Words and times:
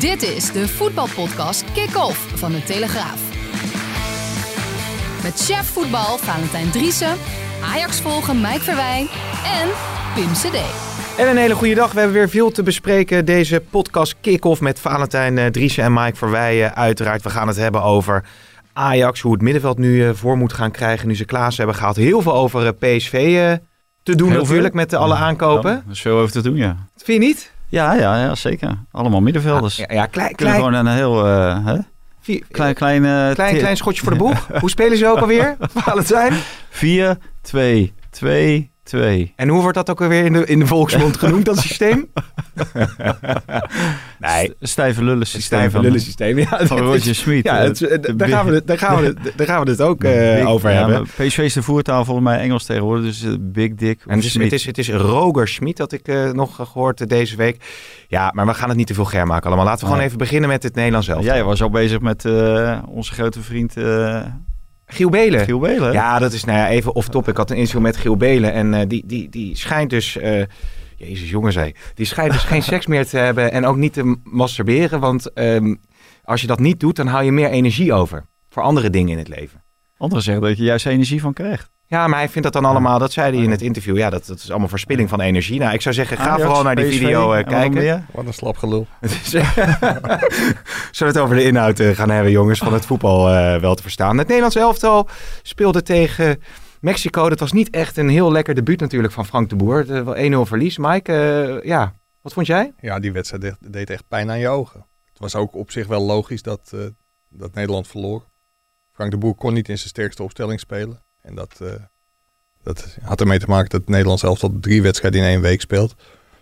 Dit 0.00 0.22
is 0.22 0.52
de 0.52 0.68
voetbalpodcast 0.68 1.72
Kick-Off 1.72 2.38
van 2.38 2.52
de 2.52 2.62
Telegraaf. 2.62 3.20
Met 5.22 5.40
chef 5.40 5.66
voetbal 5.66 6.18
Valentijn 6.18 6.70
Driessen, 6.70 7.16
Ajax 7.64 8.00
volgen 8.00 8.40
Mike 8.40 8.60
Verwijn 8.60 9.06
en 9.44 9.68
Pim 10.14 10.32
CD. 10.32 10.58
En 11.18 11.28
een 11.28 11.36
hele 11.36 11.54
goede 11.54 11.74
dag. 11.74 11.92
We 11.92 11.98
hebben 11.98 12.16
weer 12.16 12.28
veel 12.28 12.50
te 12.50 12.62
bespreken. 12.62 13.24
Deze 13.24 13.62
podcast 13.70 14.16
kick-off 14.20 14.60
met 14.60 14.80
Valentijn 14.80 15.36
uh, 15.36 15.46
Driessen 15.46 15.84
en 15.84 15.92
Mike 15.92 16.16
Verweijen. 16.16 16.74
Uiteraard, 16.74 17.22
we 17.22 17.30
gaan 17.30 17.48
het 17.48 17.56
hebben 17.56 17.82
over 17.82 18.24
Ajax. 18.72 19.20
Hoe 19.20 19.32
het 19.32 19.42
middenveld 19.42 19.78
nu 19.78 20.04
uh, 20.04 20.10
voor 20.14 20.36
moet 20.36 20.52
gaan 20.52 20.70
krijgen. 20.70 21.08
Nu 21.08 21.16
ze 21.16 21.24
Klaas 21.24 21.56
hebben 21.56 21.74
gehaald. 21.76 21.96
Heel 21.96 22.22
veel 22.22 22.34
over 22.34 22.74
PSV 22.74 23.56
te 24.02 24.14
doen 24.14 24.30
Heel 24.30 24.38
natuurlijk 24.38 24.74
veel. 24.74 24.80
met 24.80 24.94
alle 24.94 25.14
aankopen. 25.14 25.70
Ja, 25.70 25.82
er 25.86 25.92
is 25.92 26.00
veel 26.00 26.18
over 26.18 26.32
te 26.32 26.42
doen, 26.42 26.56
ja. 26.56 26.76
Vind 26.96 27.22
je 27.22 27.28
niet? 27.28 27.58
Ja, 27.70 27.94
ja, 27.94 28.20
ja 28.22 28.34
zeker. 28.34 28.78
Allemaal 28.90 29.20
middenvelders. 29.20 29.76
Ja, 29.76 29.84
ja 29.88 30.06
klein, 30.06 30.34
Kunnen 30.34 30.36
klein, 30.36 30.54
gewoon 30.54 30.74
een 30.74 30.94
heel 30.94 31.26
uh, 31.26 31.66
hè? 31.66 31.76
vier- 32.20 32.44
klein, 32.50 32.74
klein, 32.74 33.04
uh, 33.04 33.30
klein, 33.30 33.56
klein 33.56 33.76
schotje 33.76 34.02
voor 34.02 34.12
de 34.12 34.18
boeg. 34.24 34.46
Hoe 34.60 34.70
spelen 34.70 34.98
ze 34.98 35.06
ook 35.06 35.18
alweer? 35.18 35.56
Valentijn? 35.60 36.32
4, 36.70 37.16
2, 37.42 37.94
2, 38.10 38.69
2. 38.90 39.32
En 39.36 39.48
hoe 39.48 39.60
wordt 39.60 39.76
dat 39.76 39.90
ook 39.90 40.00
alweer 40.02 40.24
in 40.24 40.32
de, 40.32 40.46
in 40.46 40.58
de 40.58 40.66
volksmond 40.66 41.16
genoemd, 41.16 41.44
dat 41.44 41.58
systeem? 41.58 42.06
nee, 44.18 44.54
Stijve 44.60 45.04
lullen 45.04 45.26
systeem 45.26 45.42
stijve 45.42 45.70
van, 45.70 45.80
lullensysteem. 45.80 46.38
Ja, 46.38 46.66
van 46.66 46.78
Roger 46.86 47.14
Smit. 47.14 47.44
Ja, 47.44 47.56
het- 47.56 47.78
het- 47.78 48.12
daar, 48.16 48.28
gaan 48.28 48.46
we, 48.46 48.54
het- 48.54 48.66
daar, 48.66 48.78
gaan 48.78 49.00
we, 49.00 49.06
het- 49.06 49.32
daar 49.36 49.46
gaan 49.46 49.64
we 49.64 49.70
het 49.70 49.80
ook 49.80 50.04
eh, 50.04 50.48
over 50.48 50.70
ja, 50.70 50.76
hebben. 50.76 50.94
maar 51.16 51.26
PSV 51.26 51.38
is 51.38 51.52
de 51.52 51.62
voertaal 51.62 52.04
volgens 52.04 52.26
mij 52.26 52.38
Engels 52.38 52.64
tegenwoordig. 52.64 53.04
Dus 53.04 53.22
eh, 53.24 53.32
Big 53.40 53.74
Dick 53.74 54.00
En 54.06 54.16
het 54.16 54.24
is, 54.24 54.30
Smit. 54.32 54.44
het, 54.44 54.52
is, 54.52 54.66
het 54.66 54.78
is 54.78 54.90
Roger 54.90 55.48
Schmid 55.48 55.76
dat 55.76 55.92
ik 55.92 56.08
eh, 56.08 56.30
nog 56.30 56.56
gehoord 56.56 57.00
eh, 57.00 57.06
deze 57.06 57.36
week. 57.36 57.64
Ja, 58.08 58.30
maar 58.34 58.46
we 58.46 58.54
gaan 58.54 58.68
het 58.68 58.78
niet 58.78 58.86
te 58.86 58.94
veel 58.94 59.04
ger 59.04 59.26
maken 59.26 59.46
allemaal. 59.46 59.64
Laten 59.64 59.80
we 59.84 59.90
gewoon 59.90 60.04
even 60.06 60.18
beginnen 60.18 60.48
met 60.48 60.62
het 60.62 60.74
Nederlands 60.74 61.06
zelf. 61.06 61.24
Jij 61.24 61.44
was 61.44 61.62
al 61.62 61.70
bezig 61.70 62.00
met 62.00 62.24
onze 62.86 63.12
grote 63.12 63.40
vriend 63.42 63.74
Giel 64.90 65.08
Belen. 65.08 65.44
Giel 65.44 65.58
Belen. 65.58 65.92
Ja, 65.92 66.18
dat 66.18 66.32
is 66.32 66.44
nou 66.44 66.58
ja, 66.58 66.68
even 66.68 66.94
off-top. 66.94 67.28
Ik 67.28 67.36
had 67.36 67.50
een 67.50 67.56
interview 67.56 67.82
met 67.82 67.96
Giel 67.96 68.16
Belen 68.16 68.52
en 68.52 68.72
uh, 68.72 68.80
die, 68.86 69.06
die, 69.06 69.28
die 69.28 69.56
schijnt 69.56 69.90
dus... 69.90 70.16
Uh, 70.16 70.42
Jezus, 70.96 71.30
jongen 71.30 71.52
zei. 71.52 71.74
Die 71.94 72.06
schijnt 72.06 72.32
dus 72.32 72.42
geen 72.42 72.62
seks 72.62 72.86
meer 72.86 73.06
te 73.06 73.16
hebben 73.16 73.52
en 73.52 73.66
ook 73.66 73.76
niet 73.76 73.92
te 73.92 74.16
masturberen. 74.22 75.00
Want 75.00 75.38
um, 75.38 75.80
als 76.24 76.40
je 76.40 76.46
dat 76.46 76.58
niet 76.58 76.80
doet, 76.80 76.96
dan 76.96 77.06
hou 77.06 77.24
je 77.24 77.32
meer 77.32 77.50
energie 77.50 77.92
over. 77.92 78.26
Voor 78.48 78.62
andere 78.62 78.90
dingen 78.90 79.10
in 79.10 79.18
het 79.18 79.28
leven. 79.28 79.64
Anderen 79.96 80.24
zeggen 80.24 80.42
dat 80.42 80.56
je 80.58 80.64
juist 80.64 80.86
energie 80.86 81.20
van 81.20 81.32
krijgt. 81.32 81.70
Ja, 81.90 82.06
maar 82.06 82.18
hij 82.18 82.28
vindt 82.28 82.52
dat 82.52 82.62
dan 82.62 82.70
allemaal, 82.70 82.98
dat 82.98 83.12
zei 83.12 83.34
hij 83.34 83.44
in 83.44 83.50
het 83.50 83.62
interview. 83.62 83.96
Ja, 83.96 84.10
dat, 84.10 84.26
dat 84.26 84.38
is 84.38 84.50
allemaal 84.50 84.68
verspilling 84.68 85.08
van 85.08 85.20
energie. 85.20 85.58
Nou, 85.58 85.74
ik 85.74 85.80
zou 85.80 85.94
zeggen, 85.94 86.16
ga 86.16 86.22
Ajax, 86.22 86.42
vooral 86.42 86.62
naar 86.62 86.76
die 86.76 86.84
PSV, 86.84 86.98
video 86.98 87.20
uh, 87.20 87.36
wat 87.36 87.46
kijken. 87.46 88.06
Wat 88.12 88.26
een 88.26 88.34
slap 88.34 88.56
gelul. 88.56 88.86
Zullen 89.00 89.44
we 90.98 91.04
het 91.04 91.18
over 91.18 91.36
de 91.36 91.44
inhoud 91.44 91.80
uh, 91.80 91.90
gaan 91.96 92.10
hebben, 92.10 92.32
jongens, 92.32 92.58
van 92.58 92.72
het 92.72 92.86
voetbal 92.86 93.28
uh, 93.28 93.56
wel 93.56 93.74
te 93.74 93.82
verstaan. 93.82 94.18
Het 94.18 94.26
Nederlands 94.26 94.56
elftal 94.56 95.08
speelde 95.42 95.82
tegen 95.82 96.42
Mexico. 96.80 97.28
Dat 97.28 97.40
was 97.40 97.52
niet 97.52 97.70
echt 97.70 97.96
een 97.96 98.08
heel 98.08 98.32
lekker 98.32 98.54
debuut 98.54 98.80
natuurlijk 98.80 99.12
van 99.12 99.26
Frank 99.26 99.48
de 99.48 99.56
Boer. 99.56 99.86
1-0 99.86 99.90
verlies. 100.40 100.78
Mike, 100.78 101.12
uh, 101.12 101.64
ja, 101.64 101.94
wat 102.22 102.32
vond 102.32 102.46
jij? 102.46 102.72
Ja, 102.80 102.98
die 102.98 103.12
wedstrijd 103.12 103.42
deed, 103.42 103.56
deed, 103.72 103.90
echt 103.90 104.08
pijn 104.08 104.30
aan 104.30 104.38
je 104.38 104.48
ogen. 104.48 104.86
Het 105.08 105.18
was 105.18 105.34
ook 105.34 105.54
op 105.54 105.70
zich 105.70 105.86
wel 105.86 106.02
logisch 106.02 106.42
dat, 106.42 106.70
uh, 106.74 106.80
dat 107.28 107.54
Nederland 107.54 107.88
verloor. 107.88 108.24
Frank 108.92 109.10
de 109.10 109.18
Boer 109.18 109.34
kon 109.34 109.52
niet 109.52 109.68
in 109.68 109.78
zijn 109.78 109.88
sterkste 109.88 110.22
opstelling 110.22 110.60
spelen. 110.60 111.02
En 111.22 111.34
dat, 111.34 111.58
uh, 111.62 111.68
dat 112.62 112.96
had 113.02 113.20
ermee 113.20 113.38
te 113.38 113.46
maken 113.48 113.70
dat 113.70 113.80
het 113.80 113.88
Nederlands 113.88 114.22
elftal 114.22 114.58
drie 114.60 114.82
wedstrijden 114.82 115.20
in 115.20 115.26
één 115.26 115.40
week 115.40 115.60
speelt. 115.60 115.94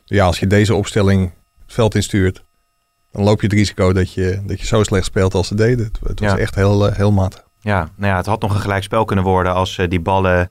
Ja, 0.04 0.24
als 0.24 0.38
je 0.38 0.46
deze 0.46 0.74
opstelling 0.74 1.32
het 1.58 1.72
veld 1.72 1.94
instuurt, 1.94 2.44
dan 3.10 3.22
loop 3.22 3.40
je 3.40 3.46
het 3.46 3.56
risico 3.56 3.92
dat 3.92 4.12
je, 4.12 4.42
dat 4.46 4.60
je 4.60 4.66
zo 4.66 4.82
slecht 4.82 5.04
speelt 5.04 5.34
als 5.34 5.48
ze 5.48 5.54
deden. 5.54 5.84
Het, 5.84 5.98
het 6.02 6.20
was 6.20 6.30
ja. 6.30 6.38
echt 6.38 6.54
heel, 6.54 6.88
uh, 6.88 6.96
heel 6.96 7.12
matig. 7.12 7.46
Ja, 7.60 7.90
nou 7.96 8.12
ja, 8.12 8.16
het 8.16 8.26
had 8.26 8.40
nog 8.40 8.54
een 8.54 8.60
gelijkspel 8.60 9.04
kunnen 9.04 9.24
worden 9.24 9.54
als 9.54 9.78
uh, 9.78 9.88
die 9.88 10.00
ballen 10.00 10.50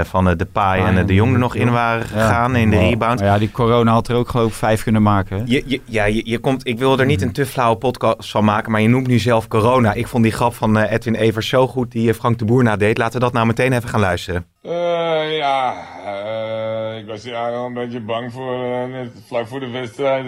van 0.00 0.28
uh, 0.28 0.36
de 0.36 0.44
Pai 0.44 0.80
ah, 0.80 0.86
en 0.86 1.06
de 1.06 1.14
Jong 1.14 1.32
er 1.32 1.38
nog 1.38 1.54
in 1.54 1.70
waren 1.70 2.06
gegaan 2.06 2.52
ja, 2.52 2.58
in 2.58 2.70
de 2.70 2.76
wow. 2.76 2.88
rebound. 2.88 3.20
Maar 3.20 3.28
ja, 3.28 3.38
die 3.38 3.50
corona 3.50 3.92
had 3.92 4.08
er 4.08 4.16
ook 4.16 4.28
geloof 4.28 4.48
ik 4.48 4.54
vijf 4.54 4.82
kunnen 4.82 5.02
maken. 5.02 5.36
Hè? 5.36 5.42
Je, 5.46 5.62
je, 5.66 5.80
ja, 5.84 6.04
je, 6.04 6.22
je, 6.24 6.38
komt, 6.38 6.66
ik 6.66 6.78
wil 6.78 6.98
er 6.98 7.06
niet 7.06 7.22
een 7.22 7.32
te 7.32 7.46
flauwe 7.46 7.76
podcast 7.76 8.30
van 8.30 8.44
maken, 8.44 8.72
maar 8.72 8.80
je 8.80 8.88
noemt 8.88 9.06
nu 9.06 9.18
zelf 9.18 9.48
corona. 9.48 9.92
Ik 9.92 10.06
vond 10.06 10.22
die 10.22 10.32
grap 10.32 10.54
van 10.54 10.76
uh, 10.76 10.92
Edwin 10.92 11.14
Evers 11.14 11.48
zo 11.48 11.66
goed 11.66 11.92
die 11.92 12.14
Frank 12.14 12.38
de 12.38 12.44
Boer 12.44 12.62
nadeed. 12.62 12.98
Laten 12.98 13.14
we 13.14 13.24
dat 13.24 13.32
nou 13.32 13.46
meteen 13.46 13.72
even 13.72 13.88
gaan 13.88 14.00
luisteren. 14.00 14.46
Uh, 14.62 15.36
ja, 15.36 15.74
uh, 16.04 16.98
ik 16.98 17.06
was 17.06 17.22
ja 17.22 17.50
wel 17.50 17.66
een 17.66 17.74
beetje 17.74 18.00
bang 18.00 18.32
voor. 18.32 18.64
Uh, 18.64 18.84
net 18.84 19.10
vlak 19.26 19.46
voor 19.46 19.60
de 19.60 19.70
wedstrijd 19.70 20.24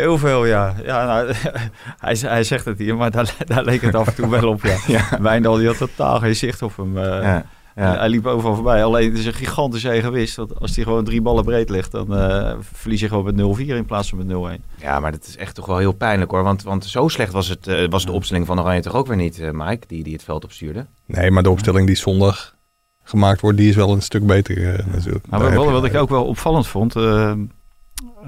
Heel 0.00 0.18
veel, 0.18 0.44
ja. 0.44 0.74
ja 0.84 1.06
nou, 1.06 1.32
hij, 2.06 2.16
hij 2.20 2.44
zegt 2.44 2.64
het 2.64 2.78
hier, 2.78 2.96
maar 2.96 3.10
daar, 3.10 3.36
daar 3.46 3.64
leek 3.64 3.80
het 3.80 3.94
af 3.94 4.06
en 4.06 4.14
toe 4.14 4.28
wel 4.28 4.48
op, 4.48 4.62
ja. 4.62 4.76
ja. 4.96 5.20
Wijndal 5.20 5.56
die 5.56 5.66
had 5.66 5.78
totaal 5.78 6.18
geen 6.18 6.36
zicht 6.36 6.62
op 6.62 6.76
hem. 6.76 6.96
Uh, 6.96 7.02
ja. 7.02 7.44
Ja. 7.74 7.96
Hij 7.98 8.08
liep 8.08 8.26
overal 8.26 8.54
voorbij. 8.54 8.84
Alleen 8.84 9.10
het 9.10 9.18
is 9.18 9.26
een 9.26 9.34
gigantische 9.34 9.90
egoïst. 9.90 10.36
Want 10.36 10.60
als 10.60 10.74
hij 10.74 10.84
gewoon 10.84 11.04
drie 11.04 11.22
ballen 11.22 11.44
breed 11.44 11.70
ligt, 11.70 11.92
dan 11.92 12.18
uh, 12.18 12.52
verlies 12.72 13.00
je 13.00 13.08
gewoon 13.08 13.24
met 13.24 13.58
0-4 13.58 13.66
in 13.66 13.84
plaats 13.84 14.08
van 14.08 14.26
met 14.26 14.60
0-1. 14.60 14.64
Ja, 14.76 15.00
maar 15.00 15.12
dat 15.12 15.26
is 15.26 15.36
echt 15.36 15.54
toch 15.54 15.66
wel 15.66 15.78
heel 15.78 15.92
pijnlijk 15.92 16.30
hoor. 16.30 16.42
Want, 16.42 16.62
want 16.62 16.84
zo 16.84 17.08
slecht 17.08 17.32
was, 17.32 17.48
het, 17.48 17.68
uh, 17.68 17.88
was 17.88 18.04
de 18.04 18.12
opstelling 18.12 18.46
van 18.46 18.60
Oranje 18.60 18.80
toch 18.80 18.94
ook 18.94 19.06
weer 19.06 19.16
niet, 19.16 19.38
uh, 19.38 19.50
Mike, 19.52 19.86
die, 19.86 20.02
die 20.02 20.12
het 20.12 20.24
veld 20.24 20.44
opstuurde? 20.44 20.86
Nee, 21.06 21.30
maar 21.30 21.42
de 21.42 21.50
opstelling 21.50 21.86
die 21.86 21.96
zondag 21.96 22.54
gemaakt 23.02 23.40
wordt, 23.40 23.58
die 23.58 23.68
is 23.68 23.76
wel 23.76 23.92
een 23.92 24.02
stuk 24.02 24.26
beter 24.26 24.84
natuurlijk. 24.92 25.26
Maar 25.28 25.54
wat, 25.54 25.70
wat 25.70 25.84
ik 25.84 25.94
ook 25.94 26.08
wel 26.08 26.24
opvallend 26.24 26.66
vond... 26.66 26.94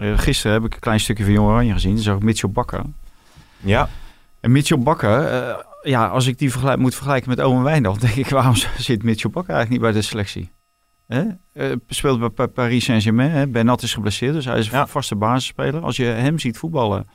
Uh, 0.01 0.19
gisteren 0.19 0.53
heb 0.53 0.65
ik 0.65 0.75
een 0.75 0.81
klein 0.81 1.01
stukje 1.01 1.25
van 1.25 1.33
Jong 1.33 1.49
Oranje 1.49 1.73
gezien. 1.73 1.95
Dan 1.95 2.03
zag 2.03 2.17
ik 2.17 2.23
Mitchell 2.23 2.51
Bakker. 2.51 2.83
Ja. 3.61 3.89
En 4.41 4.53
Mitchell 4.53 4.79
Bakker, 4.79 5.33
uh, 5.33 5.57
ja, 5.83 6.07
als 6.07 6.27
ik 6.27 6.39
die 6.39 6.51
vergelijk, 6.51 6.79
moet 6.79 6.95
vergelijken 6.95 7.29
met 7.29 7.41
Owen 7.41 7.63
Wijndal, 7.63 7.99
denk 7.99 8.15
ik, 8.15 8.29
waarom 8.29 8.55
zit 8.77 9.03
Mitchell 9.03 9.31
Bakker 9.31 9.55
eigenlijk 9.55 9.83
niet 9.83 9.93
bij 9.93 10.01
de 10.01 10.07
selectie? 10.07 10.51
Hè? 11.07 11.25
Uh, 11.55 11.77
speelt 11.89 12.35
bij 12.35 12.49
Paris 12.49 12.85
Saint-Germain. 12.85 13.53
Bernat 13.53 13.83
is 13.83 13.95
geblesseerd, 13.95 14.35
dus 14.35 14.45
hij 14.45 14.59
is 14.59 14.73
een 14.73 14.89
vaste 14.89 15.17
basisspeler. 15.17 15.83
Als 15.83 15.97
je 15.97 16.05
hem 16.05 16.39
ziet 16.39 16.59
voetballen, 16.59 17.07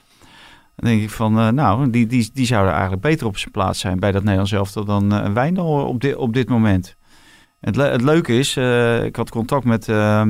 dan 0.75 0.89
denk 0.89 1.01
ik 1.01 1.09
van, 1.09 1.39
uh, 1.39 1.47
nou, 1.47 1.89
die, 1.89 2.07
die, 2.07 2.29
die 2.33 2.45
zou 2.45 2.65
er 2.65 2.71
eigenlijk 2.71 3.01
beter 3.01 3.27
op 3.27 3.37
zijn 3.37 3.51
plaats 3.51 3.79
zijn 3.79 3.99
bij 3.99 4.11
dat 4.11 4.21
Nederlands 4.21 4.51
elftal 4.51 4.85
dan 4.85 5.33
Wijndal 5.33 5.87
op, 5.87 6.15
op 6.15 6.33
dit 6.33 6.49
moment. 6.49 6.95
Het, 7.59 7.75
le 7.75 7.83
het 7.83 8.01
leuke 8.01 8.37
is, 8.37 8.57
uh, 8.57 9.03
ik 9.03 9.15
had 9.15 9.29
contact 9.29 9.63
met 9.63 9.87
uh, 9.87 10.21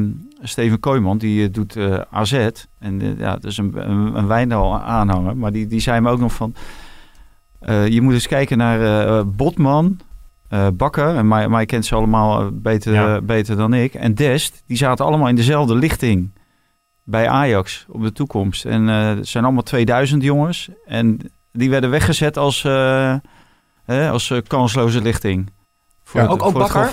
Steven 0.42 0.80
Kooijman, 0.80 1.18
die 1.18 1.48
uh, 1.48 1.54
doet 1.54 1.78
AZ. 2.12 2.50
En 2.80 3.16
ja, 3.18 3.34
dat 3.34 3.44
is 3.44 3.58
een, 3.58 3.90
een, 3.90 4.16
een 4.18 4.28
Wijndal 4.28 4.80
aanhanger. 4.80 5.38
Maar 5.38 5.52
die, 5.52 5.68
die 5.68 5.80
zei 5.80 6.02
me 6.02 6.10
ook 6.10 6.20
nog 6.20 6.34
van, 6.34 6.56
je 7.90 8.02
moet 8.02 8.14
eens 8.14 8.28
kijken 8.28 8.58
naar 8.58 9.28
Botman, 9.28 10.00
Bakker. 10.74 11.16
En 11.16 11.28
mij, 11.28 11.50
mij 11.50 11.66
kent 11.66 11.86
ze 11.86 11.96
allemaal 11.96 12.52
beter, 12.52 12.94
ja. 12.94 13.22
beter 13.22 13.56
dan 13.56 13.74
ik. 13.74 13.94
En 13.94 14.14
Dest, 14.14 14.64
die 14.66 14.78
zaten 14.78 15.06
allemaal 15.06 15.28
in 15.28 15.36
dezelfde 15.36 15.76
lichting 15.76 16.32
bij 17.04 17.30
Ajax 17.30 17.86
op 17.90 18.04
de 18.04 18.12
toekomst. 18.12 18.66
En 18.66 18.88
het 18.88 19.28
zijn 19.28 19.44
allemaal 19.44 19.64
2000 19.64 20.24
jongens. 20.24 20.70
En 20.86 21.20
die 21.52 21.70
werden 21.70 21.90
weggezet 21.90 22.38
als, 22.38 22.68
als 23.88 24.34
kansloze 24.48 25.02
lichting. 25.02 25.50
Voor 26.08 26.22
ja, 26.22 26.28
ook, 26.28 26.44
ook 26.44 26.54
Bakker? 26.54 26.90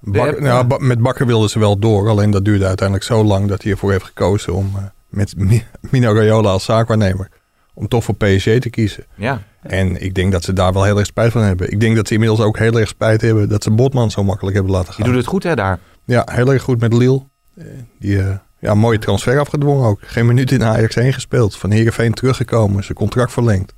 Bak- 0.00 0.40
nou, 0.40 0.64
Ba- 0.64 0.76
met 0.78 1.00
Bakker 1.00 1.26
wilden 1.26 1.50
ze 1.50 1.58
wel 1.58 1.78
door. 1.78 2.08
Alleen 2.08 2.30
dat 2.30 2.44
duurde 2.44 2.66
uiteindelijk 2.66 3.06
zo 3.08 3.24
lang 3.24 3.48
dat 3.48 3.62
hij 3.62 3.72
ervoor 3.72 3.90
heeft 3.90 4.04
gekozen 4.04 4.54
om 4.54 4.70
eh, 4.76 4.82
met 5.08 5.34
Mi- 5.48 5.64
Mino 5.80 6.12
Raiola 6.14 6.50
als 6.50 6.64
zaakwaarnemer. 6.64 7.28
Om 7.74 7.88
toch 7.88 8.04
voor 8.04 8.14
PSG 8.14 8.58
te 8.58 8.70
kiezen. 8.70 9.04
Ja. 9.14 9.42
En 9.62 10.02
ik 10.02 10.14
denk 10.14 10.32
dat 10.32 10.44
ze 10.44 10.52
daar 10.52 10.72
wel 10.72 10.84
heel 10.84 10.98
erg 10.98 11.06
spijt 11.06 11.32
van 11.32 11.42
hebben. 11.42 11.70
Ik 11.72 11.80
denk 11.80 11.96
dat 11.96 12.06
ze 12.06 12.12
inmiddels 12.14 12.40
ook 12.40 12.58
heel 12.58 12.78
erg 12.80 12.88
spijt 12.88 13.20
hebben 13.20 13.48
dat 13.48 13.62
ze 13.62 13.70
Botman 13.70 14.10
zo 14.10 14.24
makkelijk 14.24 14.54
hebben 14.56 14.72
laten 14.72 14.92
gaan. 14.94 15.06
doet 15.06 15.14
het 15.16 15.26
goed 15.26 15.42
hè 15.42 15.54
daar. 15.54 15.78
Ja, 16.04 16.26
heel 16.32 16.52
erg 16.52 16.62
goed 16.62 16.80
met 16.80 16.92
Lille. 16.92 17.22
Eh, 17.56 17.64
Die 17.98 18.18
eh, 18.22 18.36
ja, 18.58 18.74
mooie 18.74 18.98
transfer 18.98 19.38
afgedwongen 19.40 19.88
ook. 19.88 19.98
Geen 20.02 20.26
minuut 20.26 20.50
in 20.52 20.64
Ajax 20.64 20.94
heen 20.94 21.12
gespeeld. 21.12 21.56
Van 21.56 21.70
Heerenveen 21.70 22.14
teruggekomen. 22.14 22.84
Zijn 22.84 22.96
contract 22.98 23.32
verlengd. 23.32 23.74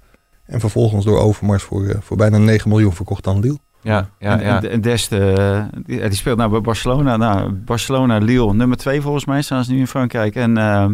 En 0.46 0.60
vervolgens 0.60 1.04
door 1.04 1.18
Overmars 1.18 1.62
voor, 1.62 1.96
voor 2.00 2.16
bijna 2.16 2.38
9 2.38 2.68
miljoen 2.68 2.92
verkocht 2.94 3.26
aan 3.26 3.40
Lille. 3.40 3.58
Ja, 3.84 4.08
ja, 4.18 4.38
en, 4.38 4.46
ja. 4.46 4.62
en, 4.62 4.70
en 4.70 4.80
Dest, 4.80 5.12
eh, 5.12 5.64
die, 5.84 6.00
die 6.00 6.14
speelt 6.14 6.38
nou 6.38 6.50
bij 6.50 6.60
Barcelona. 6.60 7.16
Nou, 7.16 7.50
Barcelona, 7.52 8.18
Lille, 8.18 8.54
nummer 8.54 8.76
twee 8.76 9.00
volgens 9.00 9.24
mij 9.24 9.42
staan 9.42 9.64
ze 9.64 9.72
nu 9.72 9.78
in 9.78 9.86
Frankrijk. 9.86 10.34
En 10.34 10.56
eh 10.56 10.86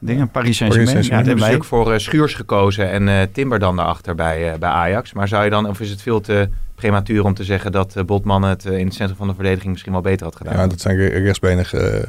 dingen, 0.00 0.30
Paris 0.30 0.56
Saint-Germain. 0.56 1.04
Ja, 1.04 1.22
hebben 1.22 1.44
ze 1.44 1.54
ook 1.54 1.64
voor 1.64 1.92
eh, 1.92 1.98
Schuurs 1.98 2.34
gekozen 2.34 2.90
en 2.90 3.08
eh, 3.08 3.22
Timber 3.32 3.58
dan 3.58 3.76
daarachter 3.76 4.14
bij, 4.14 4.52
eh, 4.52 4.58
bij 4.58 4.68
Ajax. 4.70 5.12
Maar 5.12 5.28
zou 5.28 5.44
je 5.44 5.50
dan, 5.50 5.68
of 5.68 5.80
is 5.80 5.90
het 5.90 6.02
veel 6.02 6.20
te 6.20 6.48
prematuur 6.74 7.24
om 7.24 7.34
te 7.34 7.44
zeggen 7.44 7.72
dat 7.72 8.02
Botman 8.06 8.42
het 8.42 8.64
in 8.64 8.84
het 8.86 8.94
centrum 8.94 9.16
van 9.16 9.28
de 9.28 9.34
verdediging 9.34 9.70
misschien 9.70 9.92
wel 9.92 10.00
beter 10.00 10.26
had 10.26 10.36
gedaan? 10.36 10.56
Ja, 10.56 10.66
dat 10.66 10.80
zijn 10.80 10.96
re- 10.96 11.18
rechtsbenige 11.18 12.04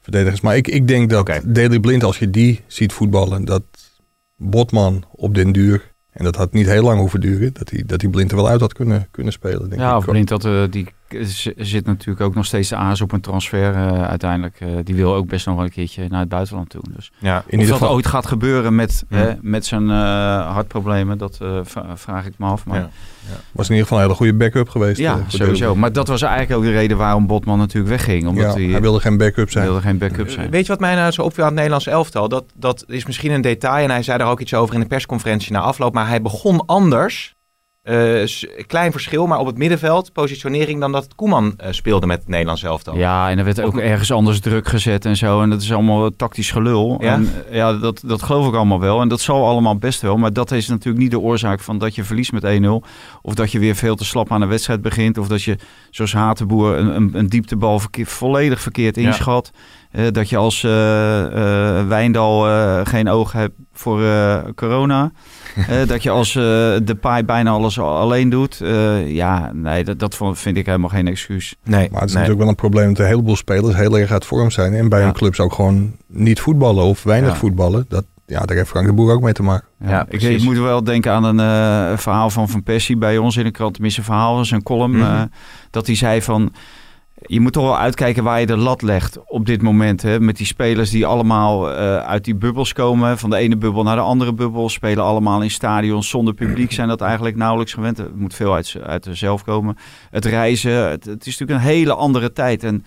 verdedigers. 0.00 0.40
Maar 0.40 0.56
ik, 0.56 0.68
ik 0.68 0.88
denk 0.88 1.10
dat 1.10 1.20
Oké. 1.20 1.40
Daley 1.44 1.80
Blind, 1.80 2.04
als 2.04 2.18
je 2.18 2.30
die 2.30 2.60
ziet 2.66 2.92
voetballen, 2.92 3.44
dat 3.44 3.62
Botman 4.36 5.04
op 5.10 5.34
den 5.34 5.52
duur, 5.52 5.92
en 6.12 6.24
dat 6.24 6.36
had 6.36 6.52
niet 6.52 6.66
heel 6.66 6.82
lang 6.82 6.98
hoeven 6.98 7.20
duren, 7.20 7.52
dat 7.52 7.70
hij, 7.70 7.82
dat 7.86 8.00
hij 8.00 8.10
Blind 8.10 8.30
er 8.30 8.36
wel 8.36 8.48
uit 8.48 8.60
had 8.60 8.72
kunnen, 8.72 9.08
kunnen 9.10 9.32
spelen. 9.32 9.68
Denk 9.68 9.80
Ja, 9.80 9.90
ik. 9.90 9.96
of 9.96 10.04
Blind, 10.04 10.28
dat, 10.28 10.44
eh, 10.44 10.62
die 10.70 10.86
zit 11.56 11.86
natuurlijk 11.86 12.20
ook 12.20 12.34
nog 12.34 12.46
steeds 12.46 12.68
de 12.68 12.76
aas 12.76 13.00
op 13.00 13.12
een 13.12 13.20
transfer 13.20 13.74
eh, 13.74 14.02
uiteindelijk. 14.08 14.56
Eh, 14.60 14.68
die 14.84 14.94
wil 14.94 15.14
ook 15.14 15.26
best 15.26 15.46
nog 15.46 15.54
wel 15.54 15.64
een 15.64 15.70
keertje 15.70 16.06
naar 16.08 16.20
het 16.20 16.28
buitenland 16.28 16.68
toe. 16.68 16.82
Dus 16.94 17.12
Ja. 17.18 17.36
In 17.36 17.42
of 17.46 17.50
ieder 17.50 17.66
dat 17.68 17.76
geval, 17.78 17.94
ooit 17.94 18.06
gaat 18.06 18.26
gebeuren 18.26 18.74
met, 18.74 19.04
Ja. 19.08 19.16
hè, 19.16 19.32
met 19.40 19.66
zijn 19.66 19.90
eh, 19.90 20.52
hartproblemen, 20.52 21.18
dat 21.18 21.38
eh, 21.42 21.58
vraag 21.94 22.26
ik 22.26 22.32
me 22.38 22.46
af. 22.46 22.66
Maar 22.66 22.78
Ja. 22.78 22.90
was 23.52 23.66
in 23.68 23.74
ieder 23.74 23.88
geval 23.88 23.96
een 23.98 24.02
hele 24.04 24.16
goede 24.16 24.34
backup 24.34 24.68
geweest. 24.68 24.98
ja, 24.98 25.12
eh, 25.18 25.24
sowieso. 25.28 25.74
Maar 25.74 25.92
dat 25.92 26.08
was 26.08 26.22
eigenlijk 26.22 26.52
ook 26.60 26.62
de 26.66 26.70
reden 26.78 26.96
waarom 26.96 27.26
Botman 27.26 27.58
natuurlijk 27.58 27.88
wegging. 27.96 28.26
Omdat 28.26 28.44
Ja, 28.44 28.52
hij, 28.52 28.62
hij 28.70 28.80
wilde 28.80 29.00
geen 29.00 29.16
backup 29.16 29.50
zijn. 29.50 29.64
wilde 29.64 29.80
geen 29.80 29.98
backup 29.98 30.30
zijn. 30.30 30.50
Weet 30.50 30.62
je 30.66 30.68
wat 30.72 30.80
mij 30.80 30.94
nou 30.94 31.10
zo 31.10 31.22
opviel 31.22 31.42
aan 31.42 31.48
het 31.48 31.56
Nederlands 31.58 31.86
elftal? 31.86 32.28
Dat, 32.28 32.44
dat 32.54 32.84
is 32.86 33.06
misschien 33.06 33.30
een 33.30 33.40
detail 33.40 33.84
en 33.84 33.90
hij 33.90 34.02
zei 34.02 34.18
daar 34.18 34.30
ook 34.30 34.40
iets 34.40 34.54
over 34.54 34.74
in 34.74 34.80
de 34.80 34.86
persconferentie 34.86 35.52
na 35.52 35.60
afloop. 35.60 35.94
Maar 35.94 36.08
hij 36.08 36.22
begon 36.22 36.66
anders. 36.66 37.34
Eh, 37.90 38.26
klein 38.66 38.92
verschil, 38.92 39.26
maar 39.26 39.38
op 39.38 39.46
het 39.46 39.58
middenveld 39.58 40.12
positionering 40.12 40.80
dan 40.80 40.92
dat 40.92 41.14
Koeman 41.14 41.54
eh, 41.56 41.72
speelde 41.72 42.06
met 42.06 42.18
het 42.18 42.28
Nederlands 42.28 42.62
elftal. 42.62 42.96
Ja, 42.96 43.30
en 43.30 43.38
er 43.38 43.44
werd 43.44 43.60
ook 43.60 43.78
ergens 43.78 44.12
anders 44.12 44.40
druk 44.40 44.68
gezet 44.68 45.04
en 45.04 45.16
zo. 45.16 45.42
En 45.42 45.50
dat 45.50 45.62
is 45.62 45.72
allemaal 45.72 46.10
tactisch 46.16 46.50
gelul. 46.50 46.96
Ja? 47.00 47.12
En 47.12 47.28
eh, 47.48 47.56
ja, 47.56 47.72
dat, 47.72 48.02
dat 48.06 48.22
geloof 48.22 48.48
ik 48.48 48.54
allemaal 48.54 48.80
wel. 48.80 49.00
En 49.00 49.08
dat 49.08 49.20
zal 49.20 49.46
allemaal 49.46 49.76
best 49.76 50.00
wel. 50.00 50.16
Maar 50.16 50.32
dat 50.32 50.50
is 50.50 50.68
natuurlijk 50.68 51.02
niet 51.02 51.10
de 51.10 51.20
oorzaak 51.20 51.60
van 51.60 51.78
dat 51.78 51.94
je 51.94 52.04
verliest 52.04 52.32
met 52.32 52.60
1-0. 52.62 52.66
Of 53.22 53.34
dat 53.34 53.52
je 53.52 53.58
weer 53.58 53.74
veel 53.74 53.96
te 53.96 54.04
slap 54.04 54.32
aan 54.32 54.40
de 54.40 54.46
wedstrijd 54.46 54.82
begint. 54.82 55.18
Of 55.18 55.28
dat 55.28 55.42
je, 55.42 55.56
zoals 55.90 56.12
Hatenboer, 56.12 56.78
een, 56.78 56.96
een, 56.96 57.10
een 57.12 57.28
dieptebal 57.28 57.78
verkeer, 57.78 58.06
volledig 58.06 58.60
verkeerd 58.60 58.96
inschat. 58.96 59.50
Dat 60.12 60.28
je 60.28 60.36
als 60.36 60.64
eh, 60.64 61.78
eh, 61.78 61.86
Wijndal 61.88 62.48
eh, 62.48 62.80
geen 62.84 63.08
oog 63.08 63.32
hebt 63.32 63.54
voor 63.72 64.02
eh, 64.04 64.38
corona. 64.54 65.10
Eh, 65.68 65.86
dat 65.86 66.02
je 66.02 66.10
als 66.10 66.28
eh 66.36 66.42
de 66.82 66.96
paai 67.00 67.22
bijna 67.24 67.50
alles 67.50 67.78
al- 67.78 67.96
alleen 67.96 68.28
doet. 68.28 68.60
Eh, 68.60 69.10
ja, 69.14 69.50
nee, 69.54 69.84
dat, 69.84 69.98
dat 69.98 70.18
vind 70.32 70.56
ik 70.56 70.66
helemaal 70.66 70.88
geen 70.88 71.08
excuus. 71.08 71.56
Nee, 71.64 71.88
Maar 71.90 72.00
het 72.00 72.08
is 72.08 72.14
nee. 72.14 72.22
natuurlijk 72.22 72.38
wel 72.38 72.48
een 72.48 72.54
probleem 72.54 72.88
dat 72.88 72.98
een 72.98 73.06
heleboel 73.06 73.36
spelers 73.36 73.76
heel 73.76 73.98
erg 73.98 74.10
uit 74.10 74.24
vorm 74.24 74.50
zijn. 74.50 74.74
En 74.74 74.88
bij 74.88 74.98
Ja. 74.98 75.04
hun 75.04 75.14
clubs 75.14 75.40
ook 75.40 75.52
gewoon 75.52 75.96
niet 76.06 76.40
voetballen 76.40 76.84
of 76.84 77.02
weinig 77.02 77.30
Ja. 77.30 77.36
voetballen. 77.36 77.84
Dat, 77.88 78.04
ja, 78.26 78.40
daar 78.40 78.56
heeft 78.56 78.68
Frank 78.68 78.86
de 78.86 78.92
Boer 78.92 79.12
ook 79.12 79.22
mee 79.22 79.32
te 79.32 79.42
maken. 79.42 79.68
Ja, 79.80 79.88
Ja, 79.90 80.06
ik, 80.28 80.42
moet 80.42 80.58
wel 80.58 80.84
denken 80.84 81.12
aan 81.12 81.24
een 81.24 81.40
eh, 81.40 81.98
verhaal 81.98 82.30
van 82.30 82.48
Van 82.48 82.62
Persie 82.62 82.96
bij 82.96 83.18
ons 83.18 83.36
in 83.36 83.44
de 83.44 83.50
krant. 83.50 83.72
Tenminste, 83.72 84.00
een 84.00 84.06
verhaal, 84.06 84.44
zijn 84.44 84.62
column. 84.62 84.96
Mhm. 84.96 85.02
eh, 85.10 85.22
dat 85.70 85.86
hij 85.86 85.96
zei 85.96 86.22
van... 86.22 86.52
Je 87.32 87.40
moet 87.40 87.52
toch 87.52 87.64
wel 87.64 87.78
uitkijken 87.78 88.24
waar 88.24 88.40
je 88.40 88.46
de 88.46 88.56
lat 88.56 88.82
legt 88.82 89.18
op 89.24 89.46
dit 89.46 89.62
moment. 89.62 90.02
Hè? 90.02 90.20
Met 90.20 90.36
die 90.36 90.46
spelers 90.46 90.90
die 90.90 91.06
allemaal 91.06 91.72
eh, 91.72 91.96
uit 91.96 92.24
die 92.24 92.34
bubbels 92.36 92.72
komen. 92.72 93.18
Van 93.18 93.30
de 93.30 93.36
ene 93.36 93.56
bubbel 93.56 93.82
naar 93.82 93.96
de 93.96 94.02
andere 94.02 94.34
bubbel. 94.34 94.68
Spelen 94.68 95.04
allemaal 95.04 95.42
in 95.42 95.50
stadions 95.50 96.08
zonder 96.08 96.34
publiek. 96.34 96.72
Zijn 96.72 96.88
dat 96.88 97.00
eigenlijk 97.00 97.36
nauwelijks 97.36 97.72
gewend. 97.72 97.96
Het 97.98 98.16
moet 98.16 98.34
veel 98.34 98.54
uit, 98.54 98.76
uit 98.82 99.08
zelf 99.12 99.44
komen. 99.44 99.76
Het 100.10 100.24
reizen. 100.24 100.72
Het, 100.90 101.04
het 101.04 101.26
is 101.26 101.38
natuurlijk 101.38 101.66
een 101.68 101.74
hele 101.74 101.94
andere 101.94 102.32
tijd. 102.32 102.64
En 102.64 102.84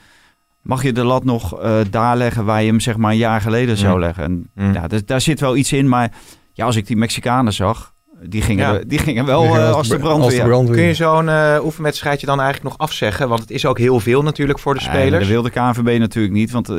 mag 0.61 0.83
je 0.83 0.91
de 0.93 1.03
lat 1.03 1.23
nog 1.23 1.59
eh, 1.59 1.79
daar 1.89 2.17
leggen 2.17 2.45
waar 2.45 2.61
je 2.61 2.69
hem 2.69 2.79
zeg 2.79 2.97
maar 2.97 3.11
een 3.11 3.17
jaar 3.17 3.41
geleden 3.41 3.77
zou 3.77 3.93
Mm. 3.93 3.99
leggen? 3.99 4.23
En, 4.23 4.49
Mm. 4.55 4.73
ja, 4.73 4.87
dus 4.87 5.05
daar 5.05 5.21
zit 5.21 5.39
wel 5.39 5.55
iets 5.55 5.73
in. 5.73 5.89
Maar 5.89 6.11
ja, 6.53 6.65
als 6.65 6.75
ik 6.75 6.87
die 6.87 6.97
Mexicanen 6.97 7.53
zag, 7.53 7.92
die 8.29 8.41
gingen, 8.41 8.73
Ja. 8.73 8.79
die 8.87 8.99
gingen 8.99 9.25
wel 9.25 9.41
Die 9.41 9.51
eh, 9.51 9.73
als 9.73 9.87
de 9.87 9.95
br- 9.97 10.01
brandweer. 10.01 10.43
brandweer. 10.43 10.75
Kun 10.77 10.85
je 10.85 10.93
zo'n 10.93 11.29
eh 11.29 11.57
oefenwedstrijdje 11.63 12.25
dan 12.25 12.39
eigenlijk 12.41 12.69
nog 12.77 12.87
afzeggen? 12.87 13.27
Want 13.29 13.41
het 13.41 13.51
is 13.51 13.65
ook 13.65 13.77
heel 13.77 13.99
veel 13.99 14.21
natuurlijk 14.23 14.59
voor 14.59 14.73
de 14.73 14.81
spelers. 14.81 15.19
dat 15.23 15.27
wil 15.27 15.41
de 15.41 15.49
KNVB 15.49 15.99
natuurlijk 15.99 16.33
niet, 16.33 16.51
want 16.51 16.69
eh, 16.69 16.75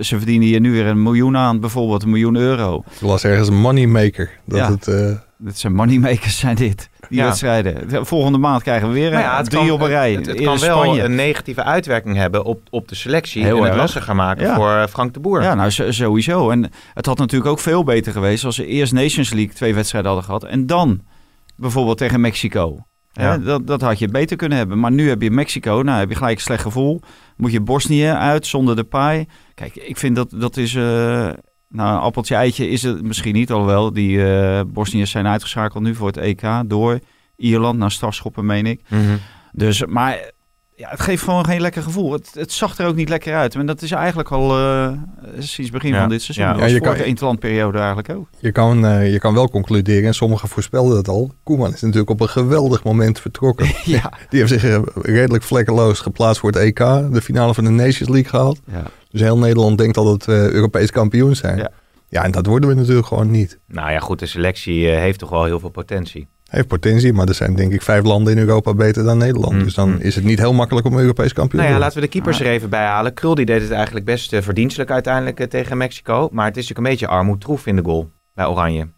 ze 0.00 0.16
verdienen 0.16 0.48
hier 0.48 0.60
nu 0.60 0.72
weer 0.72 0.86
een 0.86 1.02
miljoen 1.02 1.36
aan, 1.36 1.60
bijvoorbeeld 1.60 2.02
een 2.02 2.10
miljoen 2.10 2.36
euro. 2.36 2.82
Ik 2.94 3.00
las 3.00 3.24
ergens 3.24 3.48
een 3.48 3.60
moneymaker. 3.60 4.30
Dat 4.46 4.58
Ja. 4.58 4.70
het, 4.70 4.88
eh, 4.88 5.10
Dat 5.38 5.56
zijn 5.58 5.74
moneymakers 5.74 6.38
zijn 6.38 6.54
dit, 6.56 6.88
die 7.08 7.18
Ja. 7.18 7.24
wedstrijden. 7.24 7.88
De 7.88 8.04
Volgende 8.04 8.38
maand 8.38 8.62
krijgen 8.62 8.88
we 8.88 8.94
weer 8.94 9.12
eh, 9.12 9.20
ja, 9.20 9.36
het 9.36 9.50
drie 9.50 9.62
kan, 9.62 9.70
op 9.70 9.80
een 9.80 9.86
rij. 9.88 10.12
Het, 10.12 10.26
het 10.26 10.40
kan 10.42 10.58
wel 10.58 10.98
een 10.98 11.14
negatieve 11.14 11.62
uitwerking 11.62 12.16
hebben 12.16 12.44
op, 12.44 12.60
op 12.70 12.88
de 12.88 12.94
selectie. 12.94 13.44
Heel 13.44 13.56
en 13.56 13.62
het 13.62 13.70
erg. 13.72 13.80
lastiger 13.80 14.14
maken 14.16 14.46
Ja. 14.46 14.54
voor 14.54 14.70
eh, 14.70 14.86
Frank 14.86 15.14
de 15.14 15.20
Boer. 15.20 15.42
Ja, 15.42 15.54
nou 15.54 15.70
sowieso. 15.92 16.50
En 16.50 16.70
het 16.94 17.06
had 17.06 17.18
natuurlijk 17.18 17.50
ook 17.50 17.58
veel 17.58 17.84
beter 17.84 18.12
geweest 18.12 18.44
als 18.44 18.54
ze 18.54 18.66
eerst 18.66 18.92
Nations 18.92 19.32
League 19.32 19.54
twee 19.54 19.74
wedstrijden 19.74 20.10
hadden 20.10 20.28
gehad. 20.28 20.44
En 20.44 20.66
dan 20.66 21.00
bijvoorbeeld 21.56 21.98
tegen 21.98 22.20
Mexico. 22.20 22.78
Ja. 23.12 23.38
dat, 23.38 23.66
dat 23.66 23.80
had 23.80 23.98
je 23.98 24.08
beter 24.08 24.36
kunnen 24.36 24.58
hebben. 24.58 24.78
Maar 24.80 24.92
nu 24.92 25.08
heb 25.08 25.22
je 25.22 25.30
Mexico, 25.30 25.80
nou 25.84 25.98
heb 25.98 26.08
je 26.08 26.14
gelijk 26.16 26.36
een 26.36 26.42
slecht 26.42 26.62
gevoel. 26.62 27.00
Moet 27.36 27.52
je 27.52 27.60
Bosnië 27.60 28.06
uit 28.08 28.46
zonder 28.46 28.76
de 28.76 28.84
paai. 28.84 29.26
Kijk, 29.54 29.76
ik 29.76 29.96
vind 29.96 30.16
dat 30.16 30.30
dat 30.36 30.56
is... 30.56 30.74
eh, 30.74 31.28
nou, 31.74 31.94
een 31.94 32.02
appeltje 32.02 32.34
eitje 32.34 32.68
is 32.68 32.82
het 32.82 33.02
misschien 33.02 33.34
niet, 33.34 33.52
alhoewel. 33.52 33.92
Die 33.92 34.24
eh 34.26 34.60
Bosniërs 34.66 35.10
zijn 35.10 35.26
uitgeschakeld 35.26 35.82
nu 35.82 35.94
voor 35.94 36.06
het 36.06 36.16
EK 36.16 36.42
door 36.66 36.98
Ierland 37.36 37.78
naar 37.78 37.90
strafschoppen, 37.90 38.46
meen 38.46 38.66
ik. 38.66 38.80
Mhm. 38.88 39.16
Dus, 39.52 39.84
maar 39.86 40.32
ja, 40.76 40.88
het 40.90 41.00
geeft 41.00 41.22
gewoon 41.22 41.44
geen 41.44 41.60
lekker 41.60 41.82
gevoel. 41.82 42.12
Het, 42.12 42.30
het 42.34 42.52
zag 42.52 42.78
er 42.78 42.86
ook 42.86 42.94
niet 42.94 43.08
lekker 43.08 43.34
uit. 43.34 43.54
En 43.54 43.66
dat 43.66 43.82
is 43.82 43.90
eigenlijk 43.90 44.30
al 44.30 44.58
eh, 44.58 44.92
sinds 45.32 45.56
het 45.56 45.70
begin 45.72 45.90
Ja. 45.92 46.00
van 46.00 46.08
dit 46.08 46.22
seizoen. 46.22 46.44
Ja. 46.44 46.50
Ja, 46.50 46.56
je 46.66 46.80
kan- 46.80 46.96
eigenlijk 46.96 48.10
ook. 48.10 48.28
je, 48.38 48.52
kan, 48.52 48.86
eh, 48.86 49.12
je 49.12 49.18
kan 49.18 49.34
wel 49.34 49.48
concluderen, 49.50 50.04
en 50.04 50.14
sommigen 50.14 50.48
voorspelden 50.48 50.94
dat 50.94 51.08
al. 51.08 51.32
Koeman 51.42 51.72
is 51.72 51.80
natuurlijk 51.80 52.10
op 52.10 52.20
een 52.20 52.28
geweldig 52.28 52.84
moment 52.84 53.20
vertrokken. 53.20 53.66
ja. 53.84 54.12
Die 54.28 54.38
heeft 54.40 54.52
zich 54.52 54.64
eh, 54.64 54.82
redelijk 55.02 55.42
vlekkeloos 55.42 56.00
geplaatst 56.00 56.40
voor 56.40 56.50
het 56.50 56.58
EK. 56.60 56.78
De 57.12 57.20
finale 57.22 57.54
van 57.54 57.64
de 57.64 57.70
Nations 57.70 58.08
League 58.08 58.30
gehaald. 58.30 58.60
ja. 58.72 58.82
Dus 59.10 59.20
heel 59.22 59.38
Nederland 59.38 59.78
denkt 59.78 59.96
al 59.96 60.04
dat 60.04 60.24
we 60.24 60.48
Europees 60.52 60.90
kampioen 60.90 61.36
zijn. 61.36 61.56
Ja. 61.56 61.70
Ja. 62.08 62.24
en 62.24 62.30
dat 62.30 62.46
worden 62.46 62.68
we 62.68 62.74
natuurlijk 62.74 63.06
gewoon 63.06 63.30
niet. 63.30 63.58
Nou 63.66 63.90
ja, 63.90 63.98
goed, 63.98 64.18
de 64.18 64.26
selectie 64.26 64.86
heeft 64.86 65.18
toch 65.18 65.30
wel 65.30 65.44
heel 65.44 65.60
veel 65.60 65.68
potentie. 65.68 66.28
Heeft 66.54 66.68
potentie, 66.68 67.12
maar 67.12 67.28
er 67.28 67.34
zijn 67.34 67.54
denk 67.54 67.72
ik 67.72 67.82
vijf 67.82 68.04
landen 68.04 68.32
in 68.32 68.38
Europa 68.38 68.74
beter 68.74 69.04
dan 69.04 69.18
Nederland. 69.18 69.52
Mm, 69.52 69.62
Dus 69.62 69.74
dan 69.74 69.90
mm. 69.90 70.00
is 70.00 70.14
het 70.14 70.24
niet 70.24 70.38
heel 70.38 70.52
makkelijk 70.52 70.86
om 70.86 70.98
Europees 70.98 71.32
kampioen 71.32 71.60
Nou 71.60 71.72
ja, 71.72 71.78
te 71.78 71.84
laten 71.84 72.00
we 72.00 72.04
de 72.06 72.12
keepers 72.12 72.40
er 72.40 72.46
even 72.46 72.70
bij 72.70 72.84
halen. 72.84 73.14
Krul 73.14 73.34
die 73.34 73.46
deed 73.46 73.62
het 73.62 73.70
eigenlijk 73.70 74.04
best 74.04 74.32
eh, 74.32 74.42
verdienstelijk 74.42 74.90
uiteindelijk 74.90 75.40
eh, 75.40 75.46
tegen 75.46 75.76
Mexico. 75.76 76.28
Maar 76.32 76.46
het 76.46 76.56
is 76.56 76.68
natuurlijk 76.68 76.86
een 76.86 76.92
beetje 76.92 77.16
armoedtroef 77.16 77.66
in 77.66 77.76
de 77.76 77.82
goal 77.82 78.10
bij 78.34 78.46
Oranje. 78.46 78.88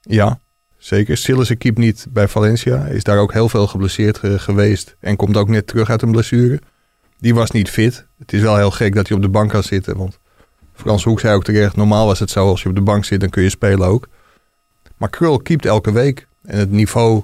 Ja, 0.00 0.40
zeker. 0.78 1.16
Sillissen 1.16 1.58
keept 1.58 1.78
niet 1.78 2.06
bij 2.10 2.28
Valencia. 2.28 2.84
Is 2.84 3.02
daar 3.02 3.18
ook 3.18 3.32
heel 3.32 3.48
veel 3.48 3.66
geblesseerd 3.66 4.18
eh, 4.18 4.34
geweest. 4.34 4.96
En 5.00 5.16
komt 5.16 5.36
ook 5.36 5.48
net 5.48 5.66
terug 5.66 5.90
uit 5.90 6.02
een 6.02 6.10
blessure. 6.10 6.60
Die 7.18 7.34
was 7.34 7.50
niet 7.50 7.70
fit. 7.70 8.06
Het 8.18 8.32
is 8.32 8.40
wel 8.40 8.56
heel 8.56 8.70
gek 8.70 8.94
dat 8.94 9.08
hij 9.08 9.16
op 9.16 9.22
de 9.22 9.28
bank 9.28 9.50
kan 9.50 9.62
zitten. 9.62 9.96
Want 9.96 10.18
Frans 10.72 11.04
Hoek 11.04 11.20
zei 11.20 11.34
ook 11.34 11.44
terecht, 11.44 11.76
normaal 11.76 12.06
was 12.06 12.18
het 12.18 12.30
zo, 12.30 12.48
als 12.48 12.62
je 12.62 12.68
op 12.68 12.74
de 12.74 12.80
bank 12.80 13.04
zit, 13.04 13.20
dan 13.20 13.28
kun 13.28 13.42
je 13.42 13.50
spelen 13.50 13.86
ook. 13.88 14.08
Maar 14.96 15.10
Krul 15.10 15.38
keept 15.38 15.66
elke 15.66 15.92
week. 15.92 16.26
En 16.46 16.58
het 16.58 16.70
niveau, 16.70 17.22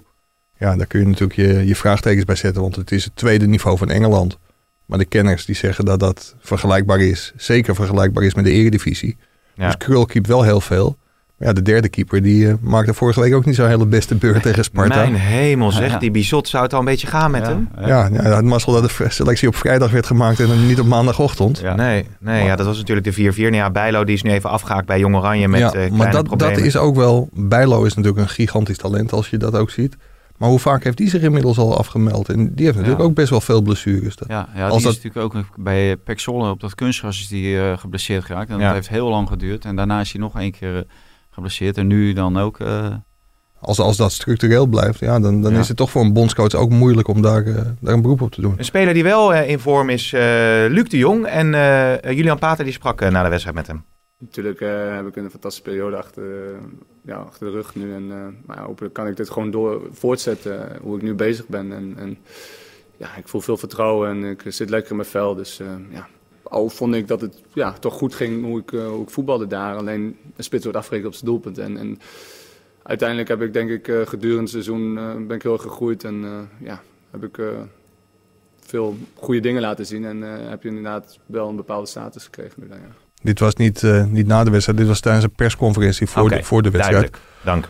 ja, 0.59 0.77
daar 0.77 0.87
kun 0.87 1.01
je 1.01 1.07
natuurlijk 1.07 1.35
je, 1.35 1.67
je 1.67 1.77
vraagtekens 1.77 2.25
bij 2.25 2.35
zetten, 2.35 2.63
want 2.63 2.77
het 2.77 2.93
is 2.93 3.05
het 3.05 3.17
tweede 3.17 3.47
niveau 3.47 3.79
van 3.79 3.91
Engeland. 3.91 4.39
Maar 4.87 4.99
de 4.99 5.05
kenners 5.05 5.45
die 5.45 5.55
zeggen 5.55 5.85
dat 5.85 6.01
dat 6.01 6.35
vergelijkbaar 6.41 7.01
is, 7.01 7.33
zeker 7.37 7.75
vergelijkbaar 7.75 8.25
is 8.25 8.35
met 8.35 8.45
de 8.45 8.51
eredivisie. 8.51 9.17
Ja. 9.55 9.67
Dus 9.67 9.77
Krul 9.77 10.07
keept 10.07 10.27
wel 10.27 10.43
heel 10.43 10.61
veel. 10.61 10.99
Ja, 11.43 11.53
de 11.53 11.63
derde 11.63 11.89
keeper 11.89 12.23
die 12.23 12.49
eh, 12.49 12.55
maakte 12.61 12.95
vorige 12.95 13.21
week 13.21 13.35
ook 13.35 13.45
niet 13.45 13.55
zo'n 13.55 13.69
hele 13.69 13.87
beste 13.87 14.15
beurt 14.15 14.43
tegen 14.43 14.65
Sparta. 14.65 14.95
Mijn 14.97 15.15
hemel 15.15 15.71
zeg, 15.83 15.91
Ja. 15.91 15.99
die 15.99 16.11
Bizot 16.11 16.49
zou 16.49 16.63
het 16.63 16.73
al 16.73 16.79
een 16.79 16.85
beetje 16.85 17.07
gaan 17.07 17.31
met 17.31 17.43
ja. 17.47 17.49
hem. 17.49 17.69
Ja. 17.87 18.09
Ja, 18.13 18.31
had 18.31 18.45
mazzel 18.45 18.73
dat 18.73 18.91
de 18.97 19.07
selectie 19.09 19.49
op 19.49 19.55
vrijdag 19.57 19.91
werd 19.91 20.07
gemaakt 20.07 20.41
en 20.41 20.67
niet 20.67 20.81
op 20.81 20.87
maandagochtend. 20.87 21.59
Ja. 21.59 21.75
Nee, 21.75 22.07
nee 22.21 22.45
ja, 22.45 22.57
dat 22.57 22.67
was 22.67 22.77
natuurlijk 22.79 23.17
de 23.17 23.33
4-4. 23.33 23.37
Nou 23.37 23.55
ja, 23.55 23.71
Bijlo 23.71 24.05
die 24.05 24.15
is 24.15 24.23
nu 24.23 24.31
even 24.31 24.51
afgehaakt 24.51 24.87
bij 24.87 24.99
Jong 24.99 25.17
Oranje 25.17 25.49
met 25.49 25.61
ja, 25.61 25.67
eh, 25.67 25.73
kleine 25.73 25.97
maar 25.97 26.11
dat, 26.11 26.25
problemen. 26.25 26.57
dat 26.57 26.65
is 26.65 26.77
ook 26.77 26.95
wel... 26.97 27.29
Bijlo 27.33 27.85
is 27.85 27.95
natuurlijk 27.95 28.23
een 28.23 28.29
gigantisch 28.35 28.79
talent 28.79 29.13
als 29.13 29.31
je 29.31 29.37
dat 29.37 29.55
ook 29.57 29.71
ziet. 29.71 29.97
Maar 30.37 30.49
hoe 30.51 30.59
vaak 30.59 30.85
heeft 30.85 30.97
die 30.97 31.09
zich 31.09 31.23
inmiddels 31.23 31.59
al 31.59 31.79
afgemeld? 31.79 32.29
En 32.29 32.37
die 32.55 32.65
heeft 32.65 32.77
natuurlijk 32.77 32.99
Ja. 33.03 33.09
ook 33.09 33.15
best 33.15 33.31
wel 33.31 33.41
veel 33.41 33.63
blessures. 33.63 34.17
Dat- 34.17 34.29
Ja, 34.29 34.49
ja 34.55 34.65
Als 34.65 34.75
die 34.77 34.85
dat- 34.87 34.97
is 34.97 35.03
natuurlijk 35.03 35.35
ook 35.35 35.45
bij 35.57 35.97
Pek 35.97 36.21
Zwolle 36.21 36.51
op 36.51 36.61
dat 36.61 36.75
kunstgras 36.75 37.21
is 37.21 37.29
die 37.29 37.61
eh, 37.61 37.79
geblesseerd 37.79 38.25
geraakt. 38.25 38.51
En 38.51 38.59
Ja. 38.59 38.65
dat 38.65 38.75
heeft 38.75 38.89
heel 38.89 39.09
lang 39.09 39.29
geduurd. 39.29 39.65
En 39.65 39.77
daarna 39.77 40.01
is 40.01 40.13
hij 40.13 40.21
nog 40.21 40.39
één 40.39 40.51
keer 40.53 40.77
eh, 40.77 40.83
geblesseerd. 41.33 41.77
En 41.77 41.87
nu 41.87 42.13
dan 42.13 42.39
ook... 42.39 42.61
eh, 42.61 42.95
Als, 43.59 43.79
als 43.79 43.97
dat 43.97 44.13
structureel 44.13 44.67
blijft, 44.67 44.99
ja, 45.01 45.21
dan, 45.21 45.43
dan 45.43 45.53
Ja. 45.53 45.59
is 45.59 45.69
het 45.69 45.77
toch 45.77 45.91
voor 45.91 46.03
een 46.03 46.13
bondscoach 46.13 46.55
ook 46.55 46.71
moeilijk 46.71 47.09
om 47.09 47.23
daar, 47.23 47.47
eh, 47.47 47.55
daar 47.81 47.95
een 47.95 48.03
beroep 48.03 48.21
op 48.21 48.31
te 48.31 48.41
doen. 48.41 48.55
Een 48.59 48.65
speler 48.65 48.95
die 48.95 49.03
wel 49.03 49.35
eh, 49.35 49.49
in 49.51 49.59
vorm 49.59 49.89
is, 49.89 50.13
eh, 50.13 50.21
Luc 50.69 50.89
de 50.89 50.99
Jong. 50.99 51.27
En 51.27 51.47
Julian 52.15 52.39
Pater 52.39 52.65
die 52.65 52.73
sprak 52.73 53.01
na 53.01 53.23
de 53.23 53.29
wedstrijd 53.29 53.57
met 53.57 53.67
hem. 53.67 53.85
Natuurlijk 54.19 54.61
eh, 54.61 54.95
heb 54.95 55.07
ik 55.07 55.17
een 55.17 55.31
fantastische 55.31 55.71
periode 55.71 55.97
achter, 55.97 56.25
ja, 57.05 57.17
achter 57.17 57.47
de 57.47 57.53
rug 57.53 57.75
nu. 57.75 57.95
En 57.95 58.11
eh, 58.11 58.17
maar 58.47 58.57
ja, 58.57 58.65
hopelijk 58.65 58.95
kan 58.95 59.07
ik 59.07 59.17
dit 59.17 59.31
gewoon 59.31 59.51
door 59.51 59.83
voortzetten 59.93 60.79
hoe 60.83 60.97
ik 60.97 61.03
nu 61.03 61.15
bezig 61.15 61.47
ben. 61.49 61.73
En, 61.73 61.95
en 61.99 62.19
ja, 62.97 63.17
ik 63.17 63.29
voel 63.29 63.41
veel 63.41 63.57
vertrouwen 63.57 64.09
en 64.11 64.25
ik 64.25 64.43
zit 64.47 64.71
lekker 64.71 64.91
in 64.91 64.97
mijn 64.97 65.09
vel. 65.09 65.35
Dus 65.35 65.61
ja, 65.91 66.07
al 66.53 66.69
vond 66.69 66.95
ik 66.95 67.09
dat 67.09 67.21
het 67.21 67.43
ja, 67.53 67.73
toch 67.73 67.95
goed 67.95 68.15
ging 68.15 68.45
hoe 68.45 68.59
ik, 68.61 68.73
eh, 68.73 68.87
hoe 68.87 69.03
ik 69.03 69.11
voetbalde 69.11 69.47
daar. 69.47 69.77
Alleen 69.77 70.17
een 70.37 70.45
spits 70.45 70.63
wordt 70.63 70.79
afgerekend 70.79 71.09
op 71.09 71.15
zijn 71.15 71.31
doelpunt. 71.31 71.59
En, 71.59 71.77
en 71.77 71.99
uiteindelijk 72.83 73.29
heb 73.29 73.43
ik 73.43 73.53
denk 73.53 73.71
ik 73.71 73.89
eh, 73.89 74.01
gedurende 74.07 74.41
het 74.41 74.51
seizoen 74.51 74.99
eh, 74.99 75.15
ben 75.27 75.37
ik 75.37 75.43
heel 75.43 75.53
erg 75.53 75.63
gegroeid. 75.63 76.05
En 76.05 76.25
eh, 76.25 76.67
ja, 76.67 76.83
heb 77.11 77.25
ik 77.25 77.39
eh, 77.39 77.47
veel 78.61 78.97
goede 79.15 79.41
dingen 79.41 79.61
laten 79.61 79.87
zien. 79.87 80.05
En 80.05 80.23
eh, 80.23 80.49
heb 80.49 80.63
je 80.63 80.69
inderdaad 80.69 81.19
wel 81.27 81.49
een 81.49 81.57
bepaalde 81.57 81.87
status 81.87 82.25
gekregen 82.25 82.55
nu 82.57 82.69
dan, 82.69 82.79
ja. 82.79 82.95
Dit 83.23 83.39
was 83.39 83.55
niet, 83.55 83.83
eh, 83.83 84.05
niet 84.05 84.27
na 84.27 84.45
de 84.45 84.51
wedstrijd, 84.51 84.79
dit 84.79 84.87
was 84.87 85.01
tijdens 85.01 85.25
een 85.25 85.35
persconferentie 85.35 86.07
voor, 86.07 86.29
de, 86.29 86.43
voor 86.43 86.63
de 86.63 86.71
wedstrijd. 86.71 87.11
Duidelijk. 87.11 87.23
Dank. 87.45 87.69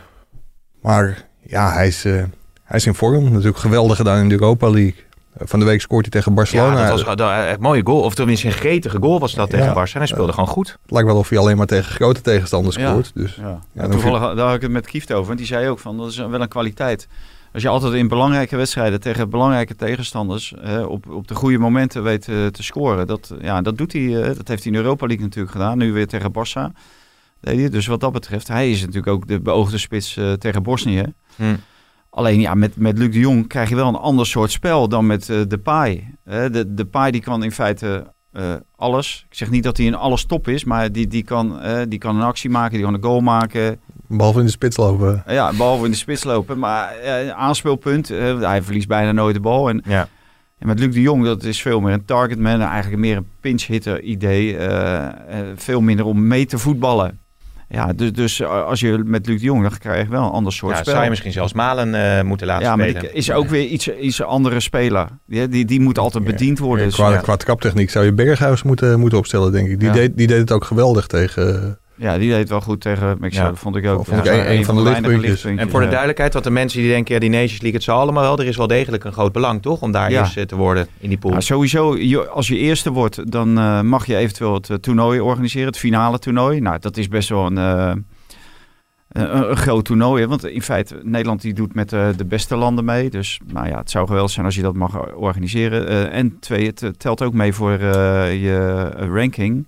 Maar 0.81 1.27
ja, 1.41 1.73
hij 1.73 1.87
is, 1.87 2.03
hij 2.03 2.77
is 2.77 2.85
in 2.85 2.93
vorm. 2.93 3.23
Natuurlijk 3.23 3.57
geweldig 3.57 3.97
gedaan 3.97 4.19
in 4.19 4.29
de 4.29 4.33
Europa 4.33 4.69
League. 4.69 5.03
Van 5.37 5.59
de 5.59 5.65
week 5.65 5.81
scoort 5.81 6.01
hij 6.01 6.11
tegen 6.11 6.33
Barcelona. 6.33 6.79
Ja, 6.79 6.89
dat 6.89 7.03
was 7.03 7.17
een 7.17 7.51
een 7.53 7.59
mooie 7.59 7.81
goal. 7.85 8.01
Of 8.01 8.15
tenminste 8.15 8.47
een 8.47 8.53
gretige 8.53 8.97
goal 8.99 9.19
was 9.19 9.33
dat 9.33 9.49
tegen 9.49 9.73
Barca. 9.73 9.93
En 9.93 9.97
hij 9.97 10.07
speelde 10.07 10.33
gewoon 10.33 10.49
goed. 10.49 10.67
Het 10.81 10.91
lijkt 10.91 11.07
wel 11.07 11.17
of 11.17 11.29
hij 11.29 11.37
alleen 11.37 11.57
maar 11.57 11.65
tegen 11.65 11.93
grote 11.93 12.21
tegenstanders 12.21 12.75
scoort. 12.75 13.11
Dus 13.13 13.39
ja. 13.73 13.87
Toevallig 13.87 14.19
daar 14.19 14.45
had 14.45 14.55
ik 14.55 14.61
het 14.61 14.71
met 14.71 14.87
Kieft 14.87 15.13
over. 15.13 15.25
Want 15.25 15.37
die 15.37 15.47
zei 15.47 15.69
ook 15.69 15.79
van, 15.79 15.97
dat 15.97 16.09
is 16.09 16.17
wel 16.17 16.41
een 16.41 16.47
kwaliteit. 16.47 17.07
Als 17.53 17.61
je 17.61 17.69
altijd 17.69 17.93
in 17.93 18.07
belangrijke 18.07 18.55
wedstrijden 18.55 18.99
tegen 18.99 19.29
belangrijke 19.29 19.75
tegenstanders 19.75 20.53
eh, 20.53 20.85
op, 20.89 21.09
op 21.09 21.27
de 21.27 21.35
goede 21.35 21.57
momenten 21.57 22.03
weet 22.03 22.27
eh, 22.27 22.45
te 22.45 22.63
scoren. 22.63 23.07
Dat, 23.07 23.33
ja, 23.41 23.61
dat 23.61 23.77
doet 23.77 23.93
hij. 23.93 24.21
eh, 24.21 24.35
dat 24.35 24.47
heeft 24.47 24.63
hij 24.63 24.71
in 24.71 24.77
Europa 24.77 25.05
League 25.07 25.25
natuurlijk 25.25 25.53
gedaan. 25.53 25.77
Nu 25.77 25.93
weer 25.93 26.07
tegen 26.07 26.31
Barça. 26.31 26.71
Dus 27.51 27.87
wat 27.87 27.99
dat 27.99 28.11
betreft, 28.11 28.47
hij 28.47 28.71
is 28.71 28.79
natuurlijk 28.79 29.07
ook 29.07 29.27
de 29.27 29.39
beoogde 29.39 29.77
spits 29.77 30.17
eh, 30.17 30.31
tegen 30.31 30.63
Bosnië. 30.63 31.13
Hm. 31.35 31.55
Alleen 32.15 32.39
ja, 32.39 32.53
met, 32.53 32.75
met 32.77 32.97
Luc 32.97 33.11
de 33.11 33.19
Jong 33.19 33.47
krijg 33.47 33.69
je 33.69 33.75
wel 33.75 33.87
een 33.87 33.95
ander 33.95 34.25
soort 34.25 34.51
spel 34.51 34.87
dan 34.89 35.05
met 35.05 35.29
eh 35.29 35.41
de 35.47 35.57
Pai. 35.57 36.15
de, 36.25 36.73
de 36.73 36.85
Pai 36.85 37.11
die 37.11 37.21
kan 37.21 37.43
in 37.43 37.51
feite 37.51 38.13
eh, 38.33 38.53
alles. 38.75 39.25
Ik 39.29 39.37
zeg 39.37 39.49
niet 39.49 39.63
dat 39.63 39.77
hij 39.77 39.85
in 39.85 39.95
alles 39.95 40.25
top 40.25 40.47
is, 40.47 40.63
maar 40.63 40.91
die, 40.91 41.07
die, 41.07 41.23
kan, 41.23 41.61
eh, 41.61 41.81
die 41.87 41.99
kan 41.99 42.15
een 42.15 42.21
actie 42.21 42.49
maken, 42.49 42.73
die 42.73 42.83
kan 42.83 42.93
een 42.93 43.03
goal 43.03 43.21
maken. 43.21 43.79
behalve 44.07 44.39
in 44.39 44.45
de 44.45 44.51
spits 44.51 44.77
lopen. 44.77 45.23
Ja, 45.27 45.51
behalve 45.51 45.85
in 45.85 45.91
de 45.91 45.97
spits 45.97 46.23
lopen. 46.23 46.59
Maar 46.59 46.95
eh, 46.95 47.29
aanspeelpunt, 47.29 48.07
hij 48.39 48.61
verliest 48.61 48.87
bijna 48.87 49.11
nooit 49.11 49.35
de 49.35 49.41
bal. 49.41 49.69
En, 49.69 49.81
Ja. 49.85 50.07
en 50.59 50.67
met 50.67 50.79
Luc 50.79 50.93
de 50.93 51.01
Jong, 51.01 51.23
dat 51.23 51.43
is 51.43 51.61
veel 51.61 51.79
meer 51.79 51.93
een 51.93 52.05
targetman. 52.05 52.61
Eigenlijk 52.61 53.01
meer 53.01 53.17
een 53.17 53.27
pinch 53.39 53.65
hitter 53.65 54.01
idee. 54.01 54.57
veel 55.55 55.81
minder 55.81 56.05
om 56.05 56.27
mee 56.27 56.45
te 56.45 56.57
voetballen. 56.57 57.19
Ja, 57.73 57.93
dus, 57.93 58.11
dus 58.13 58.39
eh, 58.39 58.65
als 58.65 58.79
je 58.79 59.01
met 59.05 59.27
Luc 59.27 59.39
de 59.39 59.45
Jong, 59.45 59.61
dan 59.61 59.77
krijg 59.77 60.03
je 60.05 60.09
wel 60.11 60.23
een 60.23 60.31
ander 60.31 60.53
soort 60.53 60.71
Ja, 60.75 60.77
spel. 60.77 60.91
zou 60.91 61.03
je 61.03 61.09
misschien 61.09 61.31
zelfs 61.31 61.53
Malen 61.53 62.17
eh, 62.17 62.23
moeten 62.23 62.47
laten 62.47 62.63
ja, 62.65 62.75
maar 62.75 62.85
spelen. 62.87 63.01
die 63.01 63.11
is 63.11 63.31
ook 63.31 63.47
weer 63.47 63.65
iets, 63.65 63.87
iets 63.95 64.21
andere 64.23 64.59
speler. 64.59 65.07
Die, 65.27 65.47
die, 65.47 65.65
die 65.65 65.79
moet 65.79 65.97
altijd 65.97 66.23
bediend 66.23 66.59
worden. 66.59 66.85
Dus, 66.85 66.95
qua, 66.95 67.09
ja. 67.11 67.17
qua 67.17 67.35
traptechniek 67.35 67.89
zou 67.89 68.05
je 68.05 68.13
Berghuis 68.13 68.63
moeten, 68.63 68.99
moeten 68.99 69.17
opstellen, 69.17 69.51
denk 69.51 69.67
ik. 69.69 69.79
Die, 69.79 69.87
Ja. 69.87 69.93
deed, 69.93 70.17
die 70.17 70.27
deed 70.27 70.39
het 70.39 70.51
ook 70.51 70.65
geweldig 70.65 71.07
tegen... 71.07 71.77
ja, 71.95 72.17
die 72.17 72.29
deed 72.29 72.49
wel 72.49 72.61
goed 72.61 72.81
tegen 72.81 73.17
Mexico. 73.19 73.43
Ja. 73.43 73.49
Dat 73.49 73.59
vond 73.59 73.75
ik 73.75 73.85
ook. 73.87 74.05
Vond 74.05 74.19
ik 74.19 74.25
Ja, 74.25 74.33
een- 74.45 74.51
een 74.57 74.65
van 74.65 74.75
de 74.75 74.81
weinige 74.81 75.17
lichtpuntjes. 75.17 75.59
En 75.59 75.69
voor 75.69 75.79
de 75.79 75.87
duidelijkheid, 75.87 76.33
want 76.33 76.45
de 76.45 76.51
mensen 76.51 76.79
die 76.79 76.89
denken, 76.89 77.13
ja, 77.13 77.19
die 77.19 77.29
Nations 77.29 77.51
League, 77.61 77.73
het 77.73 77.83
zal 77.83 77.99
allemaal 77.99 78.23
wel. 78.23 78.37
Er 78.39 78.45
is 78.45 78.57
wel 78.57 78.67
degelijk 78.67 79.03
een 79.03 79.11
groot 79.13 79.31
belang, 79.31 79.61
toch? 79.61 79.81
Om 79.81 79.91
daar 79.91 80.11
Ja. 80.11 80.19
eerst 80.19 80.47
te 80.47 80.55
worden 80.55 80.87
in 80.99 81.09
die 81.09 81.17
pool. 81.17 81.31
Ja, 81.31 81.39
sowieso, 81.39 81.97
als 82.25 82.47
je 82.47 82.57
eerste 82.57 82.91
wordt, 82.91 83.31
dan 83.31 83.57
eh, 83.57 83.81
mag 83.81 84.05
je 84.05 84.15
eventueel 84.15 84.53
het 84.53 84.69
eh, 84.69 84.77
toernooi 84.77 85.19
organiseren, 85.19 85.67
het 85.67 85.77
finale 85.77 86.19
toernooi. 86.19 86.59
Nou, 86.59 86.77
dat 86.79 86.97
is 86.97 87.07
best 87.07 87.29
wel 87.29 87.45
een, 87.45 87.57
eh, 87.57 87.91
een, 89.11 89.49
een 89.49 89.55
groot 89.57 89.85
toernooi. 89.85 90.21
Hè? 90.21 90.27
Want 90.27 90.45
in 90.45 90.61
feite, 90.61 90.99
Nederland 91.03 91.41
die 91.41 91.53
doet 91.53 91.73
met 91.73 91.89
de 91.89 92.25
beste 92.27 92.55
landen 92.55 92.85
mee. 92.85 93.09
Dus 93.09 93.39
nou 93.45 93.67
ja, 93.67 93.77
het 93.77 93.91
zou 93.91 94.07
geweldig 94.07 94.31
zijn 94.31 94.45
als 94.45 94.55
je 94.55 94.61
dat 94.61 94.75
mag 94.75 95.13
organiseren. 95.15 95.87
Eh, 95.87 96.17
en 96.17 96.37
twee, 96.39 96.65
het 96.65 96.99
telt 96.99 97.21
ook 97.21 97.33
mee 97.33 97.53
voor 97.53 97.71
eh, 97.71 98.43
je 98.43 98.89
ranking 98.89 99.67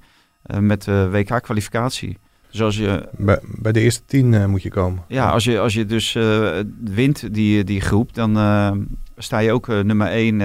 met 0.59 0.83
de 0.83 1.07
WK-kwalificatie. 1.11 2.17
Dus 2.51 2.61
als 2.61 2.77
je, 2.77 3.09
Bij, 3.17 3.39
bij 3.43 3.71
de 3.71 3.79
eerste 3.79 4.01
tien 4.05 4.33
eh, 4.33 4.45
moet 4.45 4.61
je 4.63 4.69
komen. 4.69 5.03
ja, 5.07 5.29
als 5.29 5.43
je, 5.43 5.59
als 5.59 5.73
je 5.73 5.85
dus 5.85 6.15
eh, 6.15 6.59
wint 6.83 7.33
die, 7.33 7.63
die 7.63 7.81
groep, 7.81 8.13
dan 8.13 8.37
eh, 8.37 8.71
sta 9.17 9.39
je 9.39 9.51
ook 9.51 9.69
eh, 9.69 9.79
nummer 9.79 10.07
1 10.07 10.41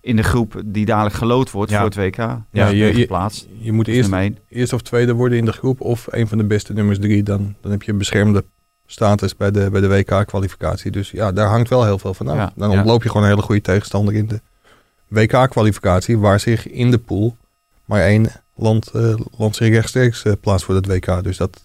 in 0.00 0.16
de 0.16 0.22
groep 0.22 0.62
die 0.66 0.84
dadelijk 0.84 1.14
gelood 1.14 1.50
wordt 1.50 1.70
Ja. 1.70 1.76
voor 1.76 1.86
het 1.86 1.94
WK. 1.96 2.16
Ja, 2.16 2.44
Ja, 2.52 2.68
je- 2.68 2.76
je, 2.76 2.84
je- 2.86 2.92
geplaatst. 3.00 3.48
Je 3.58 3.72
moet 3.72 3.84
Dus 3.84 3.94
eerst, 3.94 4.10
nummer 4.10 4.28
1. 4.28 4.38
eerst 4.48 4.72
of 4.72 4.82
tweede 4.82 5.12
worden 5.12 5.38
in 5.38 5.44
de 5.44 5.52
groep 5.52 5.80
of 5.80 6.06
een 6.10 6.28
van 6.28 6.38
de 6.38 6.44
beste 6.44 6.72
nummers 6.72 6.98
drie. 6.98 7.22
Dan, 7.22 7.54
dan 7.60 7.70
heb 7.70 7.82
je 7.82 7.92
een 7.92 7.98
beschermde 7.98 8.44
status 8.86 9.36
bij 9.36 9.50
de, 9.50 9.68
bij 9.70 9.80
de 9.80 9.88
WK-kwalificatie. 9.88 10.90
Dus 10.90 11.10
ja, 11.10 11.32
daar 11.32 11.48
hangt 11.48 11.68
wel 11.68 11.84
heel 11.84 11.98
veel 11.98 12.14
van 12.14 12.28
af. 12.28 12.36
Ja, 12.36 12.52
dan 12.56 12.70
ja. 12.70 12.76
ontloop 12.78 13.02
je 13.02 13.08
gewoon 13.08 13.22
een 13.22 13.30
hele 13.32 13.42
goede 13.42 13.60
tegenstander 13.60 14.14
in 14.14 14.26
de 14.26 14.40
WK-kwalificatie, 15.08 16.18
waar 16.18 16.40
zich 16.40 16.68
in 16.68 16.90
de 16.90 16.98
pool 16.98 17.36
maar 17.84 18.00
één 18.00 18.28
land, 18.60 18.86
eh, 18.88 19.14
land 19.38 19.56
zich 19.56 19.68
rechtstreeks 19.68 20.22
eh, 20.22 20.32
plaatst 20.40 20.64
voor 20.66 20.74
het 20.74 20.86
WK. 20.86 21.22
Dus 21.24 21.36
dat 21.36 21.62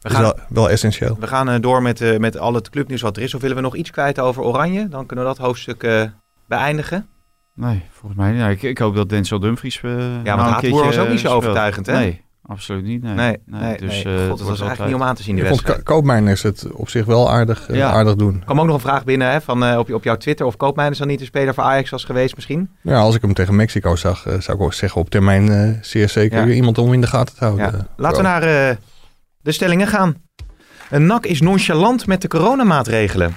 We 0.00 0.08
is 0.08 0.12
gaan, 0.14 0.22
wel, 0.22 0.34
wel 0.48 0.70
essentieel. 0.70 1.16
we 1.20 1.26
gaan 1.26 1.48
eh, 1.48 1.60
door 1.60 1.82
met, 1.82 2.00
eh, 2.00 2.18
met 2.18 2.38
al 2.38 2.54
het 2.54 2.70
clubnieuws 2.70 3.00
wat 3.02 3.16
er 3.16 3.22
is. 3.22 3.34
Of 3.34 3.40
willen 3.40 3.56
we 3.56 3.62
nog 3.62 3.76
iets 3.76 3.90
kwijt 3.90 4.18
over 4.20 4.42
Oranje? 4.42 4.88
Dan 4.88 5.06
kunnen 5.06 5.24
we 5.24 5.30
dat 5.30 5.40
hoofdstuk 5.46 5.82
eh, 5.82 6.02
beëindigen. 6.48 7.06
Nee, 7.54 7.82
volgens 7.90 8.20
mij 8.20 8.30
niet. 8.30 8.40
Ja, 8.40 8.48
ik, 8.48 8.62
ik 8.62 8.78
hoop 8.78 8.94
dat 8.94 9.08
Denzel 9.08 9.38
Dumfries 9.40 9.80
uh, 9.82 10.24
Ja, 10.24 10.36
want 10.36 10.50
Haatboer 10.50 10.84
was 10.84 10.98
ook 10.98 11.08
niet 11.08 11.20
zo 11.20 11.34
overtuigend, 11.34 11.86
hè? 11.86 11.92
Nee, 11.98 12.24
absoluut 12.46 12.84
niet. 12.84 13.02
Nee, 13.02 13.14
Nee, 13.14 13.36
nee, 13.46 13.76
dus, 13.78 14.02
nee. 14.04 14.14
eh, 14.14 14.20
God, 14.20 14.28
het 14.28 14.38
dat 14.38 14.48
was 14.48 14.60
eigenlijk 14.60 14.90
niet 14.92 15.00
om 15.00 15.06
aan 15.08 15.14
te 15.14 15.22
zien, 15.22 15.34
die 15.34 15.42
Ik 15.44 15.48
vond 15.50 15.60
wedstrijd. 15.60 15.88
Ko- 15.88 15.94
Koopmeiners 15.94 16.42
het 16.42 16.66
op 16.72 16.88
zich 16.88 17.04
wel 17.04 17.30
aardig, 17.30 17.68
eh, 17.68 17.76
Ja. 17.76 17.90
aardig 17.90 18.14
doen. 18.14 18.34
Er 18.38 18.44
kwam 18.44 18.60
ook 18.60 18.66
nog 18.66 18.74
een 18.74 18.80
vraag 18.80 19.04
binnen 19.04 19.30
hè, 19.30 19.40
van, 19.40 19.64
eh, 19.64 19.78
op, 19.78 19.86
je- 19.88 19.94
op 19.94 20.04
jouw 20.04 20.16
Twitter 20.16 20.46
of 20.46 20.56
Koopmeiners 20.56 20.98
dan 20.98 21.08
niet 21.08 21.18
de 21.18 21.24
speler 21.24 21.54
voor 21.54 21.64
Ajax 21.64 21.90
was 21.90 22.04
geweest 22.04 22.34
misschien. 22.34 22.70
Ja, 22.82 22.98
als 22.98 23.14
ik 23.14 23.22
hem 23.22 23.34
tegen 23.34 23.56
Mexico 23.56 23.96
zag, 23.96 24.20
zou 24.22 24.58
ik 24.58 24.60
ook 24.64 24.74
zeggen 24.74 25.00
op 25.00 25.10
termijn 25.10 25.78
zeer 25.82 26.08
zeker 26.08 26.46
Ja. 26.48 26.54
iemand 26.54 26.78
om 26.78 26.92
in 26.92 27.00
de 27.00 27.06
gaten 27.06 27.34
te 27.36 27.44
houden. 27.44 27.66
Ja. 27.72 27.86
Laten 27.96 28.16
we 28.16 28.22
naar 28.22 28.42
eh, 28.42 28.76
de 29.40 29.52
stellingen 29.52 29.86
gaan. 29.86 30.14
Een 30.90 31.06
NAC 31.06 31.26
is 31.26 31.40
nonchalant 31.40 32.06
met 32.06 32.22
de 32.22 32.28
coronamaatregelen. 32.28 33.34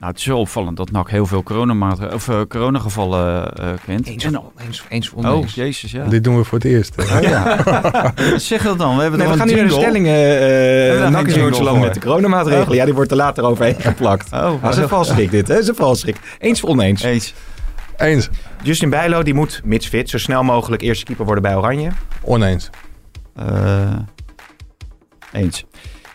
Nou, 0.00 0.10
het 0.12 0.20
is 0.20 0.26
wel 0.26 0.38
opvallend 0.40 0.76
dat 0.76 0.90
NAC 0.90 1.10
heel 1.10 1.26
veel 1.26 1.42
coronamaatregelen, 1.42 2.14
of, 2.14 2.28
eh, 2.28 2.40
coronagevallen 2.48 3.52
eh, 3.56 3.68
kent. 3.86 4.06
Eens, 4.06 4.24
En- 4.24 4.38
of- 4.38 4.44
eens, 4.66 4.84
eens 4.88 5.10
of 5.12 5.24
oh, 5.24 5.46
jezus, 5.46 5.90
ja. 5.90 6.04
Dit 6.04 6.24
doen 6.24 6.36
we 6.36 6.44
voor 6.44 6.58
het 6.58 6.66
eerst. 6.66 6.94
eh. 6.96 7.16
Oh, 7.16 7.22
ja. 7.22 7.62
zeg 8.36 8.62
dat 8.62 8.78
dan. 8.78 8.96
We 8.96 9.02
hebben 9.02 9.18
Nee, 9.20 9.28
we 9.28 9.36
gaan 9.36 9.46
nu 9.46 9.54
naar 9.54 9.64
de 9.64 9.70
stellingen. 9.70 10.12
we 10.12 11.00
eh 11.04 11.10
NAC 11.10 11.26
is 11.26 11.56
voor? 11.58 11.78
met 11.78 11.94
de 11.94 12.00
coronamaatregelen. 12.00 12.76
Ja, 12.76 12.84
die 12.84 12.94
wordt 12.94 13.10
er 13.10 13.16
later 13.16 13.44
overheen 13.44 13.80
geplakt. 13.90 14.32
Oh, 14.32 14.62
Dat 14.62 14.70
is 14.72 14.76
een 14.82 14.88
valstrik 14.88 15.30
dit, 15.30 15.48
hè? 15.48 15.54
Dat 15.54 15.62
is 15.62 15.68
een 15.68 15.74
valstrik. 15.74 16.16
Eens 16.38 16.62
of 16.64 16.70
oneens. 16.70 17.02
Eens. 17.02 17.34
Eens. 17.96 18.28
Justin 18.62 18.90
Bijlo, 18.90 19.22
die 19.22 19.34
moet, 19.34 19.60
mits 19.64 19.86
fit, 19.86 20.10
zo 20.10 20.18
snel 20.18 20.42
mogelijk 20.42 20.82
eerste 20.82 21.04
keeper 21.04 21.24
worden 21.24 21.42
bij 21.42 21.56
Oranje. 21.56 21.90
Oneens. 22.22 22.70
Eh, 23.36 23.96
eens. 25.32 25.64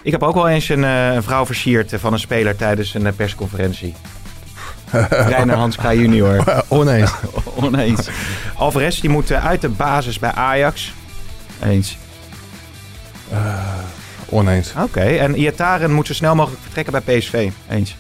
Ik 0.04 0.12
heb 0.12 0.24
ook 0.24 0.34
wel 0.34 0.50
eens 0.50 0.70
een, 0.70 0.84
eh, 0.84 1.14
een 1.14 1.24
vrouw 1.24 1.46
versierd 1.46 1.94
eh, 1.94 2.00
van 2.00 2.14
een 2.14 2.20
speler 2.20 2.56
tijdens 2.56 2.94
een 2.94 3.08
eh, 3.08 3.14
persconferentie. 3.14 3.96
Reiner 5.10 5.56
Hans 5.56 5.76
Kraaij 5.76 5.98
junior. 5.98 6.44
Oneens. 6.68 7.14
Oneens. 7.62 8.10
Alvarez, 8.56 9.00
die 9.00 9.10
moet 9.10 9.32
uit 9.32 9.62
de 9.62 9.70
basis 9.70 10.20
bij 10.20 10.32
Ajax. 10.32 10.94
Eens. 11.64 11.98
Oneens. 14.30 14.74
Oké, 14.78 15.02
en 15.02 15.36
Iataren 15.36 15.94
moet 15.94 16.08
zo 16.08 16.14
snel 16.14 16.36
mogelijk 16.36 16.62
vertrekken 16.62 17.04
bij 17.04 17.18
PSV. 17.18 17.50
Eens. 17.70 17.96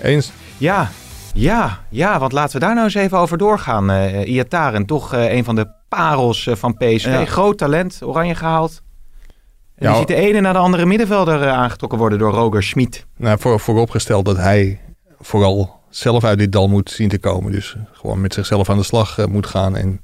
Eens. 0.00 0.32
Ja, 0.56 0.90
ja, 1.34 1.80
ja, 1.90 2.18
want 2.18 2.32
laten 2.32 2.60
we 2.60 2.66
daar 2.66 2.74
nou 2.74 2.84
eens 2.84 2.94
even 2.94 3.18
over 3.18 3.38
doorgaan. 3.38 3.90
Eh 3.90 4.28
Iataren, 4.28 4.86
toch 4.86 5.12
een 5.12 5.44
van 5.44 5.54
de 5.54 5.68
parels 5.88 6.48
van 6.52 6.76
PSV. 6.76 7.06
Ja. 7.06 7.24
Groot 7.24 7.58
talent, 7.58 7.98
oranje 8.02 8.34
gehaald. 8.34 8.82
En 9.76 9.86
Ja, 9.86 9.90
je 9.92 9.98
ziet 9.98 10.08
de 10.08 10.14
ene 10.14 10.40
na 10.40 10.52
de 10.52 10.58
andere 10.58 10.86
middenvelder 10.86 11.42
eh, 11.42 11.52
aangetrokken 11.52 11.98
worden 11.98 12.18
door 12.18 12.32
Roger 12.32 12.62
Schmid. 12.62 13.06
Nou, 13.16 13.38
voor, 13.38 13.60
vooropgesteld 13.60 14.24
dat 14.24 14.36
hij 14.36 14.80
vooral 15.20 15.80
zelf 15.90 16.24
uit 16.24 16.38
dit 16.38 16.52
dal 16.52 16.68
moet 16.68 16.90
zien 16.90 17.08
te 17.08 17.18
komen. 17.18 17.52
Dus 17.52 17.76
gewoon 17.92 18.20
met 18.20 18.34
zichzelf 18.34 18.70
aan 18.70 18.76
de 18.76 18.82
slag 18.82 19.18
eh, 19.18 19.26
moet 19.26 19.46
gaan 19.46 19.76
en 19.76 20.00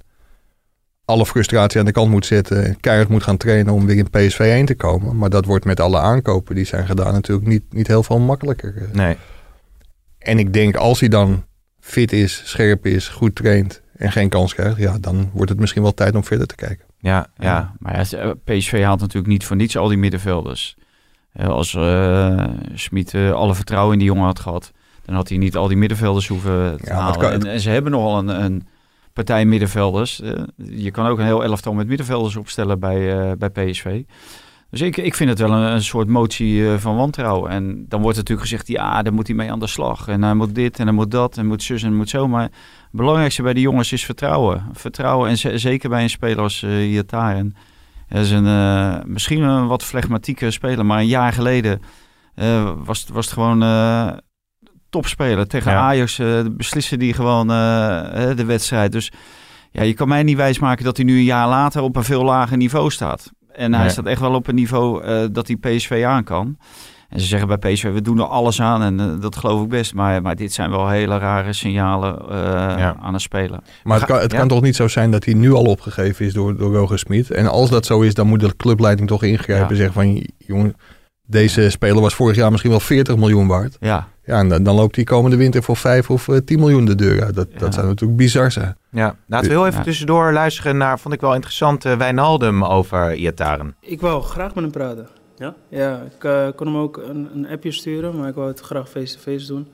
alle 1.05 1.27
frustratie 1.27 1.81
aan 1.81 1.87
de 1.87 1.93
kant 1.93 2.11
moet 2.11 2.27
zetten. 2.27 2.65
En 2.65 2.81
keihard 2.81 3.09
moet 3.09 3.23
gaan 3.23 3.37
trainen 3.37 3.73
om 3.73 3.87
weer 3.87 3.97
in 3.97 4.11
PSV 4.11 4.39
1 4.39 4.67
te 4.67 4.75
komen. 4.75 5.17
Maar 5.17 5.31
dat 5.31 5.45
wordt 5.45 5.65
met 5.65 5.81
alle 5.81 5.99
aankopen 5.99 6.55
die 6.55 6.65
zijn 6.65 6.87
gedaan 6.87 7.13
natuurlijk 7.13 7.47
niet, 7.49 7.63
niet 7.71 7.87
heel 7.87 8.03
veel 8.03 8.19
makkelijker. 8.19 8.75
eh. 8.77 8.93
Nee. 8.93 9.17
En 10.19 10.39
ik 10.39 10.53
denk 10.53 10.77
als 10.77 11.01
hij 11.01 11.09
dan 11.09 11.45
fit 11.81 12.13
is, 12.13 12.43
scherp 12.45 12.87
is, 12.87 13.09
goed 13.09 13.35
traint 13.35 13.83
en 13.97 14.13
geen 14.13 14.29
kans 14.29 14.55
krijgt, 14.55 14.77
ja, 14.77 14.99
dan 15.01 15.31
wordt 15.33 15.51
het 15.51 15.61
misschien 15.61 15.83
wel 15.83 15.95
tijd 15.95 16.15
om 16.15 16.25
verder 16.25 16.47
te 16.47 16.55
kijken. 16.55 16.85
Ja, 17.03 17.27
ja. 17.37 17.45
Ja, 17.47 17.73
maar 17.79 18.07
ja, 18.11 18.19
eh, 18.19 18.31
PSV 18.45 18.83
haalt 18.83 19.01
natuurlijk 19.01 19.33
niet 19.33 19.45
voor 19.45 19.57
niets 19.57 19.77
al 19.77 19.89
die 19.89 19.97
middenvelders. 19.99 20.77
Eh, 21.33 21.49
Als 21.49 21.75
eh 21.75 22.45
Smit 22.75 23.15
eh, 23.15 23.33
alle 23.33 23.55
vertrouwen 23.55 23.93
in 23.93 23.99
die 23.99 24.09
jongen 24.09 24.25
had 24.25 24.41
gehad, 24.41 24.73
dan 25.05 25.15
had 25.15 25.29
hij 25.29 25.39
niet 25.39 25.57
al 25.57 25.69
die 25.69 25.77
middenvelders 25.77 26.29
hoeven 26.29 26.77
te 26.77 26.87
Ja, 26.91 26.95
halen. 27.01 27.19
kan- 27.19 27.31
En, 27.33 27.47
en 27.47 27.61
ze 27.61 27.71
hebben 27.71 27.93
nogal 27.93 28.19
een, 28.19 28.43
een 28.45 28.67
partij 29.13 29.45
middenvelders. 29.45 30.21
Eh, 30.21 30.43
je 30.57 30.91
kan 30.91 31.07
ook 31.07 31.19
een 31.19 31.25
heel 31.25 31.45
elftal 31.45 31.73
met 31.75 31.87
middenvelders 31.87 32.37
opstellen 32.37 32.79
bij, 32.81 33.19
eh, 33.31 33.33
bij 33.39 33.49
PSV. 33.51 34.03
Dus 34.73 34.81
ik, 34.81 34.97
ik 34.97 35.15
vind 35.15 35.31
het 35.31 35.39
wel 35.39 35.53
een, 35.53 35.73
een 35.73 35.83
soort 35.83 36.09
motie 36.09 36.69
eh, 36.73 36.79
van 36.79 36.97
wantrouwen. 36.97 37.51
En 37.51 37.85
dan 37.89 38.01
wordt 38.03 38.17
natuurlijk 38.17 38.49
gezegd, 38.49 38.69
ja, 38.69 39.03
daar 39.03 39.13
moet 39.13 39.27
hij 39.27 39.37
mee 39.37 39.51
aan 39.53 39.59
de 39.61 39.67
slag. 39.67 40.09
En 40.09 40.23
hij 40.23 40.35
moet 40.35 40.55
dit 40.55 40.79
en 40.79 40.85
hij 40.87 40.95
moet 40.95 41.11
dat 41.11 41.37
en 41.37 41.47
moet 41.47 41.63
zus 41.63 41.83
en 41.83 41.95
moet 41.97 42.09
zo. 42.09 42.29
Maar 42.29 42.43
het 42.43 42.53
belangrijkste 42.91 43.43
bij 43.43 43.53
die 43.53 43.63
jongens 43.63 43.93
is 43.93 44.05
vertrouwen. 44.05 44.65
Vertrouwen 44.73 45.29
en 45.29 45.39
ze- 45.39 45.59
zeker 45.59 45.89
bij 45.89 46.03
een 46.03 46.11
speler 46.11 46.39
als 46.41 46.63
uh, 46.63 46.93
Iataren. 46.93 47.55
Dat 48.09 48.21
is 48.25 48.31
een, 48.31 48.47
eh, 48.47 48.97
misschien 49.05 49.43
een 49.43 49.67
wat 49.67 49.83
flegmatieke 49.85 50.51
speler, 50.51 50.87
maar 50.87 50.99
een 50.99 51.07
jaar 51.07 51.33
geleden 51.33 51.81
eh, 52.35 52.73
was, 52.85 53.01
het- 53.01 53.09
was 53.11 53.25
het 53.25 53.35
gewoon 53.35 53.63
eh, 53.63 54.09
topspeler. 54.91 55.47
Tegen 55.49 55.73
Ja. 55.73 55.79
Ajax 55.79 56.19
eh, 56.19 56.41
beslissen 56.51 56.99
die 56.99 57.13
gewoon 57.15 57.51
eh, 57.51 58.31
eh, 58.31 58.37
de 58.37 58.45
wedstrijd. 58.45 58.93
Dus 58.93 59.13
ja, 59.71 59.83
je 59.83 59.95
kan 59.95 60.09
mij 60.09 60.23
niet 60.23 60.37
wijsmaken 60.37 60.85
dat 60.85 60.97
hij 60.97 61.07
nu 61.07 61.17
een 61.17 61.25
jaar 61.25 61.49
later 61.49 61.83
op 61.83 61.97
een 61.97 62.05
veel 62.05 62.25
lager 62.25 62.57
niveau 62.57 62.91
staat. 62.91 63.31
En 63.55 63.75
hij 63.75 63.89
staat 63.91 64.07
echt 64.07 64.21
wel 64.21 64.35
op 64.35 64.47
een 64.49 64.55
niveau 64.55 65.03
eh, 65.05 65.25
dat 65.33 65.47
hij 65.47 65.57
PSV 65.57 66.03
aan 66.07 66.25
kan. 66.25 66.57
En 67.09 67.21
ze 67.21 67.27
zeggen 67.27 67.49
bij 67.49 67.57
PSV, 67.73 67.93
we 67.93 68.03
doen 68.03 68.19
er 68.19 68.25
alles 68.25 68.61
aan 68.61 68.83
en 68.83 69.01
eh, 69.01 69.21
dat 69.21 69.37
geloof 69.37 69.63
ik 69.63 69.69
best. 69.69 69.95
Maar, 69.95 70.23
maar 70.23 70.37
dit 70.37 70.53
zijn 70.53 70.71
wel 70.71 70.89
hele 70.89 71.19
rare 71.19 71.53
signalen 71.53 72.19
eh, 72.29 72.35
Ja. 72.79 72.97
aan 73.01 73.15
een 73.15 73.21
speler. 73.21 73.59
Maar 73.85 73.97
het, 73.99 74.07
kan, 74.07 74.19
het 74.19 74.33
ja. 74.33 74.39
kan 74.39 74.49
toch 74.49 74.63
niet 74.63 74.77
zo 74.77 74.89
zijn 74.89 75.11
dat 75.11 75.25
hij 75.25 75.35
nu 75.35 75.53
al 75.53 75.65
opgegeven 75.65 76.27
is 76.27 76.33
door, 76.33 76.57
door 76.57 76.75
Roger 76.75 76.99
Smit. 76.99 77.31
En 77.31 77.47
als 77.47 77.71
dat 77.71 77.87
zo 77.87 78.01
is, 78.01 78.15
dan 78.15 78.27
moet 78.27 78.41
de 78.41 78.57
clubleiding 78.57 79.09
toch 79.09 79.23
ingrijpen 79.23 79.65
Ja. 79.65 79.71
en 79.71 79.77
zeggen 79.77 79.95
van... 79.95 80.27
jongen, 80.39 80.75
deze 81.27 81.71
speler 81.71 82.01
was 82.03 82.15
vorig 82.15 82.37
jaar 82.37 82.51
misschien 82.51 82.71
wel 82.71 82.81
40 82.81 83.17
miljoen 83.17 83.47
waard. 83.47 83.77
Ja, 83.81 84.09
Ja, 84.25 84.39
en 84.39 84.49
dan, 84.49 84.63
dan 84.63 84.75
loopt 84.75 84.97
hij 84.97 85.05
komende 85.05 85.37
winter 85.37 85.63
voor 85.63 85.77
5 85.77 86.11
of 86.11 86.29
eh, 86.29 86.37
10 86.37 86.59
miljoen 86.59 86.85
de 86.85 86.95
deur 86.95 87.25
uit. 87.25 87.35
Dat, 87.35 87.49
Ja. 87.53 87.59
dat 87.59 87.75
zou 87.75 87.87
natuurlijk 87.87 88.19
bizar 88.19 88.51
zijn. 88.53 88.77
ja. 88.91 89.17
Laten 89.27 89.49
we 89.49 89.55
heel 89.55 89.67
even 89.67 89.79
Ja. 89.79 89.85
tussendoor 89.85 90.33
luisteren 90.33 90.77
naar, 90.77 90.99
vond 90.99 91.15
ik 91.15 91.21
wel 91.21 91.35
interessant, 91.35 91.85
eh, 91.85 91.97
Wijnaldum 91.97 92.65
over 92.65 93.15
Iataren. 93.15 93.75
Ik 93.81 94.01
wou 94.01 94.23
graag 94.23 94.55
met 94.55 94.65
hem 94.65 94.73
praten. 94.73 95.09
Ja? 95.37 95.55
Ja, 95.69 96.03
ik 96.17 96.25
eh, 96.25 96.49
kon 96.57 96.67
hem 96.67 96.77
ook 96.77 96.97
een, 96.97 97.29
een 97.35 97.49
appje 97.49 97.73
sturen, 97.73 98.17
maar 98.19 98.29
ik 98.29 98.35
wou 98.35 98.49
het 98.49 98.61
graag 98.61 98.89
face-to-face 98.89 99.47
doen. 99.47 99.67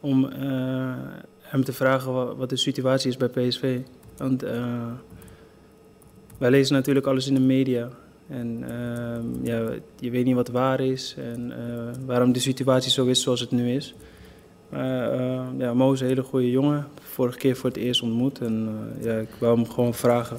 Om 0.00 0.24
eh, 0.24 0.94
hem 1.40 1.64
te 1.64 1.72
vragen 1.72 2.12
wa- 2.12 2.34
wat, 2.34 2.48
de 2.48 2.56
situatie 2.56 3.10
is 3.10 3.16
bij 3.16 3.28
PSV. 3.28 3.78
Want 4.16 4.42
eh, 4.42 4.64
wij 6.38 6.50
lezen 6.50 6.74
natuurlijk 6.74 7.06
alles 7.06 7.26
in 7.28 7.34
de 7.34 7.40
media. 7.40 7.88
En 8.28 8.64
ehm, 8.68 9.24
ja, 9.46 9.68
je 9.98 10.10
weet 10.10 10.24
niet 10.24 10.34
wat 10.34 10.48
waar 10.48 10.80
is 10.80 11.14
en 11.18 11.52
eh, 11.52 12.04
waarom 12.06 12.32
de 12.32 12.38
situatie 12.40 12.90
zo 12.90 13.04
is 13.06 13.22
zoals 13.22 13.40
het 13.40 13.50
nu 13.50 13.70
is. 13.70 13.94
Maar 14.68 15.12
eh, 15.12 15.40
ja, 15.58 15.74
Mo 15.74 15.92
is 15.92 16.00
een 16.00 16.06
hele 16.06 16.22
goede 16.22 16.50
jongen. 16.50 16.86
Vorige 17.00 17.38
keer 17.38 17.56
voor 17.56 17.68
het 17.70 17.78
eerst 17.78 18.02
ontmoet. 18.02 18.38
En 18.40 18.68
eh, 18.98 19.04
ja, 19.04 19.16
ik 19.18 19.28
wou 19.38 19.56
hem 19.56 19.68
gewoon 19.70 19.94
vragen 19.94 20.38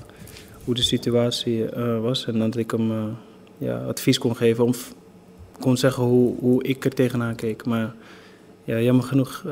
hoe 0.64 0.76
de 0.76 0.82
situatie 0.82 1.70
eh, 1.70 2.00
was. 2.00 2.26
En 2.26 2.40
dat 2.40 2.56
ik 2.56 2.72
hem 2.72 3.16
ja, 3.58 3.78
advies 3.78 4.18
kon 4.18 4.36
geven. 4.36 4.64
Om 4.64 4.74
f- 4.74 4.94
kon 5.60 5.78
zeggen 5.78 6.04
hoe, 6.04 6.36
hoe 6.40 6.64
ik 6.64 6.86
er 6.86 6.94
tegenaan 6.94 7.36
keek. 7.36 7.66
Maar 7.66 7.94
ja, 8.64 8.80
jammer 8.80 9.04
genoeg 9.06 9.44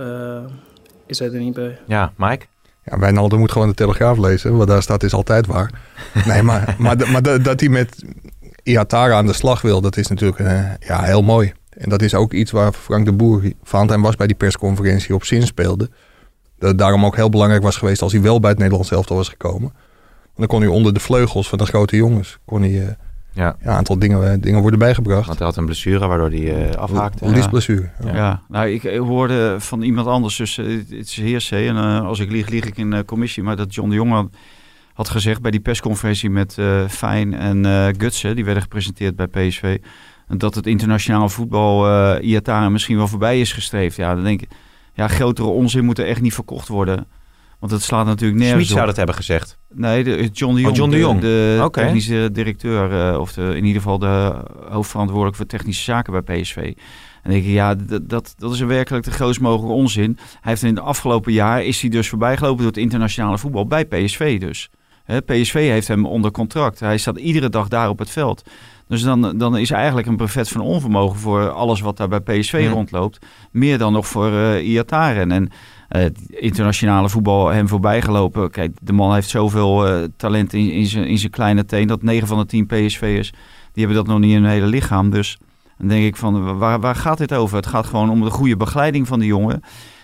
is 1.06 1.20
hij 1.20 1.32
er 1.32 1.40
niet 1.40 1.54
bij. 1.54 1.78
Ja, 1.88 2.14
Mike? 2.18 2.46
Ja, 2.86 3.00
Wijnaldum 3.00 3.40
moet 3.40 3.52
gewoon 3.52 3.68
de 3.68 3.74
Telegraaf 3.74 4.18
lezen. 4.18 4.58
Wat 4.58 4.68
daar 4.68 4.82
staat 4.82 5.04
is 5.04 5.14
altijd 5.14 5.46
waar. 5.46 5.72
Nee, 6.26 6.42
maar, 6.44 6.76
maar, 6.80 7.12
maar 7.12 7.42
dat, 7.42 7.60
hij 7.60 7.70
met 7.70 8.04
Iatara 8.64 9.16
aan 9.16 9.26
de 9.26 9.34
slag 9.34 9.62
wil, 9.62 9.82
dat 9.82 9.98
is 9.98 10.08
natuurlijk 10.08 10.40
eh, 10.40 10.64
ja, 10.80 11.04
heel 11.04 11.22
mooi. 11.22 11.54
En 11.70 11.90
dat 11.90 12.02
is 12.02 12.14
ook 12.14 12.34
iets 12.34 12.52
waar 12.52 12.74
Frank 12.74 13.06
de 13.06 13.14
Boer, 13.14 13.52
Valentijn 13.64 14.02
was 14.02 14.16
bij 14.16 14.28
die 14.28 14.36
persconferentie, 14.36 15.16
op 15.16 15.24
zin 15.24 15.46
speelde. 15.46 15.90
Dat 16.60 16.70
het 16.70 16.78
daarom 16.78 17.06
ook 17.06 17.16
heel 17.16 17.30
belangrijk 17.30 17.64
was 17.64 17.78
geweest 17.78 18.02
als 18.02 18.12
hij 18.12 18.22
wel 18.22 18.40
bij 18.40 18.50
het 18.50 18.60
Nederlands 18.60 18.92
elftal 18.92 19.16
was 19.16 19.30
gekomen. 19.30 19.74
Want 20.24 20.38
dan 20.38 20.48
kon 20.48 20.62
hij 20.62 20.70
onder 20.70 20.94
de 20.94 21.00
vleugels 21.00 21.50
van 21.50 21.58
de 21.58 21.66
grote 21.66 21.96
jongens, 21.96 22.38
kon 22.46 22.62
hij 22.62 22.82
eh, 22.82 22.94
Ja. 23.36 23.56
ja, 23.64 23.70
een 23.70 23.76
aantal 23.76 24.00
dingen, 24.00 24.32
eh, 24.32 24.42
dingen 24.42 24.62
worden 24.62 24.80
bijgebracht. 24.80 25.26
Want 25.26 25.38
hij 25.38 25.48
had 25.48 25.58
een 25.58 25.66
blessure 25.66 26.08
waardoor 26.08 26.30
hij 26.30 26.70
eh, 26.70 26.76
afhaakte. 26.76 27.26
Een 27.26 27.34
liesblessure. 27.34 27.90
Ja. 28.04 28.16
Ja. 28.16 28.42
nou, 28.48 28.70
ik 28.70 28.84
eh, 28.84 29.00
hoorde 29.00 29.56
van 29.60 29.82
iemand 29.82 30.08
anders, 30.08 30.36
dus 30.36 30.56
het 30.56 30.90
is 30.90 31.16
heersee. 31.16 31.68
En 31.68 31.76
als 32.04 32.20
ik 32.20 32.32
lieg, 32.32 32.50
lieg 32.50 32.66
ik 32.66 32.78
in 32.78 32.92
de 32.92 33.06
commissie. 33.06 33.44
Maar 33.44 33.56
dat 33.56 33.74
John 33.74 33.90
de 33.90 33.96
Jong 33.96 34.12
had, 34.12 34.28
had 34.94 35.10
gezegd 35.10 35.42
bij 35.42 35.52
die 35.52 35.60
persconferentie 35.60 36.30
met 36.30 36.58
eh 36.58 36.88
Fijn 36.88 37.34
en 37.34 37.66
eh 37.66 37.88
Gutsen, 37.98 38.36
die 38.36 38.46
werden 38.46 38.64
gepresenteerd 38.64 39.16
bij 39.16 39.28
PSV, 39.28 39.78
dat 40.28 40.56
het 40.56 40.68
internationaal 40.68 41.30
voetbal 41.30 41.88
uh, 41.88 42.28
Iataren 42.28 42.72
misschien 42.72 42.98
wel 42.98 43.08
voorbij 43.08 43.40
is 43.40 43.54
gestreefd. 43.54 43.96
Ja, 43.96 44.16
dan 44.16 44.24
denk 44.24 44.42
ik, 44.42 44.50
ja, 44.94 45.08
grotere 45.08 45.48
onzin 45.48 45.86
moet 45.86 46.00
er 46.00 46.06
echt 46.08 46.22
niet 46.22 46.34
verkocht 46.34 46.68
worden. 46.68 47.08
Want 47.60 47.72
het 47.72 47.82
slaat 47.82 48.06
natuurlijk 48.06 48.40
nergens 48.40 48.64
Smit 48.64 48.76
zou 48.76 48.86
dat 48.86 48.96
hebben 48.96 49.16
gezegd. 49.16 49.58
Nee, 49.74 50.04
de, 50.04 50.30
John 50.34 50.56
de 50.56 50.62
Jong. 50.62 50.72
Oh, 50.72 50.78
John 50.78 50.92
de 50.92 50.98
Jong. 50.98 51.22
De, 51.22 51.68
technische 51.72 52.30
directeur, 52.32 53.12
eh, 53.12 53.20
of 53.20 53.34
de, 53.34 53.42
in 53.42 53.66
ieder 53.66 53.82
geval 53.82 54.00
de 54.00 54.34
hoofdverantwoordelijk 54.70 55.38
voor 55.38 55.46
technische 55.46 55.84
zaken 55.84 56.24
bij 56.24 56.42
PSV. 56.42 56.74
En 57.24 57.32
denk 57.32 57.44
ik, 57.44 57.52
ja, 57.52 57.76
dat, 57.76 58.10
dat, 58.10 58.34
dat 58.38 58.54
is 58.54 58.60
een 58.60 58.68
werkelijk 58.68 59.06
de 59.06 59.12
grootst 59.12 59.42
mogelijke 59.42 59.76
onzin. 59.76 60.18
Hij 60.18 60.52
heeft 60.52 60.64
in 60.64 60.76
het 60.76 60.84
afgelopen 60.84 61.34
jaar, 61.34 61.64
is 61.64 61.82
hij 61.82 61.90
dus 61.90 62.10
voorbijgelopen 62.10 62.58
door 62.58 62.68
het 62.68 62.78
internationale 62.78 63.38
voetbal, 63.38 63.66
bij 63.66 63.86
PSV 63.86 64.40
dus. 64.40 64.70
PSV 65.26 65.54
heeft 65.54 65.88
hem 65.88 66.06
onder 66.06 66.32
contract. 66.32 66.80
Hij 66.80 66.98
staat 66.98 67.18
iedere 67.18 67.50
dag 67.50 67.68
daar 67.68 67.90
op 67.90 68.00
het 68.00 68.10
veld. 68.10 68.50
Dus 68.88 69.02
dan, 69.02 69.38
dan 69.38 69.58
is 69.58 69.72
eigenlijk 69.72 70.08
een 70.08 70.16
brevet 70.16 70.50
van 70.50 70.62
onvermogen 70.62 71.20
voor 71.20 71.50
alles 71.50 71.82
wat 71.82 71.98
daar 71.98 72.08
bij 72.08 72.20
PSV 72.20 72.60
Ja. 72.64 72.72
rondloopt. 72.72 73.26
Meer 73.52 73.78
dan 73.78 73.94
nog 73.94 74.08
voor 74.08 74.32
eh 74.32 74.68
Iataren. 74.70 75.32
En 75.32 75.50
het 75.88 76.20
internationale 76.30 77.10
voetbal 77.10 77.48
hem 77.48 77.68
voorbijgelopen. 77.68 78.52
Kijk, 78.52 78.78
de 78.82 78.94
man 78.94 79.14
heeft 79.14 79.30
zoveel 79.30 79.88
eh, 79.88 80.04
talent 80.18 80.54
in, 80.54 80.72
in 80.72 80.86
zijn 80.86 81.08
in 81.08 81.18
zijn 81.18 81.32
kleine 81.32 81.66
teen. 81.66 81.88
Dat 81.88 82.02
9 82.04 82.28
van 82.28 82.38
de 82.38 82.46
10 82.46 82.66
PSV'ers, 82.66 83.30
die 83.74 83.86
hebben 83.86 83.96
dat 83.96 84.08
nog 84.08 84.20
niet 84.20 84.32
in 84.36 84.42
hun 84.44 84.52
hele 84.52 84.66
lichaam. 84.66 85.10
Dus 85.10 85.38
dan 85.78 85.88
denk 85.88 86.06
ik 86.06 86.16
van, 86.16 86.58
waar, 86.58 86.80
waar 86.80 86.96
gaat 86.96 87.18
dit 87.18 87.34
over? 87.34 87.56
Het 87.58 87.68
gaat 87.68 87.86
gewoon 87.86 88.10
om 88.10 88.22
de 88.24 88.30
goede 88.30 88.58
begeleiding 88.58 89.08
van 89.08 89.20
de 89.20 89.26
jongen. 89.26 89.62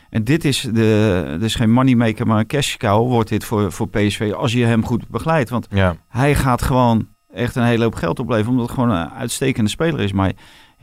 En 0.10 0.24
dit 0.24 0.46
is, 0.46 0.68
de, 0.74 1.38
is 1.42 1.56
geen 1.56 1.72
moneymaker, 1.72 2.28
maar 2.28 2.40
een 2.40 2.48
cash 2.48 2.76
cow 2.78 3.08
wordt 3.08 3.30
dit 3.30 3.44
voor, 3.46 3.72
voor 3.72 3.90
PSV 3.90 4.32
als 4.36 4.54
je 4.54 4.66
hem 4.66 4.86
goed 4.86 5.08
begeleidt. 5.08 5.50
Want 5.50 5.68
Ja. 5.70 5.96
hij 6.10 6.36
gaat 6.36 6.62
gewoon 6.62 7.08
echt 7.34 7.56
een 7.56 7.64
hele 7.64 7.84
hoop 7.84 7.96
geld 7.96 8.20
opleveren, 8.20 8.52
omdat 8.52 8.66
het 8.66 8.76
gewoon 8.76 8.90
een 8.90 9.10
uitstekende 9.10 9.70
speler 9.70 10.00
is. 10.00 10.12
Maar 10.12 10.32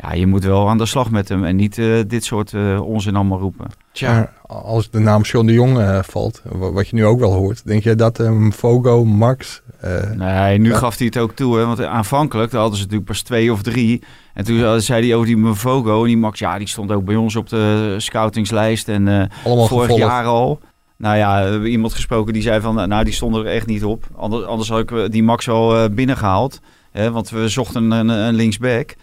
ja, 0.02 0.12
je 0.12 0.26
moet 0.26 0.44
wel 0.44 0.68
aan 0.68 0.78
de 0.78 0.86
slag 0.86 1.10
met 1.10 1.28
hem 1.28 1.44
en 1.44 1.56
niet 1.56 1.78
eh, 1.78 1.86
dit 2.06 2.24
soort 2.24 2.52
eh, 2.54 2.80
onzin 2.80 3.16
allemaal 3.16 3.38
roepen. 3.38 3.66
Maar 4.00 4.32
als 4.46 4.90
de 4.90 4.98
naam 4.98 5.22
John 5.22 5.46
de 5.46 5.52
Jong 5.52 5.78
eh, 5.78 5.98
valt, 6.02 6.42
wa- 6.44 6.70
wat 6.72 6.88
je 6.88 6.96
nu 6.96 7.04
ook 7.04 7.18
wel 7.18 7.32
hoort, 7.32 7.66
denk 7.66 7.82
je 7.82 7.94
dat 7.94 8.18
um, 8.18 8.52
Fogo, 8.52 9.04
Max... 9.04 9.62
eh, 9.80 10.10
Nee, 10.10 10.58
nu 10.58 10.68
Ja. 10.70 10.76
gaf 10.78 10.96
hij 10.98 11.06
het 11.06 11.18
ook 11.18 11.32
toe. 11.32 11.58
Hè? 11.58 11.66
Want 11.66 11.82
aanvankelijk 11.84 12.50
daar 12.50 12.60
hadden 12.60 12.78
ze 12.78 12.84
natuurlijk 12.84 13.10
pas 13.10 13.22
twee 13.22 13.52
of 13.52 13.62
drie. 13.62 14.02
En 14.34 14.44
toen 14.44 14.80
zei 14.80 15.06
hij 15.06 15.14
over 15.14 15.26
die 15.26 15.36
Mvogo 15.36 16.00
en 16.00 16.06
die 16.06 16.16
Max. 16.16 16.38
Ja, 16.38 16.58
die 16.58 16.68
stond 16.68 16.92
ook 16.92 17.04
bij 17.04 17.16
ons 17.16 17.36
op 17.36 17.48
de 17.48 17.94
scoutingslijst. 17.98 18.88
En 18.88 19.08
eh, 19.08 19.24
allemaal 19.44 19.66
vorig 19.66 19.82
gevolgd. 19.86 20.02
jaar 20.12 20.24
al. 20.24 20.60
Nou 20.98 21.16
ja, 21.16 21.42
we 21.44 21.50
hebben 21.50 21.68
iemand 21.70 21.92
gesproken 21.92 22.32
die 22.32 22.42
zei 22.42 22.60
van... 22.60 22.88
Nou, 22.88 23.04
die 23.04 23.12
stonden 23.12 23.46
er 23.46 23.52
echt 23.52 23.66
niet 23.66 23.84
op. 23.84 24.04
Anders, 24.16 24.44
anders 24.44 24.68
had 24.68 24.78
ik 24.78 24.90
eh, 24.90 24.98
die 25.08 25.22
Max 25.22 25.48
al 25.48 25.76
eh, 25.78 25.90
binnengehaald. 25.90 26.60
Hè? 26.92 27.10
Want 27.10 27.30
we 27.30 27.48
zochten 27.48 27.90
een, 27.90 28.08
een 28.08 28.34
linksback. 28.34 28.94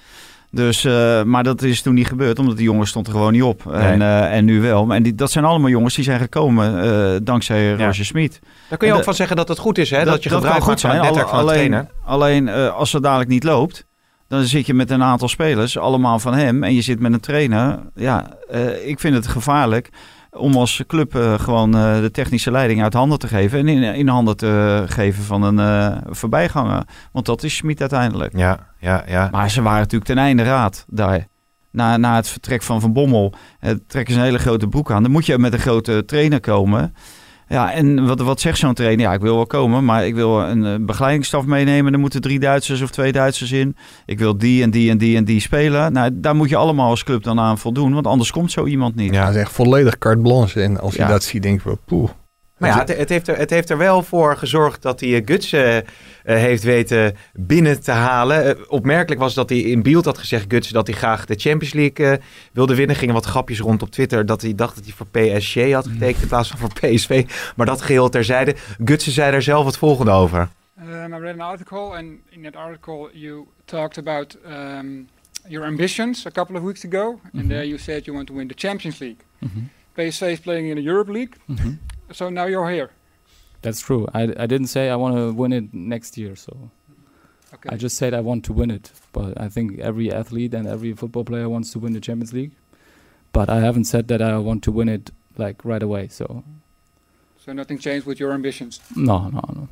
Dus, 0.52 0.86
eh, 0.86 1.24
maar 1.24 1.44
dat 1.44 1.62
is 1.62 1.82
toen 1.82 1.94
niet 1.94 2.08
gebeurd, 2.08 2.40
omdat 2.40 2.56
die 2.58 2.66
jongens 2.66 2.90
stond 2.90 3.08
er 3.08 3.14
gewoon 3.14 3.32
niet 3.32 3.44
op. 3.44 3.72
En, 3.72 4.02
en 4.30 4.46
nu 4.46 4.62
wel. 4.62 4.94
En 4.94 5.04
die, 5.04 5.16
dat 5.16 5.32
zijn 5.32 5.46
allemaal 5.46 5.70
jongens 5.70 5.96
die 5.96 6.04
zijn 6.04 6.20
gekomen 6.20 7.24
dankzij 7.26 7.72
Roger 7.74 8.06
Smit. 8.06 8.40
Daar 8.70 8.78
kun 8.78 8.78
je 8.80 8.86
En 8.86 8.92
ook 8.92 8.98
de- 8.98 9.04
van 9.04 9.14
zeggen 9.14 9.36
dat 9.36 9.48
het 9.48 9.58
goed 9.58 9.78
is, 9.78 9.90
hè? 9.90 10.04
Dat, 10.06 10.24
je 10.24 10.30
gebruik 10.30 10.64
goed 10.64 10.80
zijn. 10.80 11.02
netwerk 11.02 11.30
van 11.30 11.40
alleen, 11.40 11.56
trainer. 11.56 11.88
alleen 12.06 12.50
als 12.50 12.94
het 12.94 13.04
dadelijk 13.04 13.30
niet 13.30 13.44
loopt, 13.44 13.86
dan 14.28 14.44
zit 14.44 14.66
je 14.66 14.74
met 14.74 14.90
een 14.92 15.04
aantal 15.04 15.28
spelers, 15.28 15.78
allemaal 15.78 16.20
van 16.20 16.34
hem, 16.34 16.64
en 16.64 16.74
je 16.74 16.82
zit 16.82 17.00
met 17.00 17.14
een 17.14 17.20
trainer. 17.20 17.80
Ja, 17.96 18.38
ik 18.86 19.00
vind 19.00 19.16
het 19.16 19.28
gevaarlijk 19.28 19.90
om 20.36 20.56
als 20.56 20.84
club 20.88 21.16
eh, 21.16 21.40
gewoon 21.40 21.76
eh, 21.76 22.00
de 22.00 22.12
technische 22.12 22.52
leiding 22.52 22.84
uit 22.84 22.94
handen 22.94 23.20
te 23.20 23.28
geven 23.28 23.60
en 23.60 23.68
in, 23.68 23.84
in 23.84 24.08
handen 24.08 24.38
te 24.38 24.84
geven 24.88 25.24
van 25.24 25.44
een 25.44 25.60
eh, 25.60 25.98
voorbijganger. 26.10 26.84
Want 27.12 27.26
dat 27.26 27.44
is 27.44 27.56
Schmid 27.56 27.80
uiteindelijk. 27.80 28.38
Ja, 28.38 28.68
ja, 28.80 29.04
ja. 29.08 29.30
Maar 29.32 29.50
ze 29.50 29.62
waren 29.62 29.80
natuurlijk 29.80 30.06
ten 30.06 30.18
einde 30.18 30.44
raad 30.44 30.86
daar. 30.88 31.28
Na, 31.72 31.98
na 31.98 32.16
het 32.16 32.28
vertrek 32.28 32.64
van 32.64 32.82
Van 32.82 32.94
Bommel 32.94 33.34
trekken 33.88 34.14
ze 34.14 34.20
een 34.20 34.26
hele 34.26 34.40
grote 34.40 34.68
broek 34.68 34.92
aan. 34.92 35.04
Dan 35.04 35.12
moet 35.12 35.26
je 35.26 35.38
met 35.38 35.54
een 35.54 35.60
grote 35.60 36.04
trainer 36.06 36.40
komen. 36.40 36.96
Ja, 37.48 37.72
en 37.74 38.06
wat, 38.08 38.20
wat 38.20 38.40
zegt 38.42 38.58
zo'n 38.58 38.74
trainer? 38.74 39.06
Ja, 39.06 39.14
ik 39.14 39.22
wil 39.22 39.36
wel 39.36 39.46
komen, 39.46 39.86
maar 39.86 40.06
ik 40.06 40.16
wil 40.16 40.42
een 40.42 40.66
eh, 40.66 40.74
begeleidingsstaf 40.80 41.46
meenemen. 41.46 41.94
Er 41.94 42.00
moeten 42.00 42.22
drie 42.22 42.40
Duitsers 42.40 42.82
of 42.82 42.90
twee 42.90 43.12
Duitsers 43.12 43.52
in. 43.52 43.76
Ik 44.06 44.20
wil 44.20 44.38
die 44.38 44.64
en 44.64 44.70
die 44.72 44.90
en 44.90 44.98
die 44.98 45.18
en 45.18 45.26
die 45.26 45.40
spelen. 45.40 45.94
Nou, 45.94 46.10
daar 46.14 46.36
moet 46.36 46.50
je 46.50 46.56
allemaal 46.56 46.90
als 46.90 47.04
club 47.04 47.24
dan 47.24 47.40
aan 47.40 47.58
voldoen, 47.58 47.94
want 47.94 48.08
anders 48.08 48.32
komt 48.32 48.52
zo 48.52 48.66
iemand 48.66 48.96
niet. 48.96 49.14
Ja, 49.14 49.26
dat 49.26 49.36
is 49.36 49.42
echt 49.42 49.52
volledig 49.52 49.98
carte 49.98 50.22
blanche. 50.22 50.62
En 50.62 50.80
als 50.80 50.94
je 50.94 51.00
Ja. 51.00 51.08
dat 51.08 51.24
ziet, 51.24 51.44
denk 51.44 51.64
je, 51.64 51.78
poeh. 51.86 52.10
Maar 52.58 52.70
ja, 52.70 52.80
het, 52.80 52.98
het, 52.98 53.10
heeft 53.10 53.28
er, 53.28 53.38
het 53.38 53.50
heeft 53.50 53.70
er 53.70 53.78
wel 53.78 54.04
voor 54.04 54.38
gezorgd 54.38 54.82
dat 54.82 55.00
hij 55.00 55.16
eh, 55.16 55.22
Guts 55.26 55.52
eh, 55.52 55.78
eh, 55.78 55.84
heeft 56.24 56.64
weten 56.64 57.16
binnen 57.34 57.82
te 57.82 57.92
halen. 57.92 58.70
Opmerkelijk 58.70 59.22
was 59.22 59.34
dat 59.34 59.50
hij 59.50 59.60
in 59.60 59.84
beeld 59.84 60.06
had 60.06 60.18
gezegd, 60.18 60.46
Guts, 60.48 60.70
dat 60.70 60.88
hij 60.88 60.96
graag 60.96 61.26
de 61.26 61.36
Champions 61.36 61.74
League 61.74 62.22
wilde 62.54 62.76
winnen. 62.76 62.96
Gingen 62.96 63.14
wat 63.14 63.26
grapjes 63.26 63.60
rond 63.60 63.82
op 63.82 63.92
Twitter 63.92 64.26
dat 64.26 64.42
hij 64.42 64.56
dacht 64.56 64.76
dat 64.76 64.84
hij 64.84 64.94
voor 64.94 65.08
PSG 65.08 65.72
had 65.72 65.88
getekend 65.88 66.22
in 66.22 66.28
plaats 66.28 66.50
van 66.50 66.58
voor 66.58 66.74
PSV. 66.74 67.26
Maar 67.56 67.66
dat 67.66 67.82
geheel 67.82 68.10
terzijde. 68.10 68.56
Gutsen 68.86 69.12
zei 69.12 69.32
daar 69.32 69.42
zelf 69.42 69.66
het 69.66 69.78
volgende 69.78 70.12
over. 70.12 70.50
Um, 70.80 71.14
I 71.14 71.20
read 71.20 71.40
an 71.40 71.42
article, 71.42 71.96
and 71.98 72.06
in 72.30 72.44
that 72.44 72.56
article, 72.56 73.10
you 73.14 73.48
talked 73.66 73.98
about 73.98 74.38
um, 74.46 75.08
your 75.48 75.66
ambitions 75.66 76.26
a 76.26 76.32
couple 76.32 76.58
of 76.58 76.64
weeks 76.64 76.86
ago. 76.86 77.20
And 77.34 77.50
there 77.50 77.66
you 77.66 77.78
said 77.78 78.06
you 78.06 78.16
want 78.16 78.28
to 78.28 78.36
win 78.36 78.48
the 78.48 78.68
Champions 78.68 79.00
League. 79.00 79.24
PSV 79.98 80.32
is 80.32 80.40
playing 80.40 80.70
in 80.70 80.76
the 80.76 80.90
Europe 80.90 81.12
League, 81.12 81.38
so 82.12 82.30
now 82.30 82.46
you're 82.46 82.70
here. 82.70 82.92
That's 83.62 83.82
true. 83.82 84.08
I, 84.14 84.24
I 84.38 84.46
didn't 84.46 84.68
say 84.68 84.90
I 84.90 84.96
want 84.96 85.16
to 85.16 85.34
win 85.34 85.52
it 85.54 85.74
next 85.74 86.18
year, 86.18 86.36
so 86.36 86.70
Okay. 87.54 87.70
I 87.72 87.78
just 87.78 87.96
said 87.96 88.14
I 88.14 88.20
want 88.20 88.44
to 88.46 88.54
win 88.54 88.70
it. 88.70 88.92
But 89.14 89.40
I 89.40 89.48
think 89.50 89.80
every 89.80 90.12
athlete 90.12 90.54
and 90.54 90.68
every 90.68 90.94
football 90.94 91.24
player 91.24 91.48
wants 91.48 91.72
to 91.72 91.80
win 91.80 91.94
the 91.94 92.02
Champions 92.02 92.34
League. 92.34 92.52
But 93.32 93.50
I 93.50 93.60
haven't 93.62 93.86
said 93.86 94.08
that 94.10 94.22
I 94.22 94.38
want 94.38 94.62
to 94.64 94.72
win 94.72 94.90
it 94.90 95.12
like 95.38 95.64
right 95.64 95.82
away. 95.82 96.08
So 96.10 96.44
so 97.38 97.54
nothing 97.54 97.78
changed 97.78 98.06
with 98.06 98.20
your 98.20 98.34
ambitions. 98.34 98.80
no, 98.96 99.30
no, 99.30 99.42
no. 99.54 99.70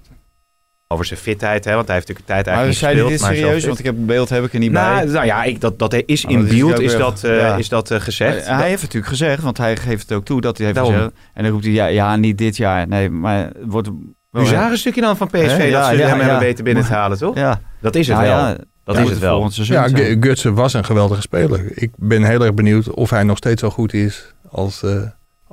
Over 0.93 1.05
zijn 1.05 1.19
fitheid, 1.19 1.65
hè, 1.65 1.73
want 1.73 1.87
hij 1.87 1.95
heeft 1.95 2.07
natuurlijk 2.07 2.37
een 2.37 2.43
tijd 2.43 2.55
Maar 2.55 2.65
eigenlijk 2.65 2.79
zei 2.79 2.93
niet 2.93 3.01
hij 3.03 3.11
dit 3.11 3.19
gespeeld. 3.19 3.41
maar 3.41 3.49
serieus? 3.49 3.65
Want 3.65 3.79
ik 3.79 3.85
heb 3.85 3.95
beeld 3.97 4.29
heb 4.29 4.43
ik 4.43 4.53
er 4.53 4.59
niet 4.59 4.71
nou, 4.71 4.95
bij. 5.03 5.13
nou 5.13 5.25
ja, 5.25 5.43
ik, 5.43 5.61
dat, 5.61 5.79
dat 5.79 5.93
is 6.05 6.25
Oh, 6.25 6.31
in 6.31 6.37
dat 6.39 6.47
is 6.49 6.55
beeld 6.55 6.73
ook 6.73 6.79
is 6.79 6.97
dat, 6.97 7.23
eh, 7.23 7.37
ja. 7.39 7.55
is 7.55 7.69
dat 7.69 7.91
eh, 7.91 7.99
gezegd. 7.99 8.47
hij 8.47 8.69
heeft 8.69 8.81
natuurlijk 8.81 9.11
gezegd, 9.11 9.41
want 9.41 9.57
hij 9.57 9.77
geeft 9.77 10.01
het 10.09 10.17
ook 10.17 10.25
toe 10.25 10.41
dat 10.41 10.57
hij 10.57 10.65
heeft 10.65 10.77
Daarom. 10.77 10.95
gezegd. 10.95 11.15
En 11.33 11.43
dan 11.43 11.51
roept 11.51 11.63
hij, 11.63 11.73
ja, 11.73 11.85
ja, 11.85 12.15
niet 12.15 12.37
dit 12.37 12.57
jaar. 12.57 12.87
Nee, 12.87 13.09
maar 13.09 13.37
het 13.39 13.53
wordt... 13.65 13.89
Nu 14.31 14.45
zag 14.45 14.71
een 14.71 14.77
stukje 14.77 15.01
dan 15.01 15.17
van 15.17 15.27
PSV 15.27 15.41
dat 15.41 15.49
Ja, 15.49 15.89
ze 15.89 15.97
ja, 15.97 16.07
hem 16.07 16.17
ja. 16.17 16.23
hebben 16.23 16.39
weten 16.39 16.63
binnen 16.63 16.85
te 16.85 16.93
halen, 16.93 17.17
toch? 17.17 17.35
Ja, 17.35 17.61
Dat 17.81 17.95
is 17.95 18.07
het 18.07 18.17
Ja, 18.17 18.23
wel. 18.23 18.31
ja, 18.31 18.55
dat 18.83 18.95
ja, 18.95 19.01
is 19.01 19.09
het 19.09 19.19
wel. 19.19 19.49
Ja, 19.57 19.87
Gutsen 20.19 20.53
was 20.53 20.73
een 20.73 20.85
geweldige 20.85 21.21
speler. 21.21 21.61
Ik 21.73 21.91
ben 21.97 22.23
heel 22.23 22.41
erg 22.41 22.53
benieuwd 22.53 22.89
of 22.89 23.09
hij 23.09 23.23
nog 23.23 23.37
steeds 23.37 23.61
zo 23.61 23.69
goed 23.69 23.93
is 23.93 24.33
als, 24.49 24.83
eh, 24.83 25.01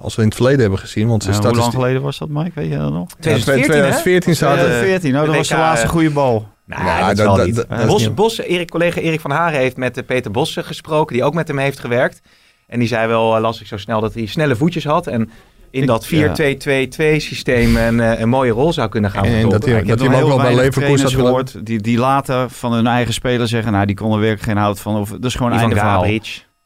als 0.00 0.14
we 0.14 0.20
in 0.22 0.28
het 0.28 0.36
verleden 0.36 0.60
hebben 0.60 0.78
gezien. 0.78 1.08
Want 1.08 1.24
Ja, 1.24 1.30
hoe 1.30 1.40
lang 1.42 1.52
statistiek- 1.54 1.80
geleden 1.80 2.02
was 2.02 2.18
dat, 2.18 2.28
Mike? 2.28 2.50
Weet 2.54 2.70
je 2.70 2.76
dat 2.78 2.92
nog? 2.92 3.06
2014, 3.20 3.62
hè? 3.62 3.66
2014 3.68 4.36
zaten... 4.36 4.72
Eh, 4.74 4.78
14, 4.80 5.12
nou, 5.12 5.26
dat 5.26 5.36
was 5.36 5.48
de 5.48 5.56
laatste 5.56 5.88
goede 5.88 6.10
bal. 6.10 6.48
Nou, 6.66 6.84
Ja, 6.84 7.14
dat, 7.14 7.86
Bos, 7.86 8.14
Bos, 8.14 8.38
Erik, 8.40 8.70
collega 8.70 9.00
Erik 9.00 9.20
van 9.20 9.30
Haren 9.30 9.58
heeft 9.58 9.76
met 9.76 9.96
eh, 9.96 10.04
Peter 10.06 10.30
Bos 10.30 10.56
gesproken, 10.60 11.14
die 11.14 11.24
ook 11.24 11.34
met 11.34 11.48
hem 11.48 11.58
heeft 11.58 11.78
gewerkt. 11.78 12.20
En 12.66 12.78
die 12.78 12.88
zei 12.88 13.06
wel, 13.08 13.34
eh, 13.36 13.42
las 13.42 13.60
ik 13.60 13.66
zo 13.66 13.76
snel, 13.76 14.00
dat 14.00 14.14
hij 14.14 14.26
snelle 14.26 14.56
voetjes 14.56 14.84
had. 14.84 15.06
En 15.06 15.30
in 15.70 15.80
Ik- 15.82 15.86
dat 15.86 16.06
4-2-2-2 16.06 17.20
systeem 17.20 17.76
een, 17.76 18.00
eh, 18.00 18.20
een 18.20 18.28
mooie 18.28 18.52
rol 18.52 18.72
zou 18.72 18.88
kunnen 18.88 19.10
gaan 19.10 19.24
En 19.24 19.48
dat 19.48 19.64
hij- 19.64 19.78
ik 19.78 19.88
dat 19.88 20.00
heb 20.00 20.10
hij 20.10 20.22
ook 20.22 20.28
wel 20.28 20.36
bij 20.36 20.54
Leverkusen 20.54 21.02
had 21.06 21.14
gehoord 21.14 21.66
die, 21.66 21.80
die 21.80 21.98
later 21.98 22.50
van 22.50 22.72
hun 22.72 22.86
eigen 22.86 23.14
speler 23.14 23.48
zeggen, 23.48 23.72
nou, 23.72 23.86
die 23.86 23.96
konden 23.96 24.18
werkelijk 24.20 24.46
geen 24.48 24.56
hout 24.56 24.80
van. 24.80 24.96
Of, 24.96 25.10
dat 25.10 25.24
is 25.24 25.34
gewoon 25.34 25.52
einde 25.52 25.76
verhaal. 25.76 26.04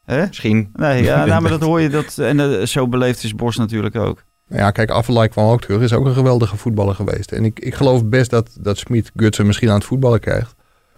Hè? 0.05 0.25
misschien. 0.27 0.69
Nee, 0.73 1.03
ja, 1.03 1.25
nou, 1.25 1.41
maar 1.41 1.51
dat 1.51 1.61
hoor 1.69 1.81
je. 1.81 1.89
Dat, 1.89 2.17
en 2.17 2.39
eh, 2.39 2.65
zo 2.65 2.87
beleefd 2.87 3.23
is 3.23 3.35
Bos 3.35 3.57
natuurlijk 3.57 3.95
ook. 3.95 4.23
Ja, 4.47 4.71
kijk, 4.71 4.89
Affelay 4.89 5.27
kwam 5.27 5.47
ook 5.49 5.61
terug. 5.61 5.81
Is 5.81 5.93
ook 5.93 6.05
een 6.05 6.13
geweldige 6.13 6.57
voetballer 6.57 6.95
geweest. 6.95 7.31
En 7.31 7.45
ik, 7.45 7.59
ik 7.59 7.73
geloof 7.75 8.05
best 8.05 8.29
dat, 8.29 8.57
dat 8.59 8.77
Smit 8.77 9.11
Gutsen 9.15 9.45
misschien 9.45 9.69
aan 9.69 9.75
het 9.75 9.83
voetballen 9.83 10.19
krijgt. 10.19 10.55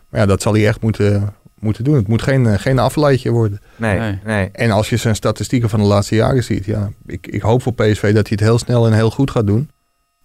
Maar 0.10 0.20
ja, 0.20 0.26
dat 0.26 0.42
zal 0.42 0.54
hij 0.54 0.68
echt 0.68 0.82
moeten, 0.82 1.34
moeten 1.60 1.84
doen. 1.84 1.96
Het 1.96 2.08
moet 2.08 2.22
geen, 2.22 2.48
eh, 2.48 2.60
geen 2.60 2.80
Affelaytje 2.80 3.32
worden. 3.32 3.62
Nee, 3.76 4.00
Nee. 4.00 4.20
nee. 4.26 4.50
En 4.52 4.72
als 4.72 4.90
je 4.90 4.98
zijn 4.98 5.16
statistieken 5.16 5.70
van 5.70 5.80
de 5.80 5.86
laatste 5.86 6.16
jaren 6.16 6.44
ziet, 6.44 6.66
ja, 6.66 6.90
ik, 7.06 7.28
ik 7.28 7.42
hoop 7.42 7.62
voor 7.62 7.74
PSV 7.74 8.02
dat 8.02 8.28
hij 8.28 8.38
het 8.38 8.40
heel 8.40 8.58
snel 8.60 8.86
en 8.88 8.94
heel 8.94 9.12
goed 9.12 9.32
gaat 9.32 9.48
doen. 9.48 9.70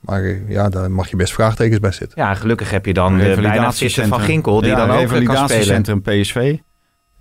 Maar 0.00 0.22
eh, 0.24 0.48
ja, 0.48 0.68
daar 0.68 0.90
mag 0.90 1.10
je 1.10 1.16
best 1.16 1.32
vraagtekens 1.32 1.80
bij 1.80 1.92
zetten. 1.92 2.22
Ja, 2.22 2.34
gelukkig 2.34 2.70
heb 2.70 2.86
je 2.86 2.94
dan 2.94 3.18
de 3.18 3.38
bijna 3.40 3.72
van 3.72 4.20
Ginkel, 4.20 4.60
die 4.60 4.70
Ja, 4.70 4.86
dan 4.86 4.96
ook 4.96 5.24
kan 5.24 5.48
spelen. 5.48 6.02
PSV. 6.02 6.56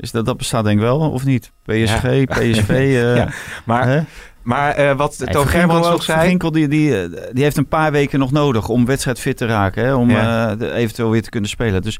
Is 0.02 0.12
dat, 0.12 0.26
dat 0.26 0.38
bestaat 0.38 0.64
denk 0.64 0.76
ik 0.78 0.84
wel, 0.84 1.00
of 1.00 1.26
niet? 1.26 1.52
PSG, 1.66 2.04
Ja. 2.04 2.26
PSV. 2.26 2.70
eh, 2.70 3.16
Ja, 3.16 3.30
Maar, 3.66 3.88
hè? 3.88 4.02
maar 4.44 4.72
eh, 4.72 4.96
wat 4.96 5.16
Nee, 5.20 5.30
Toon 5.34 5.68
nog 5.68 6.04
zei... 6.04 6.28
Ginkel 6.28 6.52
die, 6.52 6.68
die, 6.68 7.02
eh, 7.02 7.10
die 7.34 7.44
heeft 7.44 7.58
een 7.58 7.68
paar 7.68 7.92
weken 7.92 8.20
nog 8.20 8.32
nodig 8.32 8.68
om 8.70 8.86
wedstrijd 8.86 9.20
fit 9.20 9.38
te 9.38 9.46
raken. 9.46 9.86
Hè, 9.86 9.94
om 9.94 10.10
Ja. 10.10 10.56
eventueel 10.58 11.10
weer 11.10 11.22
te 11.22 11.30
kunnen 11.30 11.50
spelen. 11.50 11.82
Dus 11.82 12.00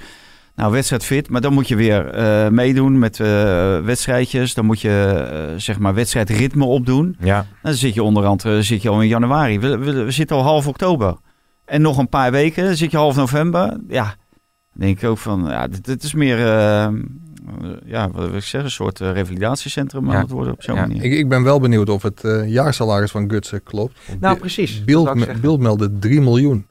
nou, 0.56 0.72
wedstrijd 0.72 1.06
fit. 1.06 1.30
Maar 1.30 1.42
dan 1.42 1.54
moet 1.54 1.68
je 1.68 1.76
weer 1.76 2.04
meedoen 2.54 3.00
met 3.00 3.18
wedstrijdjes. 3.86 4.54
Dan 4.54 4.66
moet 4.66 4.82
je 4.82 5.54
zeg 5.58 5.80
maar 5.80 5.94
wedstrijdritme 5.94 6.66
opdoen. 6.66 7.16
Ja, 7.20 7.46
Dan 7.62 7.74
zit 7.74 7.94
je 7.94 8.04
onder 8.04 8.26
andere 8.26 8.62
zit 8.62 8.82
je 8.82 8.90
al 8.90 9.02
in 9.02 9.08
januari. 9.08 9.60
We, 9.60 9.78
we, 9.78 10.04
we 10.04 10.12
zitten 10.12 10.36
al 10.36 10.44
half 10.44 10.68
oktober. 10.68 11.16
En 11.66 11.82
nog 11.82 11.98
een 11.98 12.10
paar 12.10 12.32
weken 12.32 12.66
dan 12.66 12.76
zit 12.76 12.92
je 12.92 12.98
half 12.98 13.16
november. 13.16 13.78
Ja, 13.88 14.04
dan 14.74 14.86
denk 14.88 15.02
ik 15.02 15.10
ook 15.10 15.18
van... 15.18 15.46
Ja, 15.48 15.68
dit, 15.68 15.86
dit 15.86 16.04
is 16.04 16.14
meer... 16.14 16.38
ja, 17.86 18.10
wat 18.12 18.28
wil 18.28 18.38
ik 18.38 18.44
zeggen? 18.44 18.64
Een 18.64 18.72
soort 18.72 19.02
eh, 19.02 19.12
revalidatiecentrum 19.12 20.08
aan 20.08 20.16
Ja. 20.16 20.22
het 20.22 20.30
worden 20.30 20.54
op 20.54 20.64
zo'n 20.64 20.76
Ja. 20.76 20.82
manier. 20.82 21.04
Ik, 21.04 21.14
ik 21.14 21.30
ben 21.30 21.44
wel 21.44 21.60
benieuwd 21.60 21.90
of 21.90 22.02
het 22.02 22.24
eh, 22.24 22.50
jaarsalaris 22.50 23.12
van 23.12 23.30
Gutsen 23.30 23.64
klopt. 23.64 24.00
Nou 24.20 24.38
precies. 24.38 24.84
Beeld. 24.84 25.42
Beeld 25.42 25.60
meldde 25.60 26.00
3 26.00 26.22
miljoen. 26.22 26.68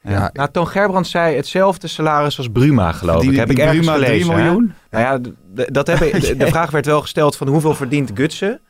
Ja, 0.00 0.30
Nou, 0.32 0.48
Toon 0.52 0.68
Gerbrands 0.68 1.10
zei 1.10 1.36
hetzelfde 1.36 1.86
salaris 1.88 2.38
als 2.38 2.48
Bruma, 2.48 2.92
geloof 2.92 3.20
die, 3.20 3.30
ik. 3.30 3.36
Heb 3.36 3.48
die 3.48 3.56
ik 3.56 3.62
ergens 3.62 3.86
Bruma 3.86 4.04
gelezen. 4.04 4.26
3 4.26 4.36
hè? 4.36 4.42
miljoen? 4.42 4.72
Nou 4.90 5.04
ja, 5.04 5.30
dat 5.66 5.86
heb 5.86 6.00
ik, 6.00 6.38
de, 6.38 6.46
vraag 6.46 6.70
werd 6.70 6.86
wel 6.86 7.00
gesteld 7.00 7.36
van 7.36 7.48
hoeveel 7.48 7.74
verdient 7.74 8.10
Gutsen? 8.14 8.60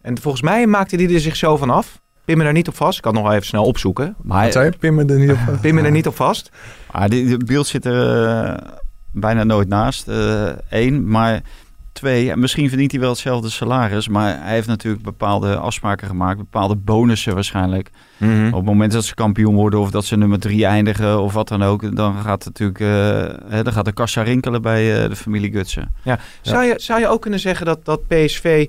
En 0.00 0.18
volgens 0.20 0.42
mij 0.42 0.66
maakte 0.66 0.96
die 0.96 1.14
er 1.14 1.20
zich 1.20 1.36
zo 1.36 1.56
van 1.56 1.70
af. 1.70 2.00
Pin 2.24 2.38
me 2.38 2.44
daar 2.44 2.52
niet 2.52 2.68
op 2.68 2.76
vast. 2.76 2.96
Ik 2.96 3.02
kan 3.02 3.12
het 3.12 3.20
nog 3.20 3.28
wel 3.30 3.38
even 3.38 3.48
snel 3.48 3.64
opzoeken. 3.64 4.16
Maar, 4.22 4.42
wat 4.44 4.52
zei 4.52 4.64
je? 4.64 4.78
Pin 4.78 4.94
me 4.94 5.04
er 5.04 5.18
niet 5.18 5.30
op. 5.30 5.38
Pin 5.60 5.74
me 5.74 5.82
er 5.82 5.90
niet 5.90 6.06
op 6.06 6.16
vast. 6.16 6.50
maar 6.92 7.08
die, 7.08 7.26
die 7.26 7.44
beeld 7.44 7.66
zit 7.66 7.84
er 7.84 8.26
eh, 8.26 8.68
bijna 9.20 9.44
nooit 9.44 9.68
naast. 9.68 10.06
Eén, 10.68 11.08
maar 11.08 11.42
twee, 11.96 12.30
en 12.30 12.38
misschien 12.38 12.68
verdient 12.68 12.90
hij 12.90 13.00
wel 13.00 13.10
hetzelfde 13.10 13.50
salaris. 13.50 14.08
Maar 14.08 14.42
hij 14.42 14.54
heeft 14.54 14.66
natuurlijk 14.66 15.04
bepaalde 15.04 15.56
afspraken 15.56 16.08
gemaakt. 16.08 16.38
Bepaalde 16.38 16.76
bonussen 16.76 17.34
waarschijnlijk. 17.34 17.90
Mhm. 18.16 18.46
Op 18.46 18.52
het 18.52 18.64
moment 18.64 18.92
dat 18.92 19.04
ze 19.04 19.14
kampioen 19.14 19.54
worden 19.54 19.80
of 19.80 19.90
dat 19.90 20.04
ze 20.04 20.16
nummer 20.16 20.38
drie 20.38 20.66
eindigen 20.66 21.20
of 21.20 21.32
wat 21.32 21.48
dan 21.48 21.62
ook, 21.62 21.96
dan 21.96 22.14
gaat 22.22 22.44
natuurlijk 22.44 22.80
eh, 22.80 22.88
hè, 23.48 23.62
dan 23.62 23.72
gaat 23.72 23.84
de 23.84 23.92
kassa 23.92 24.22
rinkelen 24.22 24.62
bij 24.62 25.02
eh, 25.02 25.08
de 25.08 25.16
familie 25.16 25.52
Gutsen. 25.52 25.94
Zou, 26.40 26.64
je, 26.64 26.74
zou 26.76 27.00
je 27.00 27.08
ook 27.08 27.20
kunnen 27.20 27.40
zeggen 27.40 27.66
dat, 27.66 27.84
dat 27.84 28.06
PSV, 28.06 28.66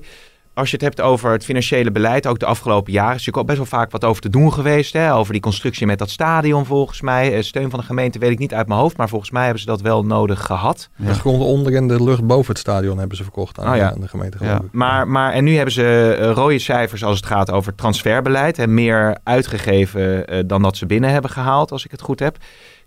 als 0.58 0.70
je 0.70 0.76
het 0.76 0.84
hebt 0.84 1.00
over 1.00 1.32
het 1.32 1.44
financiële 1.44 1.90
beleid, 1.90 2.26
ook 2.26 2.38
de 2.38 2.46
afgelopen 2.46 2.92
jaren, 2.92 3.14
is 3.14 3.26
natuurlijk 3.26 3.38
ook 3.38 3.56
best 3.56 3.70
wel 3.70 3.80
vaak 3.80 3.90
wat 3.90 4.04
over 4.04 4.22
te 4.22 4.30
doen 4.30 4.52
geweest. 4.52 4.92
Hè? 4.92 5.14
Over 5.14 5.32
die 5.32 5.42
constructie 5.42 5.86
met 5.86 5.98
dat 5.98 6.10
stadion 6.10 6.66
volgens 6.66 7.00
mij. 7.00 7.34
Eh, 7.34 7.42
Steun 7.42 7.70
van 7.70 7.78
de 7.78 7.84
gemeente 7.86 8.18
weet 8.18 8.30
ik 8.30 8.38
niet 8.38 8.54
uit 8.54 8.68
mijn 8.68 8.80
hoofd, 8.80 8.96
maar 8.96 9.08
volgens 9.08 9.30
mij 9.30 9.42
hebben 9.42 9.60
ze 9.60 9.66
dat 9.66 9.80
wel 9.80 10.04
nodig 10.04 10.46
gehad. 10.46 10.88
De 10.96 11.14
grond 11.14 11.42
onder 11.42 11.74
en 11.74 11.88
de 11.88 12.04
lucht 12.04 12.26
boven 12.26 12.48
het 12.48 12.58
stadion 12.58 12.98
hebben 12.98 13.16
ze 13.16 13.22
verkocht 13.22 13.58
aan, 13.58 13.70
Oh 13.70 13.76
ja. 13.76 13.90
aan 13.92 14.00
de 14.00 14.08
gemeente. 14.08 14.38
Ja. 14.40 14.62
Maar, 14.72 15.08
maar 15.08 15.32
en 15.32 15.44
nu 15.44 15.54
hebben 15.54 15.74
ze 15.74 16.16
eh, 16.20 16.30
rode 16.30 16.58
cijfers 16.58 17.04
als 17.04 17.16
het 17.16 17.26
gaat 17.26 17.50
over 17.50 17.74
transferbeleid. 17.74 18.58
En 18.58 18.74
meer 18.74 19.18
uitgegeven 19.22 20.26
eh, 20.26 20.42
dan 20.46 20.62
dat 20.62 20.76
ze 20.76 20.86
binnen 20.86 21.10
hebben 21.10 21.30
gehaald, 21.30 21.72
als 21.72 21.84
ik 21.84 21.90
het 21.90 22.00
goed 22.00 22.20
heb. 22.20 22.36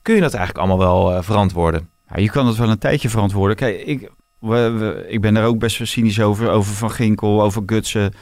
Kun 0.02 0.16
je 0.16 0.22
dat 0.22 0.34
eigenlijk 0.34 0.68
allemaal 0.68 1.10
wel 1.12 1.24
verantwoorden? 1.24 1.90
Ja, 2.14 2.22
je 2.22 2.30
kan 2.30 2.48
het 2.48 2.58
wel 2.58 2.70
een 2.70 2.78
tijdje 2.78 3.10
verantwoorden. 3.10 3.56
Kijk, 3.56 3.82
ik, 3.86 4.10
ik 5.08 5.22
ben 5.22 5.36
er 5.36 5.46
ook 5.46 5.60
best 5.60 5.78
wel 5.78 5.88
cynisch 5.88 6.22
over. 6.22 6.50
Over 6.50 6.74
Van 6.74 6.92
Ginkel, 6.92 7.42
over 7.42 7.64
Gutsen. 7.66 8.14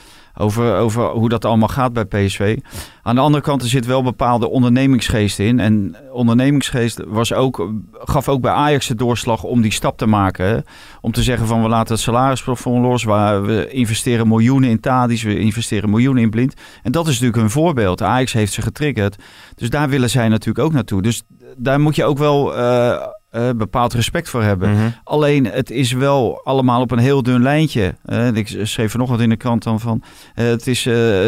Over, 0.42 0.76
over 0.76 1.10
hoe 1.10 1.30
dat 1.30 1.46
allemaal 1.46 1.68
gaat 1.68 1.94
bij 1.94 2.06
PSV. 2.06 2.58
Aan 3.02 3.16
de 3.16 3.22
andere 3.22 3.44
kant, 3.44 3.62
er 3.62 3.68
zit 3.68 3.86
wel 3.86 4.04
bepaalde 4.04 4.50
ondernemingsgeest 4.50 5.40
in. 5.40 5.60
En 5.60 5.96
ondernemingsgeest 6.12 7.02
was 7.08 7.34
ook, 7.34 7.70
gaf 7.94 8.30
ook 8.30 8.42
bij 8.42 8.52
Ajax 8.52 8.88
de 8.88 8.96
doorslag 8.96 9.44
om 9.44 9.62
die 9.62 9.72
stap 9.72 9.98
te 9.98 10.06
maken. 10.06 10.64
Om 11.02 11.12
te 11.12 11.24
zeggen 11.24 11.48
van 11.48 11.62
we 11.62 11.70
laten 11.70 11.94
het 11.94 12.04
salarisplafond 12.04 12.82
los. 12.84 13.04
Waar 13.04 13.44
we 13.44 13.70
investeren 13.70 14.28
miljoenen 14.28 14.70
in 14.70 14.80
Tadis. 14.80 15.24
We 15.24 15.40
investeren 15.40 15.90
miljoenen 15.90 16.24
in 16.24 16.30
Blind. 16.30 16.54
En 16.84 16.92
dat 16.92 17.08
is 17.08 17.14
natuurlijk 17.14 17.44
een 17.44 17.50
voorbeeld. 17.50 18.02
Ajax 18.02 18.34
heeft 18.34 18.54
ze 18.54 18.62
getriggerd. 18.62 19.16
Dus 19.56 19.70
daar 19.70 19.90
willen 19.90 20.10
zij 20.10 20.28
natuurlijk 20.28 20.66
ook 20.66 20.74
naartoe. 20.74 21.02
Dus 21.02 21.24
daar 21.58 21.80
moet 21.80 21.96
je 21.96 22.06
ook 22.06 22.18
wel 22.18 22.56
eh, 22.56 23.08
eh, 23.30 23.50
bepaald 23.56 23.94
respect 23.94 24.30
voor 24.30 24.44
hebben. 24.44 24.72
Mhm. 24.74 24.90
Alleen 25.04 25.46
het 25.46 25.70
is 25.72 25.92
wel 25.92 26.42
allemaal 26.44 26.82
op 26.82 26.92
een 26.92 26.98
heel 27.00 27.24
dun 27.24 27.42
lijntje. 27.42 27.96
Eh, 28.06 28.28
ik 28.36 28.60
schreef 28.64 28.92
vanochtend 28.92 29.22
in 29.22 29.30
de 29.30 29.36
krant 29.38 29.64
dan 29.64 29.80
van... 29.80 30.04
eh, 30.36 30.46
het 30.46 30.68
is 30.68 30.82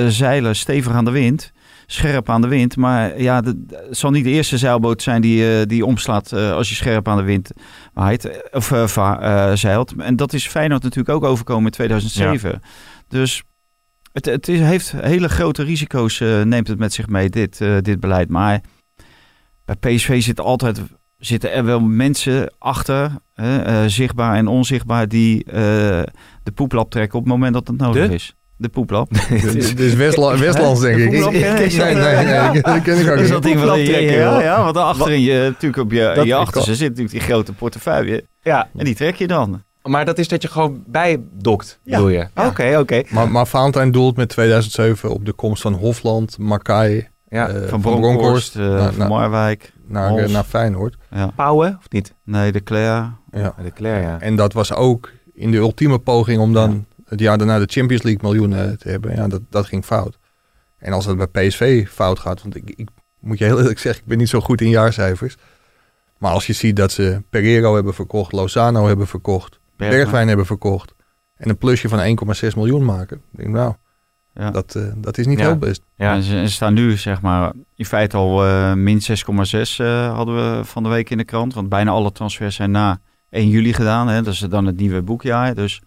zeilen 0.08 0.56
stevig 0.56 0.94
aan 0.94 1.06
de 1.06 1.12
wind. 1.12 1.52
Scherp 1.86 2.30
aan 2.30 2.42
de 2.42 2.48
wind. 2.48 2.78
Maar 2.78 3.22
ja, 3.22 3.42
de- 3.42 3.64
het 3.88 3.98
zal 3.98 4.12
niet 4.12 4.24
de 4.24 4.30
eerste 4.30 4.58
zeilboot 4.58 5.02
zijn 5.02 5.22
die, 5.22 5.66
die 5.66 5.86
omslaat... 5.86 6.34
als 6.34 6.70
je 6.70 6.76
scherp 6.76 7.08
aan 7.08 7.18
de 7.18 7.24
wind 7.24 7.52
waait. 7.94 8.42
Of 8.52 8.74
zeilt. 9.60 9.94
En 9.98 10.16
dat 10.16 10.34
is 10.34 10.48
Feyenoord 10.48 10.84
natuurlijk 10.84 11.16
ook 11.16 11.24
overkomen 11.24 11.66
in 11.66 11.72
2007. 11.72 12.62
Dus 13.08 13.44
Het, 14.14 14.26
het 14.26 14.48
is, 14.48 14.60
heeft 14.60 14.92
hele 14.92 15.30
grote 15.30 15.64
risico's, 15.64 16.20
neemt 16.44 16.68
het 16.68 16.80
met 16.80 16.94
zich 16.94 17.08
mee, 17.08 17.30
dit, 17.30 17.58
dit 17.82 18.00
beleid. 18.00 18.30
Maar 18.30 18.62
bij 19.66 19.76
PSV 19.76 20.22
zitten 20.22 20.46
altijd 20.46 20.82
zitten 21.22 21.54
er 21.54 21.66
wel 21.66 21.80
mensen 21.80 22.54
achter, 22.60 23.12
hè, 23.34 23.62
eh, 23.62 23.84
zichtbaar 23.88 24.36
en 24.36 24.48
onzichtbaar, 24.48 25.08
die 25.08 25.44
eh, 25.44 25.54
de 26.44 26.52
poeplap 26.56 26.92
trekken 26.92 27.18
op 27.20 27.24
het 27.24 27.34
moment 27.34 27.54
dat 27.54 27.68
het 27.68 27.78
nodig 27.78 28.08
De? 28.08 28.14
is. 28.14 28.36
De 28.58 28.70
poeplap. 28.70 29.10
Dit 29.30 29.44
is- 29.56 29.68
dit 29.76 29.80
is 29.80 29.94
Westla- 29.94 30.38
Westlands, 30.48 30.82
denk 30.82 30.98
ik. 30.98 31.04
ik- 31.06 31.14
is 31.14 31.20
nee, 31.24 31.94
dat, 31.94 32.04
nee, 32.04 32.14
eh, 32.14 32.52
nee, 32.52 32.62
dat 32.62 32.82
ken 32.82 33.00
ik 33.00 33.10
ook 33.10 33.14
Dus 33.18 33.22
niet. 33.22 33.30
dat 33.30 33.44
ding 33.44 33.58
van 33.60 33.68
Poeplap 33.68 33.86
trekken, 33.86 34.18
ja, 34.44 34.64
want 34.64 34.78
achterin 34.78 35.22
je 35.22 35.40
natuurlijk 35.44 35.82
op 35.84 35.92
je, 35.92 36.22
je 36.26 36.36
achterste 36.36 36.76
zit 36.76 36.88
natuurlijk 36.88 37.12
die 37.12 37.20
grote 37.24 37.54
portefeuille. 37.54 38.26
Ja, 38.42 38.70
En 38.78 38.86
die 38.86 38.96
trek 38.96 39.16
je 39.16 39.28
dan. 39.28 39.64
maar 39.84 40.06
dat 40.06 40.18
is 40.20 40.28
dat 40.28 40.42
je 40.42 40.48
gewoon 40.48 40.84
bijdokt, 40.88 41.80
Ja. 41.84 41.96
bedoel 41.96 42.10
je? 42.10 42.28
Oké, 42.36 42.78
oké. 42.80 43.02
Maar, 43.10 43.32
maar 43.32 43.48
Valentijn 43.48 43.92
doelt 43.92 44.18
met 44.18 44.30
2007 44.30 45.10
op 45.12 45.26
de 45.26 45.34
komst 45.34 45.62
van 45.62 45.74
Hofland, 45.74 46.38
Makai, 46.38 47.08
Ja. 47.32 47.48
eh, 47.50 47.68
Van 47.68 47.82
Bronkhorst, 47.82 48.56
eh, 48.56 48.62
naar, 48.62 48.90
van 48.90 48.98
naar, 48.98 49.08
Marwijk. 49.08 49.74
naar, 49.88 50.16
eh, 50.18 50.30
naar 50.30 50.44
Feyenoord. 50.44 50.98
Ja. 51.10 51.28
Pauwen, 51.36 51.76
of 51.80 51.90
niet? 51.90 52.14
Nee, 52.24 52.52
de 52.52 52.64
Claire. 52.64 53.12
Ja. 53.32 53.56
De 53.64 53.72
Claire, 53.74 54.08
ja. 54.08 54.20
En 54.20 54.36
dat 54.36 54.54
was 54.54 54.74
ook 54.74 55.12
in 55.34 55.52
de 55.52 55.58
ultieme 55.58 56.00
poging 56.00 56.40
om 56.40 56.54
dan 56.54 56.86
het 57.06 57.20
jaar 57.20 57.38
daarna 57.38 57.60
de 57.60 57.66
Champions 57.72 58.04
League 58.04 58.22
miljoenen 58.24 58.78
te 58.78 58.90
hebben. 58.90 59.16
Ja, 59.16 59.28
dat, 59.28 59.42
dat 59.50 59.66
ging 59.66 59.86
fout. 59.86 60.18
En 60.78 60.94
als 60.94 61.06
het 61.06 61.18
bij 61.32 61.48
PSV 61.48 61.88
fout 61.88 62.20
gaat, 62.20 62.42
want 62.42 62.56
ik, 62.56 62.70
ik 62.76 62.90
moet 63.20 63.38
je 63.38 63.44
heel 63.46 63.60
eerlijk 63.60 63.80
zeggen, 63.80 64.02
ik 64.02 64.08
ben 64.08 64.18
niet 64.18 64.30
zo 64.30 64.40
goed 64.40 64.62
in 64.62 64.70
jaarcijfers. 64.70 65.38
Maar 66.18 66.32
als 66.32 66.48
je 66.48 66.54
ziet 66.54 66.76
dat 66.76 66.92
ze 66.92 67.24
Pereiro 67.30 67.76
hebben 67.76 67.94
verkocht, 67.94 68.32
Lozano 68.32 68.88
hebben 68.88 69.08
verkocht, 69.08 69.60
Bergwijn. 69.78 70.02
Bergwijn, 70.02 70.28
hebben 70.28 70.46
verkocht. 70.46 70.94
En 71.36 71.50
een 71.50 71.58
plusje 71.58 71.90
van 71.90 72.18
1,6 72.44 72.56
miljoen 72.56 72.86
maken. 72.86 73.18
Ik 73.32 73.38
denk, 73.40 73.50
nou, 73.50 73.74
Ja. 74.34 74.52
dat, 74.52 74.76
eh, 74.76 74.84
dat 74.98 75.18
is 75.18 75.26
niet 75.26 75.40
Ja. 75.40 75.46
heel 75.46 75.58
best. 75.58 75.82
Ja. 75.96 76.14
En 76.14 76.24
ze, 76.24 76.32
ze 76.48 76.52
staan 76.52 76.74
nu, 76.74 76.98
zeg 76.98 77.22
maar, 77.22 77.52
in 77.76 77.86
feite 77.86 78.18
al 78.18 78.46
eh, 78.46 78.74
min 78.74 79.02
6,6 79.02 79.80
eh, 79.80 80.14
hadden 80.16 80.36
we 80.58 80.66
van 80.66 80.84
de 80.84 80.90
week 80.90 81.10
in 81.10 81.18
de 81.18 81.24
krant. 81.24 81.54
Want 81.54 81.70
bijna 81.70 81.92
alle 81.92 82.12
transfers 82.12 82.56
zijn 82.56 82.72
na 82.72 83.00
1 83.30 83.50
juli 83.50 83.74
gedaan. 83.74 84.08
Hè? 84.08 84.22
Dat 84.22 84.34
is 84.34 84.40
dan 84.40 84.66
het 84.66 84.78
nieuwe 84.78 85.02
boekjaar. 85.02 85.56
Dus 85.56 85.82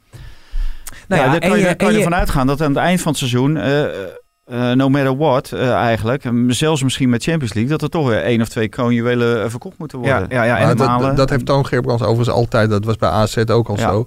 Nou 1.09 1.21
ja, 1.21 1.27
ja, 1.27 1.33
daar 1.33 1.41
kan 1.41 1.51
je, 1.51 1.57
je- 1.57 1.63
daar 1.65 1.77
kan 1.77 1.87
en 1.89 1.93
je 1.93 1.99
je- 1.99 2.05
ervan 2.05 2.19
uitgaan 2.21 2.47
dat 2.47 2.61
aan 2.63 2.69
het 2.69 2.77
eind 2.79 3.01
van 3.01 3.11
het 3.11 3.19
seizoen, 3.19 3.57
eh, 3.57 3.83
eh, 3.85 4.77
no 4.77 4.89
matter 4.89 5.17
what 5.17 5.53
eh, 5.53 5.73
eigenlijk, 5.73 6.31
zelfs 6.49 6.83
misschien 6.83 7.09
met 7.09 7.23
Champions 7.23 7.53
League, 7.55 7.73
dat 7.73 7.83
er 7.83 7.89
toch 7.89 8.09
weer 8.09 8.23
één 8.23 8.41
of 8.41 8.49
twee 8.49 8.69
kroonjuwelen 8.69 9.51
verkocht 9.51 9.79
moeten 9.79 9.99
worden. 9.99 10.27
Ja, 10.29 10.45
ja, 10.45 10.45
ja. 10.45 10.59
En 10.71 10.77
dat, 10.77 11.01
dat, 11.01 11.17
dat 11.17 11.31
heeft 11.31 11.47
Toon 11.47 11.67
Gerbrands 11.67 12.03
overigens 12.03 12.37
altijd, 12.37 12.71
dat 12.71 12.85
was 12.85 12.97
bij 12.97 13.09
AZ 13.09 13.37
ook 13.37 13.69
al 13.69 13.79
Ja. 13.79 13.91
zo. 13.91 14.07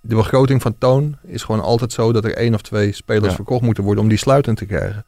De 0.00 0.14
begroting 0.14 0.62
van 0.62 0.78
Toon 0.78 1.16
is 1.22 1.42
gewoon 1.42 1.60
altijd 1.60 1.92
zo 1.92 2.12
dat 2.12 2.24
er 2.24 2.34
één 2.36 2.54
of 2.54 2.62
twee 2.62 2.92
spelers 2.92 3.26
Ja. 3.28 3.34
verkocht 3.34 3.62
moeten 3.62 3.84
worden 3.84 4.02
om 4.02 4.08
die 4.08 4.18
sluitend 4.18 4.56
te 4.58 4.66
krijgen. 4.66 5.04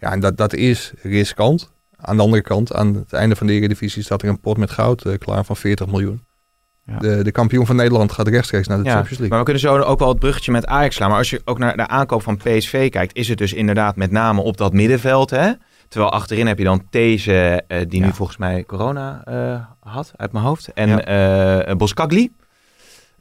Ja, 0.00 0.12
en 0.12 0.20
dat, 0.20 0.36
dat 0.36 0.54
is 0.54 0.92
riskant. 1.02 1.72
Aan 1.96 2.16
de 2.16 2.22
andere 2.22 2.42
kant, 2.42 2.72
aan 2.74 2.94
het 2.94 3.12
einde 3.12 3.36
van 3.36 3.46
de 3.46 3.52
Eredivisie 3.52 4.02
staat 4.02 4.22
er 4.22 4.28
een 4.28 4.40
pot 4.40 4.56
met 4.56 4.70
goud 4.70 5.04
eh, 5.04 5.18
klaar 5.18 5.44
van 5.44 5.56
40 5.56 5.86
miljoen. 5.86 6.24
Ja. 6.84 6.98
De, 6.98 7.22
de 7.24 7.32
kampioen 7.32 7.66
van 7.66 7.76
Nederland 7.76 8.12
gaat 8.12 8.28
rechtstreeks 8.28 8.66
naar 8.66 8.78
de 8.78 8.84
Ja, 8.84 8.90
Champions 8.90 9.18
League. 9.18 9.28
maar 9.28 9.38
we 9.38 9.44
kunnen 9.44 9.62
zo 9.62 9.78
ook 9.90 9.98
wel 9.98 10.08
het 10.08 10.18
bruggetje 10.18 10.52
met 10.52 10.66
Ajax 10.66 10.94
slaan. 10.96 11.08
Maar 11.08 11.18
als 11.18 11.30
je 11.30 11.40
ook 11.44 11.58
naar 11.58 11.76
de 11.76 11.86
aankoop 11.88 12.22
van 12.22 12.36
PSV 12.36 12.90
kijkt, 12.90 13.16
is 13.16 13.28
het 13.28 13.38
dus 13.38 13.52
inderdaad 13.52 13.96
met 13.96 14.10
name 14.10 14.40
op 14.40 14.56
dat 14.56 14.72
middenveld. 14.72 15.30
Hè? 15.30 15.52
Terwijl 15.88 16.12
achterin 16.12 16.46
heb 16.46 16.58
je 16.58 16.64
dan 16.64 16.86
These, 16.90 17.62
eh, 17.66 17.80
die 17.88 18.00
nu 18.04 18.12
volgens 18.12 18.38
mij 18.38 18.64
corona 18.64 19.22
eh, 19.24 19.60
had, 19.92 20.12
uit 20.16 20.32
mijn 20.32 20.44
hoofd. 20.44 20.72
En 20.72 20.88
Ja. 20.88 21.76
Boskagli. 21.76 22.32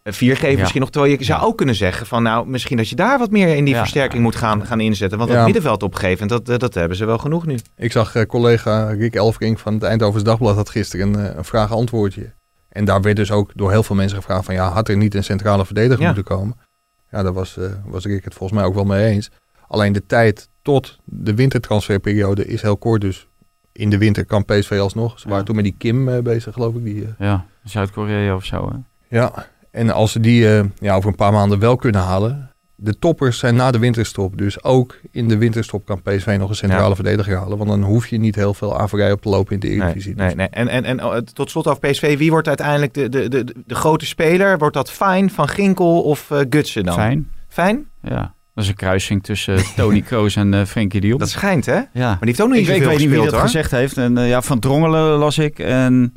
Eh, 0.07 0.13
Viergever 0.13 0.51
Ja. 0.51 0.59
misschien 0.59 0.81
nog. 0.81 0.89
Terwijl 0.89 1.13
je 1.17 1.23
zou 1.23 1.39
Ja. 1.41 1.45
ook 1.45 1.57
kunnen 1.57 1.75
zeggen 1.75 2.05
van 2.05 2.23
nou, 2.23 2.47
misschien 2.47 2.77
dat 2.77 2.89
je 2.89 2.95
daar 2.95 3.19
wat 3.19 3.31
meer 3.31 3.55
in 3.55 3.65
die 3.65 3.73
Ja. 3.73 3.79
versterking 3.79 4.23
moet 4.23 4.35
gaan, 4.35 4.65
gaan 4.65 4.79
inzetten. 4.79 5.17
Want 5.17 5.29
Ja. 5.29 5.35
dat 5.35 5.45
middenveld 5.45 5.83
opgeven, 5.83 6.27
dat, 6.27 6.49
eh, 6.49 6.57
dat 6.57 6.73
hebben 6.73 6.97
ze 6.97 7.05
wel 7.05 7.17
genoeg 7.17 7.45
nu. 7.45 7.57
Ik 7.75 7.91
zag 7.91 8.15
eh, 8.15 8.23
collega 8.25 8.89
Rick 8.89 9.15
Elfrink 9.15 9.59
van 9.59 9.73
het 9.73 9.83
Eindhovens 9.83 10.23
Dagblad 10.23 10.55
had 10.55 10.69
gisteren 10.69 11.13
een, 11.13 11.25
eh, 11.29 11.35
een 11.35 11.43
vraag-antwoordje. 11.45 12.33
En 12.69 12.85
daar 12.85 13.01
werd 13.01 13.15
dus 13.15 13.31
ook 13.31 13.51
door 13.55 13.71
heel 13.71 13.83
veel 13.83 13.95
mensen 13.95 14.17
gevraagd 14.17 14.45
van 14.45 14.53
ja, 14.53 14.69
had 14.69 14.87
er 14.89 14.97
niet 14.97 15.15
een 15.15 15.23
centrale 15.23 15.65
verdediger 15.65 15.99
Ja. 16.01 16.05
moeten 16.05 16.23
komen? 16.23 16.57
Ja, 17.11 17.23
daar 17.23 17.33
was, 17.33 17.57
eh, 17.57 17.65
was 17.85 18.05
Rick 18.05 18.23
het 18.23 18.33
volgens 18.33 18.59
mij 18.59 18.67
ook 18.67 18.75
wel 18.75 18.85
mee 18.85 19.05
eens. 19.07 19.29
Alleen 19.67 19.93
de 19.93 20.05
tijd 20.05 20.49
tot 20.61 20.97
de 21.05 21.33
wintertransferperiode 21.35 22.45
is 22.45 22.61
heel 22.61 22.77
kort. 22.77 23.01
Dus 23.01 23.27
in 23.71 23.89
de 23.89 23.97
winter 23.97 24.25
kan 24.25 24.45
PSV 24.45 24.77
alsnog. 24.81 25.19
Ze 25.19 25.23
waren 25.23 25.39
Ja. 25.39 25.45
toen 25.45 25.55
met 25.55 25.63
die 25.63 25.75
Kim 25.77 26.09
eh, 26.09 26.19
bezig, 26.21 26.53
geloof 26.53 26.75
ik. 26.75 26.83
Die, 26.83 27.03
eh, 27.03 27.09
Ja, 27.19 27.45
Zuid-Korea 27.63 28.35
of 28.35 28.45
zo. 28.45 28.69
Hè? 28.71 28.77
ja, 29.17 29.47
en 29.77 29.89
als 29.89 30.11
ze 30.11 30.19
die 30.19 30.57
eh, 30.57 30.63
ja, 30.79 30.95
over 30.95 31.09
een 31.09 31.15
paar 31.15 31.31
maanden 31.31 31.59
wel 31.59 31.75
kunnen 31.75 32.01
halen. 32.01 32.51
De 32.79 32.99
toppers 32.99 33.39
zijn 33.39 33.55
na 33.55 33.71
de 33.71 33.79
winterstop. 33.79 34.37
Dus 34.37 34.63
ook 34.63 34.99
in 35.11 35.27
de 35.27 35.37
winterstop 35.37 35.85
kan 35.85 36.01
PSV 36.01 36.35
nog 36.39 36.49
een 36.49 36.55
centrale 36.55 36.89
Ja. 36.89 36.95
verdediger 36.95 37.37
halen. 37.37 37.57
Want 37.57 37.69
dan 37.69 37.83
hoef 37.83 38.07
je 38.07 38.17
niet 38.17 38.35
heel 38.35 38.53
veel 38.53 38.79
averij 38.79 39.11
op 39.11 39.21
te 39.21 39.29
lopen 39.29 39.53
in 39.53 39.59
de 39.59 39.69
Eredivisie. 39.69 40.15
nee, 40.15 40.25
Dus 40.27 40.35
nee. 40.35 40.47
En, 40.49 40.67
en, 40.67 40.83
en 40.83 41.03
oh, 41.03 41.15
tot 41.17 41.49
slot 41.49 41.67
over 41.67 41.89
PSV, 41.89 42.17
wie 42.17 42.29
wordt 42.31 42.47
uiteindelijk 42.47 42.93
de, 42.93 43.09
de, 43.09 43.27
de, 43.29 43.55
de 43.65 43.75
grote 43.75 44.05
speler? 44.05 44.57
Wordt 44.57 44.75
dat 44.75 44.91
Fijn, 44.91 45.29
Van 45.29 45.47
Ginkel 45.47 46.01
of 46.01 46.31
eh 46.31 46.39
Gutsen 46.49 46.83
dan? 46.83 46.93
Fijn. 46.93 47.29
Fijn? 47.47 47.87
Ja. 48.01 48.33
Dat 48.53 48.63
is 48.63 48.69
een 48.69 48.75
kruising 48.75 49.23
tussen 49.23 49.57
Tony 49.75 50.01
Kroos 50.09 50.35
en 50.35 50.53
eh 50.53 50.65
Frenkie 50.65 51.01
de 51.01 51.07
Jong. 51.07 51.19
Dat 51.19 51.29
schijnt, 51.29 51.65
hè? 51.65 51.73
Maar 51.73 51.87
ja. 51.93 52.17
die 52.19 52.27
heeft 52.27 52.41
ook 52.41 52.47
nog 52.47 52.57
niet 52.57 52.67
Ik, 52.67 52.73
ik 52.75 52.81
zoveel 52.81 52.89
weet 52.97 52.99
niet 53.07 53.15
wie 53.15 53.23
dat 53.23 53.31
hoor. 53.33 53.41
gezegd 53.41 53.71
heeft. 53.71 53.97
En, 53.97 54.17
eh, 54.17 54.29
ja, 54.29 54.41
van 54.41 54.59
Drongelen 54.59 55.17
las 55.17 55.37
ik. 55.37 55.59
En 55.59 56.13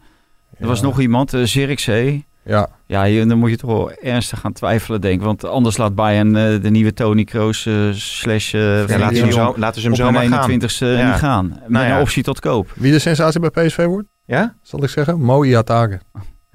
er 0.59 0.67
was 0.67 0.81
nog 0.83 1.01
iemand, 1.01 1.35
uh, 1.35 1.45
Zirkzee. 1.45 2.27
Ja, 2.51 2.69
Ja, 2.87 3.05
hier, 3.05 3.29
dan 3.29 3.39
moet 3.39 3.51
je 3.51 3.57
toch 3.57 3.71
wel 3.71 3.93
ernstig 3.93 4.41
gaan 4.41 4.53
twijfelen, 4.53 5.01
denk 5.01 5.15
ik. 5.21 5.27
Want 5.27 5.45
anders 5.45 5.77
laat 5.77 5.95
Bayern 5.95 6.37
eh, 6.37 6.63
de 6.63 6.71
nieuwe 6.71 6.93
Tony 6.93 7.25
Kroos 7.25 7.67
eh, 7.67 7.75
slash 7.93 8.53
uh, 8.55 8.89
Ja, 8.89 8.99
laten, 8.99 9.17
ze 9.17 9.23
hem 9.23 9.33
zo, 9.33 9.55
laten 9.57 9.81
ze 9.81 9.87
hem 9.87 9.97
zo 9.97 10.11
maar 10.11 10.27
gaan. 10.27 10.51
21ste 10.61 10.79
Ja. 10.87 11.07
niet 11.11 11.19
gaan. 11.19 11.49
Met 11.49 11.69
Nou 11.69 11.87
ja. 11.87 11.95
een 11.97 12.01
optie 12.01 12.23
tot 12.23 12.41
koop. 12.41 12.73
Wie 12.75 12.93
de 12.93 12.99
sensatie 12.99 13.41
bij 13.41 13.67
PSV 13.67 13.85
wordt, 13.85 14.09
Ja? 14.25 14.57
zal 14.63 14.83
ik 14.83 14.89
zeggen? 14.89 15.21
Mo 15.21 15.45
Iatare. 15.45 16.01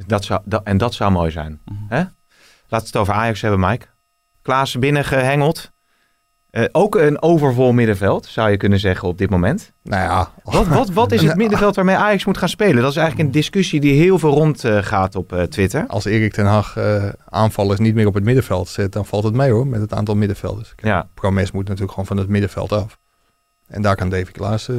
Dat 0.07 0.23
zou, 0.23 0.41
dat, 0.45 0.63
en 0.63 0.77
dat 0.77 0.93
zou 0.93 1.11
mooi 1.11 1.31
zijn. 1.31 1.59
Hè? 1.87 1.97
Laten 1.97 2.11
we 2.69 2.75
het 2.75 2.95
over 2.97 3.13
Ajax 3.13 3.41
hebben, 3.41 3.59
Mike. 3.59 3.85
Klaas 4.41 4.79
binnengehengeld. 4.79 5.71
Eh 6.55 6.63
ook 6.71 6.95
een 6.95 7.21
overvol 7.21 7.71
middenveld, 7.73 8.25
zou 8.25 8.49
je 8.49 8.57
kunnen 8.57 8.79
zeggen 8.79 9.07
op 9.07 9.17
dit 9.17 9.29
moment. 9.29 9.71
Nou 9.83 10.01
ja, 10.01 10.31
Wat, 10.43 10.67
wat, 10.67 10.89
wat 10.89 11.11
is 11.11 11.21
het 11.21 11.35
middenveld 11.43 11.75
waarmee 11.75 11.95
Ajax 11.95 12.25
moet 12.25 12.37
gaan 12.37 12.49
spelen? 12.49 12.81
Dat 12.81 12.91
is 12.91 12.97
eigenlijk 12.97 13.27
een 13.27 13.33
discussie 13.33 13.79
die 13.79 13.93
heel 14.01 14.19
veel 14.19 14.29
rond 14.29 14.63
eh, 14.63 14.77
gaat 14.81 15.15
op 15.15 15.33
eh, 15.33 15.41
Twitter. 15.43 15.85
als 15.87 16.05
Erik 16.05 16.33
ten 16.33 16.45
Hag 16.45 16.77
aanvallers 17.29 17.79
niet 17.79 17.95
meer 17.95 18.07
op 18.07 18.13
het 18.13 18.23
middenveld 18.23 18.67
zet, 18.67 18.91
dan 18.93 19.05
valt 19.05 19.23
het 19.23 19.33
mee 19.33 19.51
hoor, 19.51 19.67
met 19.67 19.81
het 19.81 19.93
aantal 19.93 20.15
middenvelders. 20.15 20.75
Kijk, 20.75 20.87
Ja. 20.87 21.07
Promes 21.13 21.51
moet 21.51 21.63
natuurlijk 21.63 21.91
gewoon 21.91 22.05
van 22.07 22.17
het 22.17 22.27
middenveld 22.27 22.71
af. 22.71 22.97
En 23.67 23.81
daar 23.81 23.95
kan 23.95 24.09
Davy 24.09 24.31
Klaas 24.31 24.69
eh, 24.69 24.75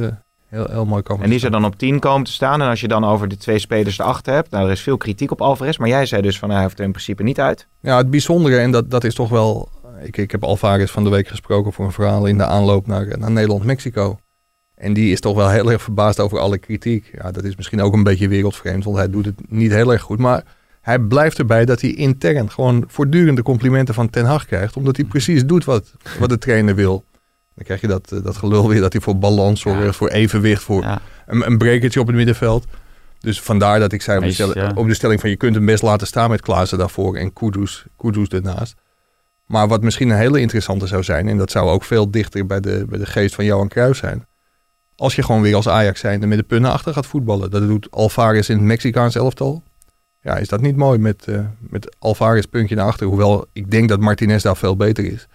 heel, 0.47 0.67
heel 0.69 0.85
mooi 0.85 1.01
komen. 1.01 1.23
En 1.23 1.29
die 1.29 1.39
zou 1.39 1.51
dan 1.51 1.65
op 1.65 1.77
10 1.77 1.99
komen 1.99 2.23
te 2.23 2.31
staan. 2.31 2.61
En 2.61 2.67
als 2.69 2.81
je 2.81 2.87
dan 2.87 3.05
over 3.05 3.27
de 3.27 3.37
twee 3.37 3.59
spelers 3.59 3.99
erachter 3.99 4.33
hebt, 4.33 4.51
nou, 4.51 4.65
er 4.65 4.71
is 4.71 4.81
veel 4.81 4.97
kritiek 4.97 5.31
op 5.31 5.41
Alvarez. 5.41 5.77
Maar 5.77 5.87
jij 5.87 6.05
zei 6.05 6.21
dus 6.21 6.39
van 6.39 6.49
hij 6.49 6.63
hoeft 6.63 6.79
er 6.79 6.85
in 6.85 6.91
principe 6.91 7.23
niet 7.23 7.39
uit. 7.39 7.67
Ja, 7.81 7.97
het 7.97 8.09
bijzondere, 8.09 8.57
en 8.57 8.71
dat, 8.71 8.91
dat 8.91 9.03
is 9.03 9.13
toch 9.15 9.29
wel... 9.29 9.69
Ik, 10.03 10.17
ik 10.17 10.31
heb 10.31 10.43
Alvarez 10.43 10.91
van 10.91 11.03
de 11.03 11.09
week 11.09 11.27
gesproken 11.27 11.73
voor 11.73 11.85
een 11.85 11.91
verhaal 11.91 12.25
in 12.25 12.37
de 12.37 12.45
aanloop 12.45 12.87
naar, 12.87 13.17
naar 13.19 13.31
Nederland-Mexico. 13.31 14.19
En 14.75 14.93
die 14.93 15.11
is 15.11 15.19
toch 15.19 15.35
wel 15.35 15.49
heel 15.49 15.71
erg 15.71 15.81
verbaasd 15.81 16.19
over 16.19 16.39
alle 16.39 16.57
kritiek. 16.57 17.09
Ja, 17.13 17.31
dat 17.31 17.43
is 17.43 17.55
misschien 17.55 17.81
ook 17.81 17.93
een 17.93 18.03
beetje 18.03 18.27
wereldvreemd, 18.27 18.83
want 18.83 18.97
hij 18.97 19.09
doet 19.09 19.25
het 19.25 19.35
niet 19.49 19.71
heel 19.71 19.91
erg 19.91 20.01
goed. 20.01 20.19
Maar 20.19 20.43
hij 20.81 20.99
blijft 20.99 21.37
erbij 21.39 21.65
dat 21.65 21.81
hij 21.81 21.93
intern 21.93 22.51
gewoon 22.51 22.83
voortdurende 22.87 23.41
complimenten 23.43 23.93
van 23.93 24.09
Ten 24.09 24.25
Hag 24.25 24.45
krijgt. 24.45 24.75
Omdat 24.77 24.95
hij 24.95 25.05
precies 25.05 25.45
doet 25.45 25.65
wat, 25.65 25.93
wat 26.19 26.29
de 26.29 26.37
trainer 26.37 26.75
wil. 26.75 27.05
Dan 27.55 27.65
krijg 27.65 27.81
je 27.81 27.87
dat, 27.87 28.11
eh, 28.11 28.23
dat 28.23 28.37
gelul 28.37 28.67
weer 28.69 28.81
dat 28.81 28.91
hij 28.93 29.01
voor 29.01 29.17
balans 29.17 29.61
zorgt, 29.61 29.83
Ja. 29.83 29.91
voor 29.91 30.09
evenwicht, 30.09 30.63
voor 30.63 30.81
Ja. 30.81 31.01
een, 31.25 31.45
een 31.45 31.57
brekertje 31.57 31.99
op 31.99 32.07
het 32.07 32.15
middenveld. 32.15 32.65
Dus 33.19 33.41
vandaar 33.41 33.79
dat 33.79 33.91
ik 33.91 34.01
zei 34.01 34.17
op 34.17 34.23
de, 34.23 34.29
Meest, 34.29 34.41
stelling, 34.41 34.69
ja. 34.71 34.81
op 34.81 34.87
de 34.87 34.93
stelling 34.93 35.19
van 35.19 35.29
je 35.29 35.35
kunt 35.35 35.55
hem 35.55 35.65
best 35.65 35.83
laten 35.83 36.07
staan 36.07 36.29
met 36.29 36.41
Klaassen 36.41 36.77
daarvoor 36.77 37.15
en 37.15 37.33
Kudus, 37.33 37.85
Kudus 37.97 38.27
ernaast. 38.27 38.75
Maar 39.47 39.67
wat 39.67 39.81
misschien 39.81 40.09
een 40.09 40.17
hele 40.17 40.39
interessante 40.39 40.87
zou 40.87 41.03
zijn, 41.03 41.27
en 41.27 41.37
dat 41.37 41.51
zou 41.51 41.69
ook 41.69 41.83
veel 41.83 42.11
dichter 42.11 42.45
bij 42.45 42.59
de, 42.59 42.85
bij 42.89 42.99
de 42.99 43.05
geest 43.05 43.35
van 43.35 43.45
Johan 43.45 43.67
Cruijff 43.67 43.99
zijn. 43.99 44.25
Als 44.95 45.15
je 45.15 45.23
gewoon 45.23 45.41
weer 45.41 45.55
als 45.55 45.67
Ajax 45.67 45.99
zijnde 45.99 46.27
met 46.27 46.37
de 46.37 46.43
punten 46.43 46.71
achter 46.71 46.93
gaat 46.93 47.05
voetballen. 47.05 47.51
Dat 47.51 47.67
doet 47.67 47.91
Alvarez 47.91 48.49
in 48.49 48.55
het 48.55 48.65
Mexicaans 48.65 49.15
elftal. 49.15 49.63
Ja, 50.21 50.37
is 50.37 50.47
dat 50.47 50.61
niet 50.61 50.75
mooi 50.75 50.99
met, 50.99 51.27
eh 51.27 51.39
met 51.59 51.95
Alvarez 51.99 52.45
puntje 52.45 52.75
naar 52.75 52.85
achter. 52.85 53.07
Hoewel 53.07 53.45
ik 53.53 53.71
denk 53.71 53.89
dat 53.89 53.99
Martinez 53.99 54.43
daar 54.43 54.57
veel 54.57 54.75
beter 54.75 55.05
is. 55.05 55.27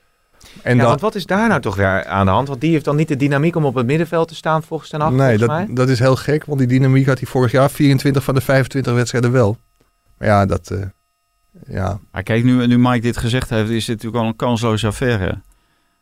En 0.63 0.77
ja, 0.77 0.85
want 0.85 1.01
wat 1.01 1.15
is 1.15 1.27
daar 1.27 1.49
nou 1.49 1.61
toch 1.61 1.77
weer 1.77 2.05
aan 2.05 2.27
de 2.27 2.33
hand? 2.33 2.49
Want 2.49 2.61
die 2.61 2.73
heeft 2.73 2.85
dan 2.85 2.97
niet 2.97 3.09
de 3.09 3.17
dynamiek 3.17 3.57
om 3.57 3.65
op 3.65 3.75
het 3.75 3.87
middenveld 3.87 4.29
te 4.29 4.35
staan 4.35 4.63
volgens 4.63 4.91
Ten 4.91 5.01
Hag, 5.01 5.13
Nee, 5.13 5.39
dat, 5.39 5.49
mij. 5.49 5.67
dat 5.71 5.89
is 5.89 5.99
heel 5.99 6.17
gek, 6.17 6.45
want 6.45 6.59
die 6.59 6.69
dynamiek 6.69 7.07
had 7.07 7.19
hij 7.19 7.29
vorig 7.29 7.53
jaar 7.53 7.71
24 7.71 8.25
van 8.25 8.35
de 8.35 8.41
25 8.41 8.95
wedstrijden 8.95 9.33
wel. 9.33 9.57
Maar 10.19 10.29
ja, 10.29 10.47
dat, 10.47 10.71
eh, 10.71 10.79
ja, 11.67 11.99
Maar 12.13 12.23
kijk, 12.23 12.45
nu, 12.45 12.67
nu 12.67 12.79
Mike 12.79 13.01
dit 13.01 13.17
gezegd 13.17 13.51
heeft, 13.51 13.71
is 13.71 13.85
dit 13.85 13.97
natuurlijk 13.97 14.23
al 14.23 14.29
een 14.29 14.37
kansloze 14.37 14.87
affaire. 14.87 15.41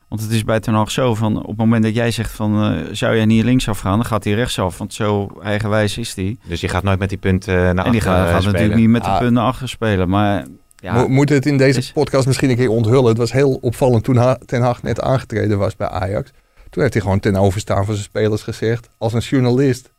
Want 0.09 0.23
het 0.23 0.31
is 0.31 0.45
bij 0.45 0.61
Ten 0.61 0.75
Hag 0.75 0.91
zo 0.91 1.15
van, 1.15 1.39
op 1.43 1.47
het 1.49 1.57
moment 1.57 1.83
dat 1.83 1.95
jij 1.95 2.11
zegt 2.11 2.33
van, 2.33 2.63
eh, 2.73 2.87
zou 2.93 3.17
jij 3.17 3.25
niet 3.25 3.45
linksaf 3.45 3.79
gaan, 3.81 3.97
dan 3.97 4.07
gaat 4.07 4.25
hij 4.25 4.33
rechtsaf. 4.33 4.79
Want 4.79 4.95
zo 4.95 5.31
eigenwijs 5.43 5.99
is 5.99 6.15
hij. 6.15 6.37
Dus 6.45 6.61
die 6.61 6.69
gaat 6.69 6.83
nooit 6.83 6.99
met 6.99 7.09
die 7.09 7.19
punten 7.19 7.75
naar 7.75 7.85
en 7.85 7.93
die 7.93 8.01
gaat, 8.01 8.29
eh, 8.41 8.45
natuurlijk 8.47 8.75
niet 8.75 8.89
met 8.89 9.03
de 9.05 9.09
Ah. 9.09 9.19
punten 9.19 9.43
achter 9.43 9.69
spelen. 9.69 10.09
Maar 10.09 10.45
ja, 10.77 10.95
Mo- 10.95 11.09
Moet 11.09 11.29
het 11.29 11.47
in 11.47 11.59
deze 11.59 11.79
is- 11.79 11.93
podcast 11.93 12.27
misschien 12.27 12.51
een 12.51 12.57
keer 12.57 12.71
onthullen. 12.71 13.05
Het 13.09 13.19
was 13.19 13.33
heel 13.33 13.53
opvallend 13.55 14.05
toen 14.05 14.17
Ha- 14.17 14.39
Ten 14.47 14.63
Hag 14.63 14.83
net 14.83 15.01
aangetreden 15.01 15.59
was 15.59 15.77
bij 15.77 15.89
Ajax. 15.89 16.31
Toen 16.71 16.83
heeft 16.83 16.95
hij 16.95 17.03
gewoon 17.03 17.21
ten 17.21 17.37
overstaan 17.37 17.85
van 17.85 17.95
zijn 17.95 18.07
spelers 18.07 18.43
gezegd. 18.43 18.89
Als 18.99 19.13
een 19.13 19.21
journalist 19.21 19.93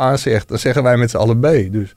A 0.00 0.16
zegt, 0.16 0.48
dan 0.48 0.58
zeggen 0.58 0.82
wij 0.82 0.96
met 0.96 1.10
z'n 1.10 1.16
allen 1.16 1.40
B. 1.40 1.42
Dus 1.72 1.94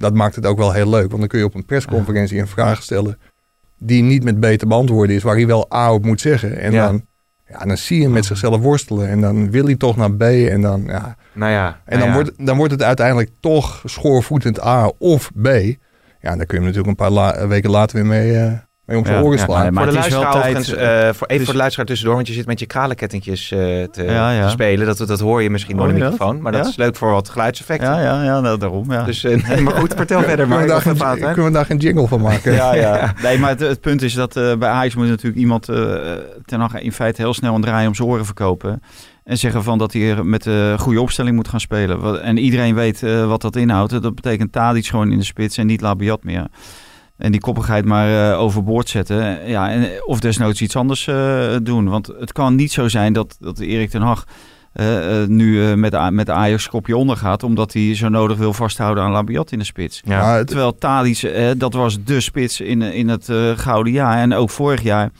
dat 0.00 0.14
maakt 0.14 0.34
het 0.34 0.46
ook 0.46 0.58
wel 0.58 0.72
heel 0.72 0.88
leuk. 0.88 1.06
Want 1.08 1.18
dan 1.18 1.28
kun 1.28 1.38
je 1.38 1.44
op 1.44 1.54
een 1.54 1.64
persconferentie 1.66 2.38
een 2.40 2.46
vraag 2.48 2.82
stellen 2.82 3.18
die 3.78 4.02
niet 4.02 4.24
met 4.24 4.40
B 4.40 4.44
te 4.58 4.66
beantwoorden 4.66 5.16
is. 5.16 5.22
Waar 5.22 5.34
hij 5.36 5.46
wel 5.46 5.74
A 5.74 5.92
op 5.92 6.04
moet 6.04 6.20
zeggen. 6.20 6.58
En 6.60 6.72
Ja. 6.72 6.86
dan, 6.86 7.04
ja, 7.48 7.58
dan 7.58 7.76
zie 7.76 7.96
je 7.96 8.02
hem 8.02 8.12
met 8.12 8.24
zichzelf 8.24 8.60
worstelen. 8.60 9.08
En 9.08 9.20
dan 9.20 9.50
wil 9.50 9.64
hij 9.64 9.76
toch 9.76 9.96
naar 9.96 10.12
B. 10.12 10.22
En 10.22 10.60
dan, 10.60 10.82
ja, 10.86 11.16
Nou 11.32 11.52
ja. 11.52 11.66
en 11.84 11.98
nou 11.98 12.00
dan, 12.00 12.08
ja. 12.08 12.14
wordt, 12.14 12.46
dan 12.46 12.56
wordt 12.56 12.72
het 12.72 12.82
uiteindelijk 12.82 13.30
toch 13.40 13.82
schoorvoetend 13.84 14.64
A 14.64 14.92
of 14.98 15.30
B. 15.42 15.46
Ja, 16.22 16.36
dan 16.36 16.46
kun 16.46 16.46
je 16.46 16.54
hem 16.54 16.62
natuurlijk 16.62 16.86
een 16.88 16.94
paar 16.94 17.10
la- 17.10 17.46
weken 17.46 17.70
later 17.70 17.96
weer 17.96 18.06
mee, 18.06 18.36
eh, 18.38 18.52
om 18.98 19.04
zijn 19.06 19.16
Ja, 19.18 19.22
oren 19.24 19.38
slaan. 19.38 19.72
maar 19.72 19.82
voor 19.84 19.92
de 19.92 19.98
het 19.98 20.06
is 20.06 20.12
wel 20.12 20.22
luisteraar 20.22 20.52
tijd, 20.52 20.56
overigens, 20.56 21.06
eh, 21.08 21.12
voor, 21.14 21.26
even 21.26 21.44
voor 21.44 21.52
de 21.54 21.60
luisteraar 21.60 21.86
tussendoor, 21.86 22.14
want 22.14 22.26
je 22.26 22.32
zit 22.32 22.46
met 22.46 22.58
je 22.60 22.66
kralenkettingjes 22.66 23.50
eh, 23.52 23.58
te, 23.58 24.02
Ja, 24.04 24.30
ja. 24.30 24.44
te 24.44 24.50
spelen. 24.50 24.86
Dat, 24.86 24.98
dat 25.08 25.20
hoor 25.20 25.42
je 25.42 25.50
misschien 25.50 25.76
door 25.76 25.86
de 25.86 25.92
dat? 25.98 26.10
microfoon. 26.10 26.40
Maar 26.42 26.52
dat 26.52 26.64
Ja? 26.64 26.68
is 26.70 26.76
leuk 26.76 26.96
voor 26.96 27.10
wat 27.10 27.28
geluidseffecten. 27.28 27.88
ja, 27.88 28.00
ja, 28.02 28.24
ja 28.24 28.40
nou, 28.40 28.58
daarom. 28.58 28.92
Ja. 28.92 29.02
Dus, 29.04 29.24
eh, 29.24 29.48
nee, 29.48 29.60
maar 29.60 29.72
goed, 29.74 29.94
vertel 29.96 30.22
verder. 30.30 30.48
Maar 30.48 30.58
kunnen, 30.58 30.76
we 30.84 30.90
ik 30.92 30.98
daar 30.98 31.10
het- 31.10 31.24
kunnen 31.24 31.44
we 31.44 31.50
daar 31.52 31.66
geen 31.66 31.76
jingle 31.78 32.06
van 32.06 32.20
maken? 32.20 32.52
Ja, 32.60 32.74
ja. 32.74 33.14
Nee, 33.22 33.38
maar 33.38 33.50
het, 33.50 33.60
het 33.60 33.80
punt 33.80 34.02
is 34.02 34.14
dat 34.14 34.36
eh, 34.36 34.56
bij 34.56 34.68
Ajax 34.68 34.94
moet 34.94 35.08
natuurlijk 35.08 35.40
iemand 35.40 35.68
eh 35.68 35.76
ten 36.44 36.60
Hag 36.60 36.80
in 36.80 36.92
feite 36.92 37.22
heel 37.22 37.34
snel 37.34 37.54
een 37.54 37.60
draai 37.60 37.86
om 37.86 37.94
zijn 37.94 38.08
oren 38.08 38.24
verkopen. 38.24 38.82
En 39.24 39.38
zeggen 39.38 39.62
van 39.62 39.78
dat 39.78 39.92
hij 39.92 40.10
er 40.10 40.26
met 40.26 40.46
een 40.46 40.78
goede 40.78 41.00
opstelling 41.00 41.36
moet 41.36 41.48
gaan 41.48 41.60
spelen. 41.60 42.00
Wat- 42.00 42.18
En 42.18 42.38
iedereen 42.38 42.74
weet 42.74 43.02
eh, 43.02 43.26
wat 43.26 43.42
dat 43.42 43.56
inhoudt. 43.56 44.02
Dat 44.02 44.14
betekent 44.14 44.52
Tadic 44.52 44.86
gewoon 44.86 45.12
in 45.12 45.18
de 45.18 45.24
spits 45.24 45.56
en 45.56 45.66
niet 45.66 45.80
Labiat 45.80 46.24
meer. 46.24 46.46
En 47.20 47.32
die 47.32 47.40
koppigheid 47.40 47.84
maar 47.84 48.30
eh, 48.32 48.40
overboord 48.40 48.88
zetten. 48.88 49.48
Ja, 49.48 49.70
en, 49.70 49.88
of 50.04 50.20
desnoods 50.20 50.60
iets 50.60 50.76
anders 50.76 51.06
eh, 51.06 51.56
doen. 51.62 51.88
Want 51.88 52.06
het 52.06 52.32
kan 52.32 52.54
niet 52.54 52.72
zo 52.72 52.88
zijn 52.88 53.12
dat, 53.12 53.36
dat 53.40 53.58
Erik 53.58 53.90
ten 53.90 54.02
Hag 54.02 54.24
eh, 54.72 55.22
eh, 55.22 55.28
nu 55.28 55.64
eh, 55.70 55.74
met, 55.74 56.10
met 56.10 56.30
Ajax 56.30 56.68
kopje 56.68 56.96
onder 56.96 57.16
gaat. 57.16 57.42
Omdat 57.42 57.72
hij 57.72 57.94
zo 57.96 58.08
nodig 58.08 58.36
wil 58.38 58.52
vasthouden 58.52 59.04
aan 59.04 59.10
Labiat 59.10 59.52
in 59.52 59.58
de 59.58 59.64
spits. 59.64 60.00
Ja. 60.04 60.34
Het- 60.36 60.46
Terwijl 60.46 60.76
eh, 60.78 61.50
dat 61.56 61.72
was 61.74 62.04
de 62.04 62.20
spits 62.20 62.60
in, 62.60 62.82
in 62.82 63.08
het 63.08 63.28
eh, 63.28 63.50
gouden 63.58 63.92
jaar. 63.92 64.18
En 64.18 64.34
ook 64.34 64.50
vorig 64.50 64.82
jaar, 64.82 65.10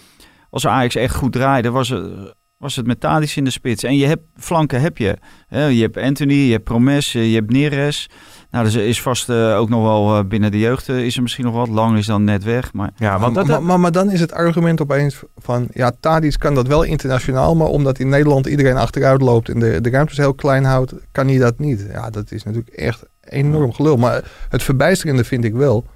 als 0.51 0.67
Ajax 0.67 0.95
echt 0.95 1.15
goed 1.15 1.33
draaide, 1.33 1.71
was 1.71 1.89
het, 1.89 2.35
was 2.57 2.77
het 2.77 2.87
met 2.87 3.01
Tadic 3.01 3.37
in 3.37 3.45
de 3.45 3.51
spits. 3.51 3.83
En 3.85 3.97
je 3.97 4.07
hebt 4.07 4.23
flanken 4.37 4.81
heb 4.81 4.99
je. 4.99 5.17
Hè? 5.47 5.65
Je 5.67 5.83
hebt 5.83 5.97
Anthony, 5.97 6.35
je 6.35 6.53
hebt 6.53 6.65
Promes, 6.65 7.15
eh, 7.15 7.29
je 7.31 7.35
hebt 7.35 7.53
Neres. 7.53 8.09
Nou, 8.51 8.65
dus 8.65 8.75
er 8.75 8.87
is 8.87 9.03
vast 9.03 9.29
eh, 9.29 9.59
ook 9.59 9.69
nog 9.69 9.83
wel 9.83 10.17
eh, 10.17 10.25
binnen 10.25 10.51
de 10.51 10.59
jeugd 10.59 10.89
eh, 10.89 11.05
is 11.05 11.17
er 11.17 11.23
misschien 11.23 11.45
nog 11.45 11.55
wat. 11.55 11.69
Lang 11.69 11.99
is 11.99 12.07
dan 12.07 12.25
net 12.25 12.45
weg. 12.45 12.73
Maar 12.73 12.91
ja, 12.97 13.19
want 13.19 13.35
dat, 13.35 13.47
maar, 13.47 13.63
maar, 13.63 13.81
maar 13.81 13.93
dan 13.93 14.11
is 14.11 14.21
het 14.21 14.33
argument 14.33 14.81
opeens 14.81 15.23
van... 15.37 15.69
Ja, 15.73 15.93
Tadic 16.01 16.39
kan 16.39 16.55
dat 16.55 16.67
wel 16.67 16.83
internationaal... 16.83 17.57
maar 17.57 17.67
omdat 17.67 17.99
in 17.99 18.09
Nederland 18.09 18.47
iedereen 18.47 18.77
achteruit 18.77 19.21
loopt... 19.21 19.49
en 19.49 19.59
de, 19.59 19.81
de 19.81 19.91
ruimtes 19.91 20.17
heel 20.17 20.35
klein 20.35 20.65
houdt, 20.65 20.95
kan 21.13 21.29
hij 21.29 21.39
dat 21.39 21.59
niet. 21.59 21.87
Ja, 21.93 22.11
dat 22.11 22.33
is 22.33 22.43
natuurlijk 22.43 22.75
echt 22.75 23.03
enorm 23.21 23.73
gelul. 23.73 23.97
Maar 23.97 24.31
het 24.49 24.63
verbijsterende 24.63 25.25
vind 25.25 25.45
ik 25.45 25.55
wel... 25.55 25.87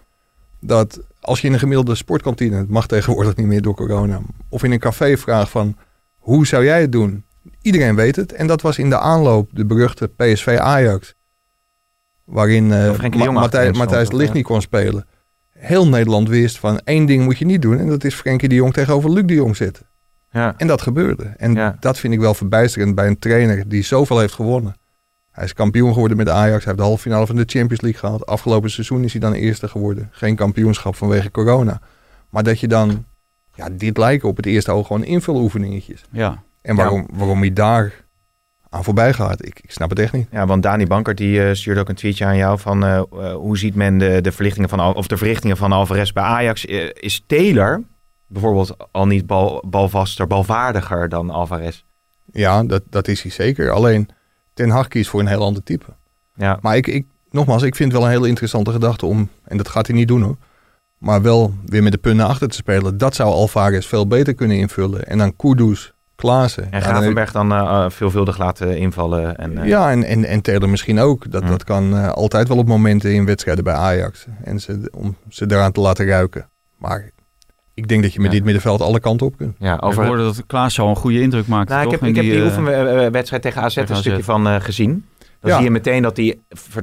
dat 0.61 1.01
als 1.21 1.41
je 1.41 1.47
in 1.47 1.53
een 1.53 1.59
gemiddelde 1.59 1.95
sportkantine... 1.95 2.57
het 2.57 2.71
mag 2.71 2.87
tegenwoordig 2.87 3.37
niet 3.37 3.47
meer 3.47 3.63
door 3.63 3.75
corona... 3.75 4.21
of 4.49 4.63
in 4.63 4.73
een 4.73 4.79
café 4.79 5.17
vraagt 5.17 5.51
van... 5.51 5.77
hoe 6.19 6.47
zou 6.47 6.65
jij 6.65 6.81
het 6.81 6.93
doen? 6.93 7.25
Iedereen 7.63 7.95
weet 7.95 8.17
het. 8.17 8.33
En 8.33 8.47
dat 8.47 8.61
was 8.61 8.79
in 8.79 8.91
de 8.91 8.99
aanloop 8.99 9.49
de 9.53 9.65
beruchte 9.65 10.11
PSV-Ajax... 10.17 11.15
waarin 12.25 12.69
de 12.69 12.95
achterin 13.35 13.77
Matthijs, 13.77 14.11
Ligt 14.11 14.29
ja. 14.29 14.35
niet 14.35 14.45
kon 14.45 14.61
spelen 14.61 15.07
heel 15.65 15.89
Nederland 15.89 16.29
wist 16.29 16.59
van 16.59 16.81
één 16.85 17.07
ding 17.07 17.25
moet 17.25 17.39
je 17.39 17.45
niet 17.45 17.63
doen. 17.63 17.79
En 17.79 17.87
dat 17.89 18.05
is 18.05 18.15
Frenkie 18.15 18.49
de 18.49 18.55
Jong 18.55 18.73
tegenover 18.73 19.11
Luc 19.11 19.25
de 19.27 19.35
Jong 19.35 19.57
zitten. 19.57 19.87
ja. 20.31 20.55
En 20.57 20.67
dat 20.67 20.83
gebeurde. 20.83 21.25
En 21.37 21.55
Ja. 21.55 21.77
dat 21.81 21.99
vind 21.99 22.13
ik 22.15 22.21
wel 22.21 22.35
verbijsterend 22.35 22.95
bij 22.95 23.07
een 23.07 23.19
trainer 23.19 23.69
die 23.69 23.83
zoveel 23.83 24.19
heeft 24.19 24.35
gewonnen. 24.35 24.77
Hij 25.31 25.45
is 25.45 25.53
kampioen 25.53 25.93
geworden 25.93 26.17
met 26.17 26.29
Ajax. 26.29 26.51
Hij 26.51 26.63
heeft 26.65 26.77
de 26.77 26.83
halve 26.83 27.03
finale 27.03 27.27
van 27.27 27.37
de 27.37 27.45
Champions 27.47 27.81
League 27.81 28.01
gehaald. 28.01 28.27
Afgelopen 28.27 28.71
seizoen 28.71 29.05
is 29.05 29.13
hij 29.13 29.21
dan 29.21 29.33
eerste 29.33 29.69
geworden. 29.69 30.09
Geen 30.11 30.37
kampioenschap 30.37 30.97
vanwege 30.97 31.31
corona. 31.31 31.81
Maar 32.31 32.43
dat 32.43 32.61
je 32.61 32.69
dan... 32.69 33.05
Ja, 33.55 33.69
dit 33.73 33.97
lijken 33.97 34.29
op 34.29 34.37
het 34.37 34.47
eerste 34.47 34.71
oog 34.71 34.87
gewoon 34.87 35.05
invuloefeningetjes. 35.05 36.05
ja, 36.11 36.43
En 36.63 36.77
waarom, 36.77 37.07
waarom 37.13 37.41
hij 37.41 37.53
daar 37.53 38.04
aan 38.75 38.85
voorbij 38.85 39.13
gaat, 39.13 39.47
ik, 39.47 39.61
ik 39.63 39.71
snap 39.71 39.91
het 39.91 39.99
echt 39.99 40.13
niet. 40.13 40.29
Ja, 40.31 40.47
want 40.47 40.63
Dani 40.63 40.87
Bankert 40.87 41.17
die 41.17 41.45
eh, 41.45 41.55
stuurde 41.55 41.81
ook 41.81 41.89
een 41.89 41.95
tweetje 41.95 42.25
aan 42.25 42.37
jou 42.37 42.59
van 42.59 42.85
eh, 42.85 42.97
eh, 42.97 43.35
hoe 43.35 43.59
ziet 43.59 43.75
men 43.75 43.99
de, 43.99 44.21
de 44.21 44.33
verlichtingen 44.33 44.69
van 44.69 44.95
of 44.95 45.07
de 45.07 45.17
verrichtingen 45.17 45.57
van 45.57 45.73
Alvarez 45.73 46.13
bij 46.13 46.23
Ajax? 46.23 46.65
Is 46.65 47.25
Taylor 47.27 47.83
bijvoorbeeld 48.27 48.77
al 48.91 49.07
niet 49.07 49.27
bal, 49.27 49.65
balvaster, 49.67 50.27
balvaardiger 50.27 51.09
dan 51.09 51.31
Alvarez? 51.31 51.83
Ja, 52.33 52.65
dat, 52.65 52.83
dat 52.91 53.09
is 53.09 53.23
hij 53.23 53.31
zeker. 53.31 53.71
Alleen 53.71 54.09
Ten 54.55 54.71
Hag 54.71 54.89
kiest 54.89 55.11
voor 55.11 55.21
een 55.21 55.27
heel 55.27 55.45
ander 55.45 55.63
type. 55.63 55.87
Ja, 56.35 56.59
Maar 56.61 56.77
ik, 56.77 56.87
ik, 56.87 57.07
nogmaals, 57.31 57.63
ik 57.63 57.77
vind 57.77 57.93
het 57.93 58.01
wel 58.01 58.11
een 58.11 58.17
hele 58.17 58.29
interessante 58.29 58.73
gedachte 58.73 59.07
om, 59.07 59.29
en 59.45 59.57
dat 59.57 59.69
gaat 59.69 59.87
hij 59.87 59.97
niet 59.97 60.09
doen 60.09 60.23
hoor, 60.23 60.37
maar 60.99 61.23
wel 61.23 61.55
weer 61.67 61.83
met 61.83 61.93
de 61.93 61.99
punten 61.99 62.27
achter 62.27 62.49
te 62.49 62.57
spelen. 62.57 62.99
Dat 62.99 63.15
zou 63.15 63.31
Alvarez 63.31 63.87
veel 63.87 64.07
beter 64.07 64.35
kunnen 64.35 64.57
invullen. 64.57 65.07
En 65.07 65.19
dan 65.19 65.37
Kudus, 65.37 65.94
Klaassen. 66.17 66.73
en 66.73 66.83
Gravenberg 66.83 67.33
dan 67.33 67.53
eh, 67.53 67.59
eh, 67.59 67.91
veelvuldig 67.91 68.39
laten 68.39 68.77
invallen. 68.79 69.37
En, 69.37 69.59
eh, 69.59 69.69
ja, 69.69 69.91
en, 69.91 70.05
en, 70.05 70.25
en 70.25 70.41
Taylor 70.41 70.69
misschien 70.69 70.99
ook. 71.01 71.31
Dat, 71.31 71.43
Ja. 71.43 71.49
dat 71.49 71.65
kan 71.65 71.97
eh, 71.97 72.09
altijd 72.09 72.49
wel 72.49 72.57
op 72.59 72.67
momenten 72.67 73.15
in 73.15 73.25
wedstrijden 73.27 73.65
bij 73.65 73.75
Ajax. 73.75 74.27
En 74.45 74.61
ze, 74.61 74.89
om 74.97 75.17
ze 75.29 75.47
daaraan 75.47 75.73
te 75.73 75.81
laten 75.81 76.07
ruiken. 76.07 76.49
Maar 76.79 77.11
ik 77.75 77.89
denk 77.89 78.03
dat 78.03 78.13
je 78.13 78.19
met 78.21 78.29
Ja. 78.29 78.35
dit 78.37 78.45
middenveld 78.45 78.81
alle 78.81 79.01
kanten 79.01 79.27
op 79.27 79.37
kunt. 79.37 79.57
ja, 79.59 79.77
over... 79.81 80.03
ik 80.03 80.09
hoorde 80.09 80.23
dat 80.23 80.47
Klaas 80.47 80.79
al 80.81 80.89
een 80.89 80.97
goede 80.97 81.21
indruk 81.21 81.47
maakte, 81.47 81.73
nou, 81.73 81.85
ik 81.85 81.91
heb, 81.91 82.01
in 82.03 82.09
ik 82.09 82.15
heb 82.15 82.25
die 82.25 82.43
oefenwedstrijd 82.45 83.43
tegen 83.43 83.63
AZ 83.63 83.75
tegen 83.75 83.91
een 83.91 83.97
AZ. 83.97 84.01
stukje 84.03 84.25
van 84.25 84.47
eh, 84.49 84.55
gezien. 84.61 85.05
Dan 85.45 85.53
Ja. 85.53 85.59
zie 85.59 85.69
je 85.69 85.73
meteen 85.73 86.03
dat 86.03 86.17
hij 86.17 86.39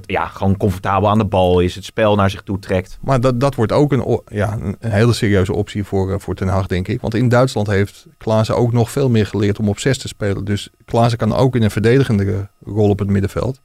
ja, 0.05 0.25
gewoon 0.27 0.57
comfortabel 0.57 1.09
aan 1.09 1.17
de 1.17 1.25
bal 1.25 1.59
is, 1.59 1.75
het 1.75 1.83
spel 1.85 2.15
naar 2.15 2.29
zich 2.29 2.41
toe 2.41 2.59
trekt. 2.59 2.97
Maar 3.01 3.21
dat, 3.21 3.39
dat 3.39 3.55
wordt 3.55 3.71
ook 3.71 3.91
een, 3.91 4.21
ja, 4.25 4.57
een, 4.61 4.75
hele 4.79 5.13
serieuze 5.13 5.53
optie 5.53 5.83
voor, 5.83 6.11
eh, 6.11 6.19
voor 6.19 6.35
Ten 6.35 6.47
Hag, 6.47 6.67
denk 6.67 6.87
ik. 6.87 7.01
Want 7.01 7.15
in 7.15 7.29
Duitsland 7.29 7.67
heeft 7.67 8.07
Klaassen 8.17 8.55
ook 8.55 8.73
nog 8.73 8.91
veel 8.91 9.09
meer 9.09 9.25
geleerd 9.25 9.59
om 9.59 9.69
op 9.69 9.79
zes 9.79 9.97
te 9.97 10.07
spelen. 10.07 10.45
Dus 10.45 10.69
Klaassen 10.85 11.17
kan 11.17 11.33
ook 11.33 11.55
in 11.55 11.63
een 11.63 11.71
verdedigende 11.71 12.49
rol 12.63 12.89
op 12.89 12.99
het 12.99 13.09
middenveld. 13.09 13.61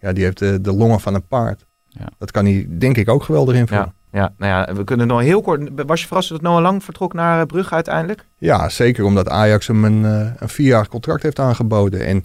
Ja, 0.00 0.12
die 0.12 0.24
heeft 0.24 0.38
de, 0.38 0.60
de 0.60 0.72
longen 0.72 1.00
van 1.00 1.14
een 1.14 1.26
paard. 1.26 1.66
Ja. 1.88 2.06
Dat 2.18 2.30
kan 2.30 2.44
hij, 2.44 2.66
denk 2.70 2.96
ik, 2.96 3.08
ook 3.08 3.22
geweldig 3.22 3.54
invullen. 3.54 3.94
Ja, 4.12 4.20
ja, 4.20 4.32
nou 4.38 4.52
ja, 4.52 4.74
we 4.74 4.84
kunnen 4.84 5.06
nog 5.06 5.20
heel 5.20 5.40
kort. 5.42 5.70
Was 5.86 6.00
je 6.00 6.06
verrast 6.06 6.28
dat 6.28 6.40
Noah 6.40 6.62
Lang 6.62 6.84
vertrok 6.84 7.12
naar 7.12 7.40
eh, 7.40 7.46
Brugge 7.46 7.74
uiteindelijk? 7.74 8.26
Ja, 8.38 8.68
zeker 8.68 9.04
omdat 9.04 9.28
Ajax 9.28 9.66
hem 9.66 9.84
een, 9.84 10.04
eh, 10.04 10.30
een 10.36 10.48
vierjarig 10.48 10.88
contract 10.88 11.22
heeft 11.22 11.38
aangeboden. 11.38 12.06
En 12.06 12.24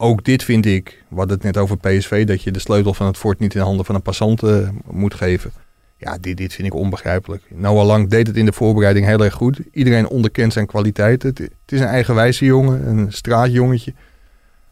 ook 0.00 0.24
dit 0.24 0.44
vind 0.44 0.66
ik, 0.66 1.04
hadden 1.08 1.34
het 1.34 1.42
net 1.42 1.56
over 1.56 1.76
PSV, 1.76 2.26
dat 2.26 2.42
je 2.42 2.50
de 2.50 2.58
sleutel 2.58 2.94
van 2.94 3.06
het 3.06 3.16
fort 3.16 3.38
niet 3.38 3.54
in 3.54 3.60
handen 3.60 3.84
van 3.84 3.94
een 3.94 4.02
passant 4.02 4.42
eh, 4.42 4.68
moet 4.90 5.14
geven. 5.14 5.52
Ja, 5.96 6.18
dit, 6.18 6.36
dit 6.36 6.52
vind 6.52 6.66
ik 6.66 6.74
onbegrijpelijk. 6.74 7.42
Noah 7.48 7.86
Lang 7.86 8.08
deed 8.08 8.26
het 8.26 8.36
in 8.36 8.44
de 8.44 8.52
voorbereiding 8.52 9.06
heel 9.06 9.24
erg 9.24 9.34
goed. 9.34 9.60
Iedereen 9.72 10.08
onderkent 10.08 10.52
zijn 10.52 10.66
kwaliteiten. 10.66 11.28
Het, 11.28 11.38
het 11.38 11.52
is 11.66 11.80
een 11.80 11.86
eigenwijze 11.86 12.44
jongen, 12.44 12.88
een 12.88 13.12
straatjongetje. 13.12 13.94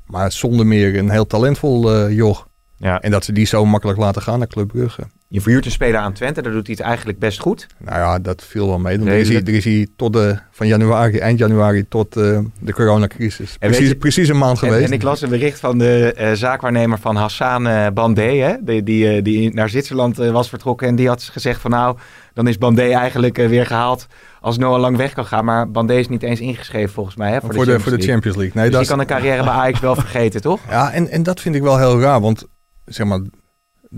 Maar 0.06 0.32
zonder 0.32 0.66
meer 0.66 0.98
een 0.98 1.10
heel 1.10 1.26
talentvol 1.26 2.10
joch. 2.10 2.48
Ja. 2.76 3.00
En 3.00 3.10
dat 3.10 3.24
ze 3.24 3.32
die 3.32 3.46
zo 3.46 3.64
makkelijk 3.64 3.98
laten 3.98 4.22
gaan 4.22 4.38
naar 4.38 4.48
Club 4.48 4.68
Brugge. 4.68 5.06
Je 5.30 5.40
verhuurt 5.40 5.64
een 5.64 5.70
speler 5.70 6.00
aan 6.00 6.12
Twente, 6.12 6.42
daar 6.42 6.52
doet 6.52 6.66
hij 6.66 6.76
het 6.78 6.86
eigenlijk 6.86 7.18
best 7.18 7.40
goed. 7.40 7.66
Nou 7.78 7.98
ja, 7.98 8.18
dat 8.18 8.44
viel 8.44 8.66
wel 8.66 8.78
mee. 8.78 8.98
Dan 8.98 9.06
er, 9.06 9.14
is 9.18 9.28
hij, 9.28 9.36
er 9.42 9.48
is 9.54 9.64
hij 9.64 9.86
tot 9.96 10.12
de, 10.12 10.38
van 10.50 10.66
januari, 10.66 11.18
eind 11.18 11.38
januari 11.38 11.88
tot 11.88 12.16
eh, 12.16 12.38
de 12.60 12.72
coronacrisis. 12.72 13.56
En 13.58 13.68
Precies, 13.70 13.88
je- 13.88 13.96
precies 13.96 14.28
een 14.28 14.38
maand 14.38 14.62
En, 14.62 14.68
geweest. 14.68 14.86
en 14.86 14.92
ik 14.92 15.02
las 15.02 15.22
een 15.22 15.28
bericht 15.28 15.60
van 15.60 15.78
de 15.78 16.12
eh, 16.12 16.32
zaakwaarnemer 16.32 16.98
van 16.98 17.16
Hassan 17.16 17.66
eh, 17.66 17.86
Bandé, 17.94 18.22
hè, 18.36 18.54
die, 18.60 18.82
die, 18.82 19.22
die 19.22 19.54
naar 19.54 19.68
Zwitserland 19.68 20.16
was 20.16 20.48
vertrokken. 20.48 20.88
En 20.88 20.96
die 20.96 21.08
had 21.08 21.22
gezegd 21.22 21.60
van 21.60 21.70
nou, 21.70 21.96
dan 22.34 22.46
is 22.48 22.58
Bandé 22.58 22.82
eigenlijk 22.90 23.36
weer 23.36 23.66
gehaald 23.66 24.06
als 24.40 24.58
Noah 24.58 24.80
Lang 24.80 24.96
weg 24.96 25.12
kan 25.12 25.26
gaan. 25.26 25.44
Maar 25.44 25.70
Bandé 25.70 25.94
is 25.94 26.08
niet 26.08 26.22
eens 26.22 26.40
ingeschreven 26.40 26.94
volgens 26.94 27.16
mij 27.16 27.32
hè, 27.32 27.40
voor, 27.40 27.54
voor, 27.54 27.64
de, 27.64 27.72
de, 27.72 27.80
voor 27.80 27.96
de 27.98 28.04
Champions 28.06 28.36
League. 28.36 28.60
Nee, 28.62 28.70
dat 28.70 28.80
Dus 28.80 28.88
kan 28.88 29.00
een 29.00 29.06
carrière 29.06 29.42
bij 29.44 29.52
Ajax 29.52 29.80
wel 29.80 29.94
vergeten, 30.04 30.40
toch? 30.40 30.60
Ja, 30.68 30.90
en, 30.92 31.08
en 31.08 31.22
dat 31.22 31.40
vind 31.40 31.54
ik 31.54 31.62
wel 31.62 31.78
heel 31.78 32.00
raar. 32.00 32.20
Want 32.20 32.46
zeg 32.84 33.06
maar, 33.06 33.20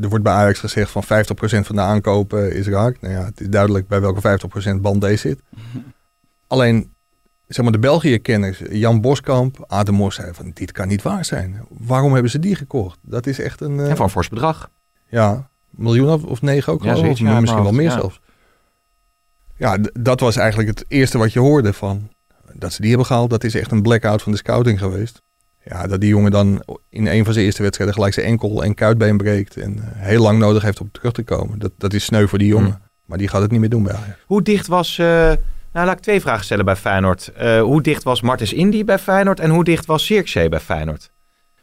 er 0.00 0.09
wordt 0.09 0.24
bij 0.24 0.33
Ajax 0.33 0.59
gezegd 0.59 0.90
van 0.90 1.03
50% 1.05 1.07
van 1.66 1.76
de 1.76 1.81
aankopen 1.83 2.53
is 2.55 2.66
raak. 2.66 3.00
Nou 3.00 3.14
ja, 3.14 3.24
het 3.24 3.40
is 3.40 3.48
duidelijk 3.48 3.88
bij 3.88 4.00
welke 4.00 4.38
50% 4.76 4.81
Bandé 4.81 5.16
zit. 5.16 5.40
Alleen, 6.46 6.92
zeg 7.46 7.62
maar, 7.64 7.72
de 7.72 7.79
België-kenners, 7.79 8.62
Jan 8.70 9.00
Boskamp, 9.00 9.64
Ademos, 9.67 10.14
zeiden 10.14 10.37
van 10.37 10.50
dit 10.54 10.73
kan 10.73 10.88
niet 10.88 11.02
waar 11.02 11.25
zijn. 11.25 11.60
Waarom 11.69 12.12
hebben 12.12 12.31
ze 12.31 12.38
die 12.38 12.54
gekocht? 12.54 12.98
Dat 13.02 13.27
is 13.27 13.40
echt 13.40 13.60
een... 13.60 13.81
eh, 13.81 13.90
En 13.90 14.00
een 14.00 14.08
fors 14.08 14.29
bedrag. 14.29 14.71
Ja, 15.08 15.48
miljoen 15.71 16.08
of, 16.08 16.25
of 16.25 16.42
negen 16.42 16.73
ook 16.73 16.83
Ja, 16.83 16.88
geloof 16.94 16.98
ik. 16.98 17.17
zoiets, 17.17 17.21
Of 17.23 17.29
ja, 17.29 17.40
misschien 17.40 17.62
wel 17.62 17.73
meer 17.73 17.90
ja. 17.90 17.98
zelfs. 17.98 18.21
Ja, 19.56 19.79
dat 19.92 20.21
was 20.21 20.37
eigenlijk 20.37 20.69
het 20.69 20.85
eerste 20.88 21.19
wat 21.19 21.33
je 21.33 21.38
hoorde 21.38 21.73
van... 21.73 22.08
Dat 22.52 22.73
ze 22.73 22.81
die 22.81 22.88
hebben 22.88 23.06
gehaald, 23.06 23.31
dat 23.31 23.44
is 23.44 23.54
echt 23.54 23.71
een 23.73 23.83
blackout 23.83 24.23
van 24.23 24.33
de 24.33 24.38
scouting 24.38 24.79
geweest. 24.79 25.23
Ja, 25.65 25.87
dat 25.87 26.00
die 26.00 26.08
jongen 26.08 26.31
dan 26.31 26.63
in 26.88 27.06
een 27.06 27.25
van 27.25 27.33
zijn 27.33 27.44
eerste 27.44 27.63
wedstrijden 27.63 27.96
gelijk 27.96 28.15
zijn 28.15 28.27
enkel 28.27 28.65
en 28.65 28.75
kuitbeen 28.75 29.17
breekt. 29.17 29.56
En 29.56 29.79
eh, 29.79 29.85
heel 30.06 30.23
lang 30.23 30.38
nodig 30.38 30.63
heeft 30.63 30.81
om 30.81 30.90
terug 30.92 31.13
te 31.13 31.23
komen. 31.23 31.58
Dat, 31.58 31.73
dat 31.79 31.92
is 31.92 32.04
sneu 32.04 32.27
voor 32.27 32.38
die 32.38 32.48
jongen. 32.48 32.71
Mm. 32.71 32.88
Maar 33.06 33.19
die 33.19 33.29
gaat 33.29 33.42
het 33.42 33.50
niet 33.50 33.61
meer 33.61 33.69
doen 33.69 33.83
bij 33.83 33.92
Ajax. 33.92 34.19
Hoe 34.27 34.42
dicht 34.42 34.67
was... 34.67 34.98
eh, 34.98 35.06
nou, 35.73 35.87
laat 35.87 35.96
ik 35.96 36.00
twee 36.02 36.21
vragen 36.21 36.44
stellen 36.44 36.65
bij 36.65 36.77
Feyenoord. 36.77 37.29
Eh, 37.29 37.61
hoe 37.61 37.83
dicht 37.83 38.02
was 38.02 38.21
Martens 38.21 38.52
Indy 38.52 38.85
bij 38.85 38.98
Feyenoord 38.98 39.40
en 39.40 39.50
hoe 39.50 39.65
dicht 39.65 39.87
was 39.87 40.06
Zirkzee 40.06 40.48
bij 40.48 40.61
Feyenoord? 40.61 41.11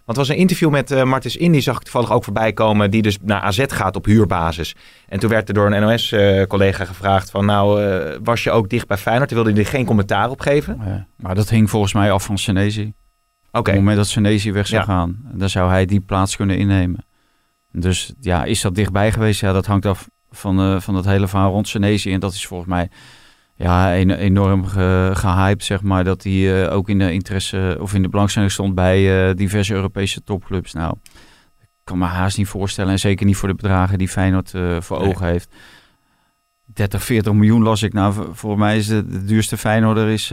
Want 0.05 0.19
er 0.19 0.25
was 0.25 0.35
een 0.35 0.41
interview 0.41 0.69
met 0.69 0.91
eh 0.91 1.03
Martens 1.03 1.37
Indy, 1.37 1.59
zag 1.59 1.75
ik 1.75 1.81
toevallig 1.81 2.11
ook 2.11 2.23
voorbij 2.23 2.53
komen, 2.53 2.91
die 2.91 3.01
dus 3.01 3.17
naar 3.21 3.41
AZ 3.41 3.63
gaat 3.67 3.95
op 3.95 4.05
huurbasis. 4.05 4.75
En 5.07 5.19
toen 5.19 5.29
werd 5.29 5.47
er 5.47 5.53
door 5.53 5.71
een 5.71 5.81
NOS-collega 5.81 6.85
gevraagd 6.85 7.31
van, 7.31 7.45
nou, 7.45 7.83
eh, 7.83 8.17
was 8.23 8.43
je 8.43 8.51
ook 8.51 8.69
dicht 8.69 8.87
bij 8.87 8.97
Feyenoord? 8.97 9.29
Toen 9.29 9.37
wilde 9.37 9.53
hij 9.53 9.63
er 9.63 9.69
geen 9.69 9.85
commentaar 9.85 10.29
op 10.29 10.39
geven. 10.41 10.81
Ja, 10.85 11.07
maar 11.15 11.35
dat 11.35 11.49
hing 11.49 11.69
volgens 11.69 11.93
mij 11.93 12.11
af 12.11 12.23
van 12.25 12.37
Senesi. 12.37 12.93
Op 13.57 13.65
het 13.65 13.75
moment 13.75 13.97
dat 13.97 14.07
Senesi 14.07 14.51
weg 14.51 14.67
zou 14.67 14.81
Ja. 14.81 14.87
gaan, 14.87 15.17
dan 15.33 15.49
zou 15.49 15.69
hij 15.69 15.85
die 15.85 15.99
plaats 15.99 16.35
kunnen 16.35 16.57
innemen. 16.57 17.05
Dus 17.71 18.13
ja, 18.21 18.43
is 18.43 18.61
dat 18.61 18.75
dichtbij 18.75 19.11
geweest? 19.11 19.39
Ja, 19.41 19.53
dat 19.53 19.65
hangt 19.65 19.85
af 19.85 20.09
van, 20.31 20.59
eh, 20.59 20.79
van 20.79 20.95
het 20.95 21.05
hele 21.05 21.27
verhaal 21.27 21.51
rond 21.51 21.67
Senesi. 21.67 22.13
En 22.13 22.19
dat 22.19 22.33
is 22.33 22.47
volgens 22.47 22.69
mij 22.69 22.89
ja, 23.55 23.95
een, 23.97 24.11
enorm 24.11 24.65
ge, 24.65 25.11
gehyped, 25.13 25.63
zeg 25.63 25.81
maar. 25.81 26.03
Dat 26.03 26.23
hij 26.23 26.65
eh, 26.65 26.75
ook 26.75 26.89
in 26.89 26.99
de 26.99 27.13
interesse 27.13 27.77
of 27.81 27.93
in 27.93 28.01
de 28.01 28.09
belangstelling 28.09 28.51
stond 28.51 28.75
bij 28.75 29.29
eh, 29.29 29.35
diverse 29.35 29.73
Europese 29.73 30.23
topclubs. 30.23 30.73
Nou, 30.73 30.95
ik 31.61 31.67
kan 31.83 31.97
me 31.97 32.05
haast 32.05 32.37
niet 32.37 32.47
voorstellen. 32.47 32.91
En 32.91 32.99
zeker 32.99 33.25
niet 33.25 33.37
voor 33.37 33.49
de 33.49 33.55
bedragen 33.55 33.97
die 33.97 34.07
Feyenoord 34.09 34.49
voor 34.79 34.99
Nee. 34.99 35.07
ogen 35.09 35.25
heeft. 35.25 35.55
30, 36.65 37.03
40 37.03 37.33
miljoen 37.33 37.63
las 37.63 37.83
ik. 37.83 37.93
Nou, 37.93 38.13
voor, 38.31 38.57
mij 38.57 38.77
is 38.77 38.87
de, 38.87 39.07
de 39.07 39.23
duurste 39.23 39.57
Feyenoorder 39.57 40.07
is... 40.07 40.29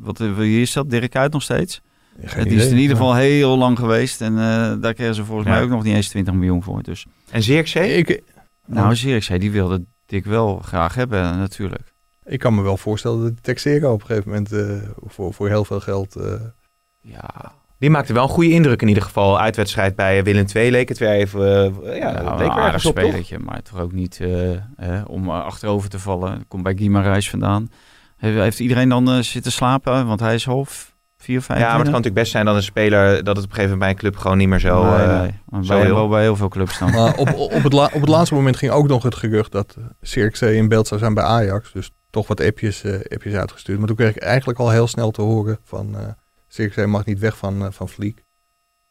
wat, 0.00 0.18
wie 0.18 0.60
is 0.60 0.72
dat? 0.72 0.90
Dirk 0.90 1.16
Uit 1.16 1.32
nog 1.32 1.42
steeds? 1.42 1.80
Het 2.20 2.52
is 2.52 2.66
in 2.70 2.76
ieder 2.78 2.96
geval 2.96 3.14
heel 3.14 3.56
lang 3.58 3.78
geweest. 3.78 4.20
En 4.20 4.32
eh, 4.38 4.72
daar 4.80 4.94
kregen 4.94 5.14
ze 5.14 5.24
volgens 5.24 5.46
Ja. 5.48 5.54
mij 5.54 5.62
ook 5.62 5.68
nog 5.70 5.82
niet 5.82 5.94
eens 5.94 6.08
20 6.08 6.34
miljoen 6.34 6.62
voor. 6.62 6.82
Dus 6.82 7.06
En 7.30 7.42
Zirkzee? 7.42 7.96
Ik, 7.96 8.22
nou, 8.66 8.94
Zirkzee, 8.96 9.38
die 9.38 9.50
wilde 9.50 9.84
Dick 10.06 10.24
wel 10.24 10.58
graag 10.64 10.94
hebben 10.94 11.38
natuurlijk. 11.38 11.92
ik 12.24 12.38
kan 12.38 12.54
me 12.54 12.62
wel 12.62 12.76
voorstellen 12.76 13.22
dat 13.22 13.42
Texera 13.42 13.92
op 13.92 14.00
een 14.00 14.06
gegeven 14.06 14.28
moment 14.30 14.52
eh, 14.52 14.88
voor, 15.06 15.34
voor 15.34 15.48
heel 15.48 15.64
veel 15.64 15.80
geld... 15.80 16.16
eh, 16.16 16.32
Ja, 17.00 17.52
Die 17.78 17.90
maakte 17.90 18.12
wel 18.12 18.22
een 18.22 18.28
goede 18.28 18.50
indruk 18.50 18.82
in 18.82 18.88
ieder 18.88 19.02
geval. 19.02 19.40
Uitwedstrijd 19.40 19.96
bij 19.96 20.24
Willem 20.24 20.46
II 20.54 20.70
leek 20.70 20.88
het 20.88 20.98
weer 20.98 21.10
even... 21.10 21.42
ja, 21.44 22.10
leek 22.12 22.20
een 22.20 22.26
aardig 22.28 22.56
ergens 22.56 22.86
op, 22.86 22.98
toch? 22.98 23.38
Maar 23.38 23.62
toch 23.62 23.80
ook 23.80 23.92
niet 23.92 24.20
eh, 24.20 24.52
eh, 24.54 24.60
om 25.06 25.30
achterover 25.30 25.88
te 25.90 25.98
vallen. 25.98 26.44
Komt 26.48 26.62
bij 26.62 26.76
Guimarães 26.80 27.30
vandaan. 27.30 27.70
Heeft, 28.16 28.38
heeft 28.38 28.60
iedereen 28.60 28.88
dan 28.88 29.10
eh, 29.10 29.18
zitten 29.18 29.52
slapen? 29.52 30.06
Want 30.06 30.20
hij 30.20 30.34
is 30.34 30.44
half 30.44 30.94
vier, 31.26 31.42
vijf. 31.42 31.58
Ja, 31.60 31.64
maar 31.64 31.72
het 31.74 31.82
kan 31.82 31.92
natuurlijk 31.92 32.14
best 32.20 32.30
zijn 32.30 32.44
dat 32.44 32.54
een 32.54 32.62
speler... 32.62 33.24
dat 33.24 33.36
het 33.36 33.44
op 33.44 33.50
een 33.50 33.56
gegeven 33.56 33.62
moment 33.62 33.78
bij 33.78 33.88
een 33.88 33.96
club 33.96 34.16
gewoon 34.16 34.38
niet 34.38 34.48
meer 34.48 34.58
zo... 34.58 34.84
nee, 34.84 35.06
eh, 35.06 35.20
nee. 35.20 35.64
Zo 35.64 35.74
bij, 35.76 35.84
heel. 35.84 35.94
wel 35.94 36.08
bij 36.08 36.22
heel 36.22 36.36
veel 36.36 36.48
clubs 36.48 36.78
dan. 36.78 36.90
Maar 36.90 37.14
op, 37.16 37.32
op, 37.34 37.62
het 37.62 37.72
la- 37.72 37.90
op 37.92 38.00
het 38.00 38.08
laatste 38.08 38.34
moment 38.34 38.56
ging 38.56 38.72
ook 38.72 38.88
nog 38.88 39.02
het 39.02 39.14
gerucht 39.14 39.52
dat 39.52 39.74
uh, 39.78 39.84
Zirkzee 40.00 40.56
in 40.56 40.68
beeld 40.68 40.86
zou 40.86 41.00
zijn 41.00 41.14
bij 41.14 41.24
Ajax. 41.24 41.72
Dus 41.72 41.90
toch 42.10 42.26
wat 42.26 42.40
appjes, 42.40 42.84
eh, 42.84 42.92
appjes 43.12 43.34
uitgestuurd. 43.34 43.78
Maar 43.78 43.86
toen 43.86 43.96
kreeg 43.96 44.16
ik 44.16 44.22
eigenlijk 44.22 44.58
al 44.58 44.70
heel 44.70 44.86
snel 44.86 45.10
te 45.10 45.22
horen 45.22 45.58
van 45.64 45.96
uh, 46.76 46.86
mag 46.86 47.04
niet 47.04 47.18
weg 47.18 47.36
van, 47.36 47.62
uh, 47.62 47.66
van 47.70 47.88
Vliek. 47.88 48.24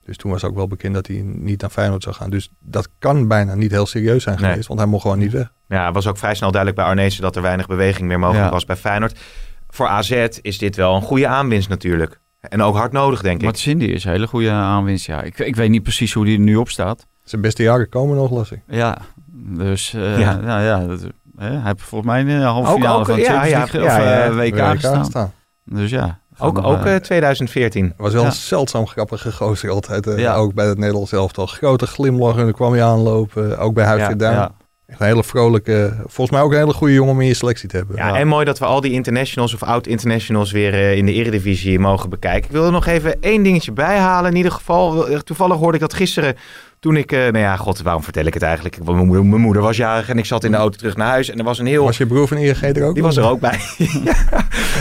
Dus 0.05 0.17
toen 0.17 0.31
was 0.31 0.43
ook 0.43 0.55
wel 0.55 0.67
bekend 0.67 0.93
dat 0.93 1.07
hij 1.07 1.21
niet 1.23 1.61
naar 1.61 1.69
Feyenoord 1.69 2.03
zou 2.03 2.15
gaan. 2.15 2.29
Dus 2.29 2.49
dat 2.59 2.89
kan 2.99 3.27
bijna 3.27 3.55
niet 3.55 3.71
heel 3.71 3.85
serieus 3.85 4.23
zijn 4.23 4.39
Nee. 4.39 4.49
geweest, 4.49 4.67
want 4.67 4.79
hij 4.79 4.89
mocht 4.89 5.01
gewoon 5.01 5.19
niet 5.19 5.31
weg. 5.31 5.53
Ja, 5.67 5.85
het 5.85 5.93
was 5.93 6.07
ook 6.07 6.17
vrij 6.17 6.35
snel 6.35 6.51
duidelijk 6.51 6.81
bij 6.81 6.89
Arnezen 6.91 7.21
dat 7.21 7.35
er 7.35 7.41
weinig 7.41 7.67
beweging 7.67 8.07
meer 8.07 8.19
mogelijk 8.19 8.45
Ja. 8.45 8.51
was 8.51 8.65
bij 8.65 8.75
Feyenoord. 8.75 9.19
Voor 9.67 9.87
AZ 9.87 10.27
is 10.41 10.57
dit 10.57 10.75
wel 10.75 10.95
een 10.95 11.01
goede 11.01 11.27
aanwinst 11.27 11.69
natuurlijk. 11.69 12.19
En 12.49 12.61
ook 12.61 12.75
hard 12.75 12.91
nodig, 12.91 13.21
denk 13.21 13.37
ik. 13.39 13.43
Maar 13.45 13.55
Cindy 13.55 13.85
is 13.85 14.03
een 14.03 14.11
hele 14.11 14.27
goede 14.27 14.49
aanwinst. 14.51 15.05
Ja, 15.05 15.21
ik, 15.21 15.39
ik 15.39 15.55
weet 15.55 15.69
niet 15.69 15.83
precies 15.83 16.13
hoe 16.13 16.25
die 16.25 16.37
er 16.37 16.43
nu 16.43 16.55
op 16.55 16.69
staat. 16.69 17.05
Zijn 17.23 17.41
beste 17.41 17.63
jaren 17.63 17.89
komen 17.89 18.15
nog, 18.15 18.31
las 18.31 18.51
ik. 18.51 18.59
Ja, 18.67 18.97
dus 19.57 19.93
eh, 19.93 20.19
Ja. 20.19 20.39
ja. 20.43 20.61
ja, 20.61 20.85
dat, 20.85 21.01
hè, 21.37 21.49
hij 21.49 21.61
heeft 21.63 21.81
volgens 21.81 22.11
mij 22.11 22.21
een 22.21 22.41
halve 22.41 22.69
Ook- 22.69 22.75
finale 22.75 22.99
ook, 22.99 23.05
van 23.05 23.15
de 23.15 23.21
ja, 23.21 23.27
Champions 23.27 23.51
ja, 23.51 23.57
League 23.57 23.81
ja, 23.81 23.85
of 23.87 24.03
ja. 24.03 24.23
eh, 24.23 24.35
WK, 24.35 24.55
WK 24.55 24.69
gestaan. 24.71 25.05
staan. 25.05 25.31
Dus 25.63 25.89
ja. 25.89 26.19
ook 26.37 26.57
ook 26.63 26.85
eh, 26.85 26.95
eh, 26.95 27.01
2014. 27.01 27.93
was 27.97 28.13
wel 28.13 28.21
Ja. 28.21 28.27
een 28.27 28.33
zeldzaam 28.33 28.87
grappige 28.87 29.31
gozer 29.31 29.69
altijd. 29.69 30.07
eh, 30.07 30.17
Ja. 30.19 30.35
Ook 30.35 30.53
bij 30.53 30.65
het 30.67 30.77
Nederlands 30.77 31.11
elftal. 31.11 31.45
Grote 31.47 31.87
glimlach 31.87 32.37
en 32.37 32.43
dan 32.43 32.51
kwam 32.53 32.75
je 32.75 32.81
aanlopen. 32.83 33.57
Ook 33.59 33.73
bij 33.73 33.85
Huisje 33.85 34.13
Ja, 34.17 34.31
ja. 34.31 34.51
Een 34.87 35.05
hele 35.05 35.23
vrolijke, 35.23 35.93
volgens 35.99 36.29
mij 36.29 36.41
ook 36.41 36.51
een 36.51 36.57
hele 36.57 36.73
goede 36.73 36.93
jongen 36.93 37.13
om 37.13 37.21
in 37.21 37.27
je 37.27 37.33
selectie 37.33 37.69
te 37.69 37.77
hebben. 37.77 37.95
Ja, 37.95 38.15
en 38.15 38.27
mooi 38.27 38.45
dat 38.45 38.59
we 38.59 38.65
al 38.65 38.81
die 38.81 38.91
internationals 38.91 39.53
of 39.53 39.63
oud-internationals 39.63 40.51
weer 40.51 40.73
eh, 40.73 40.97
in 40.97 41.05
de 41.05 41.13
eredivisie 41.13 41.79
mogen 41.79 42.09
bekijken. 42.09 42.45
Ik 42.45 42.51
wil 42.51 42.65
er 42.65 42.71
nog 42.71 42.85
even 42.85 43.21
één 43.21 43.43
dingetje 43.43 43.71
bij 43.71 43.97
halen. 43.97 44.31
In 44.31 44.37
ieder 44.37 44.51
geval, 44.51 45.07
eh, 45.07 45.19
toevallig 45.19 45.57
hoorde 45.57 45.73
ik 45.73 45.79
dat 45.79 45.93
gisteren 45.93 46.35
toen 46.79 46.97
ik... 46.97 47.11
eh, 47.11 47.19
nou 47.19 47.37
ja, 47.37 47.55
god, 47.55 47.81
waarom 47.81 48.03
vertel 48.03 48.25
ik 48.25 48.33
het 48.33 48.43
eigenlijk? 48.43 48.83
Mijn 48.83 49.05
moeder, 49.05 49.25
mijn 49.25 49.41
moeder 49.41 49.61
was 49.61 49.77
jarig 49.77 50.09
en 50.09 50.17
ik 50.17 50.25
zat 50.25 50.43
in 50.43 50.51
de 50.51 50.57
auto 50.57 50.77
terug 50.77 50.95
naar 50.95 51.07
huis. 51.07 51.29
En 51.29 51.37
er 51.37 51.43
was 51.43 51.59
een 51.59 51.65
heel... 51.65 51.83
Was 51.83 51.97
je 51.97 52.07
broer 52.07 52.27
van 52.27 52.37
ING 52.37 52.61
er 52.61 52.83
ook? 52.85 52.93
Die 52.93 53.03
was 53.03 53.17
er 53.17 53.29
ook 53.29 53.39
bij. 53.39 53.59
Ja. 54.03 54.13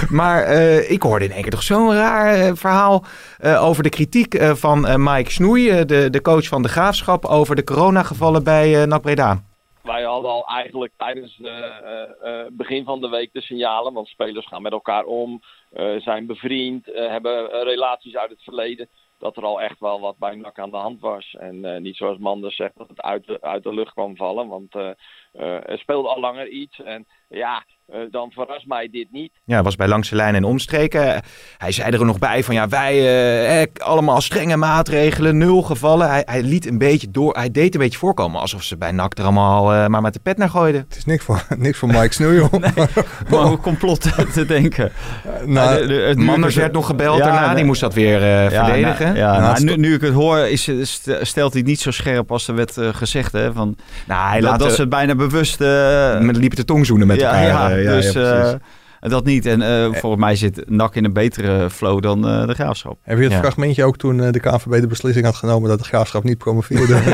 Maar 0.08 0.48
ik 0.88 1.02
hoorde 1.02 1.24
in 1.24 1.32
één 1.32 1.42
keer 1.42 1.50
toch 1.50 1.62
zo'n 1.62 1.94
raar 1.94 2.56
verhaal 2.56 3.04
over 3.42 3.82
de 3.82 3.88
kritiek 3.88 4.42
van 4.54 5.02
Mike 5.02 5.30
Snoei, 5.30 5.84
de, 5.84 6.10
de 6.10 6.20
coach 6.22 6.46
van 6.46 6.62
de 6.62 6.68
Graafschap, 6.68 7.24
over 7.24 7.56
de 7.56 7.64
coronagevallen 7.64 8.42
bij 8.44 8.86
NAC 8.86 9.02
Breda. 9.02 9.42
Wij 9.84 10.02
hadden 10.02 10.30
al 10.30 10.46
eigenlijk 10.46 10.92
tijdens 10.96 11.40
het 11.40 12.56
begin 12.56 12.84
van 12.84 13.00
de 13.00 13.08
week 13.08 13.32
de 13.32 13.40
signalen, 13.40 13.92
want 13.92 14.08
spelers 14.08 14.46
gaan 14.46 14.62
met 14.62 14.72
elkaar 14.72 15.04
om, 15.04 15.40
eh, 15.70 16.00
zijn 16.00 16.26
bevriend, 16.26 16.90
eh, 16.90 17.08
hebben 17.08 17.52
eh, 17.52 17.62
relaties 17.62 18.16
uit 18.16 18.30
het 18.30 18.42
verleden, 18.42 18.88
dat 19.18 19.36
er 19.36 19.44
al 19.44 19.60
echt 19.60 19.80
wel 19.80 20.00
wat 20.00 20.18
bij 20.18 20.34
NAC 20.34 20.58
aan 20.58 20.70
de 20.70 20.76
hand 20.76 21.00
was. 21.00 21.34
En 21.38 21.64
eh, 21.64 21.80
niet 21.80 21.96
zoals 21.96 22.18
Manders 22.18 22.56
zegt 22.56 22.76
dat 22.76 22.88
het 22.88 23.02
uit 23.02 23.26
de, 23.26 23.40
uit 23.40 23.62
de 23.62 23.74
lucht 23.74 23.92
kwam 23.92 24.16
vallen, 24.16 24.48
want 24.48 24.74
eh, 24.74 24.90
eh, 25.32 25.68
er 25.68 25.78
speelde 25.78 26.08
al 26.08 26.20
langer 26.20 26.48
iets. 26.48 26.80
En 26.80 27.06
ja, 27.28 27.64
eh, 27.92 27.98
dan 28.10 28.30
verrast 28.30 28.66
mij 28.66 28.88
dit 28.92 29.06
niet. 29.10 29.30
Ja, 29.44 29.62
was 29.62 29.76
bij 29.76 29.88
Langse 29.88 30.14
Lijn 30.14 30.34
en 30.34 30.44
Omstreken. 30.44 31.22
Hij 31.58 31.72
zei 31.72 31.90
er 31.90 32.04
nog 32.04 32.18
bij 32.18 32.44
van 32.44 32.54
ja, 32.54 32.68
wij 32.68 32.92
eh, 32.92 33.62
eh, 33.62 33.68
allemaal 33.78 34.20
strenge 34.20 34.56
maatregelen, 34.56 35.38
nul 35.38 35.62
gevallen. 35.62 36.08
Hij, 36.08 36.22
hij 36.24 36.42
liet 36.42 36.66
een 36.66 36.78
beetje 36.78 37.10
door, 37.10 37.34
hij 37.36 37.50
deed 37.50 37.74
een 37.74 37.80
beetje 37.80 37.98
voorkomen 37.98 38.40
alsof 38.40 38.62
ze 38.62 38.76
bij 38.76 38.92
NAC 38.92 39.18
er 39.18 39.24
allemaal 39.24 39.72
eh, 39.72 39.86
maar 39.86 40.00
met 40.02 40.12
de 40.12 40.20
pet 40.22 40.36
naar 40.36 40.48
gooiden. 40.50 40.84
Het 40.88 40.96
is 40.96 41.04
niks 41.04 41.24
voor, 41.24 41.46
niks 41.58 41.78
voor 41.78 41.88
Mike 41.88 42.12
Snoei. 42.12 42.48
Maar 43.30 43.40
hoe 43.40 43.58
complot 43.58 44.32
te 44.32 44.46
denken. 44.56 44.92
Nou, 45.44 45.86
de- 45.86 46.12
de- 46.16 46.20
Manders 46.20 46.54
werd 46.54 46.72
nog 46.72 46.86
gebeld 46.86 47.18
Ja, 47.18 47.24
daarna, 47.24 47.46
nee. 47.46 47.54
die 47.54 47.64
moest 47.64 47.80
dat 47.80 47.94
weer 47.94 48.22
eh, 48.22 48.50
Ja, 48.50 48.64
verdedigen. 48.64 49.06
nou, 49.06 49.16
ja, 49.18 49.38
Nou, 49.38 49.42
nou, 49.42 49.64
nu, 49.64 49.76
nu 49.76 49.94
ik 49.94 50.00
het 50.00 50.12
hoor, 50.12 50.38
is, 50.38 50.68
st- 50.82 51.18
stelt 51.22 51.52
hij 51.52 51.62
niet 51.62 51.80
zo 51.80 51.90
scherp 51.90 52.32
als 52.32 52.48
er 52.48 52.54
werd 52.54 52.78
gezegd. 52.78 53.32
Hè, 53.32 53.52
van, 53.52 53.76
Nou, 54.06 54.28
hij 54.28 54.40
dat, 54.40 54.50
laat 54.50 54.58
dat 54.58 54.74
ze 54.74 54.80
het 54.80 54.90
bijna 54.90 55.14
bewust... 55.14 55.58
met 56.20 56.36
liepen 56.36 56.58
te 56.58 56.64
tongzoenen 56.64 57.06
met 57.06 57.20
ja, 57.20 57.42
elkaar. 57.42 57.73
Ja, 57.82 57.88
eh, 57.90 57.94
dus 57.96 58.14
eh, 58.14 58.52
dat 59.00 59.24
niet. 59.24 59.46
En 59.46 59.62
eh, 59.62 59.92
volgens 59.92 60.22
mij 60.22 60.36
zit 60.36 60.70
NAC 60.70 60.94
in 60.94 61.04
een 61.04 61.12
betere 61.12 61.70
flow 61.70 62.02
dan 62.02 62.28
eh, 62.28 62.46
de 62.46 62.54
Graafschap. 62.54 62.98
Heb 63.02 63.16
je 63.18 63.22
het 63.24 63.32
Ja. 63.32 63.38
fragmentje 63.38 63.84
ook 63.84 63.96
toen 63.96 64.16
de 64.16 64.40
KNVB 64.40 64.80
de 64.80 64.86
beslissing 64.86 65.24
had 65.26 65.34
genomen 65.36 65.68
dat 65.68 65.78
de 65.78 65.84
graafschap 65.84 66.24
niet 66.24 66.38
promoveerde? 66.38 66.92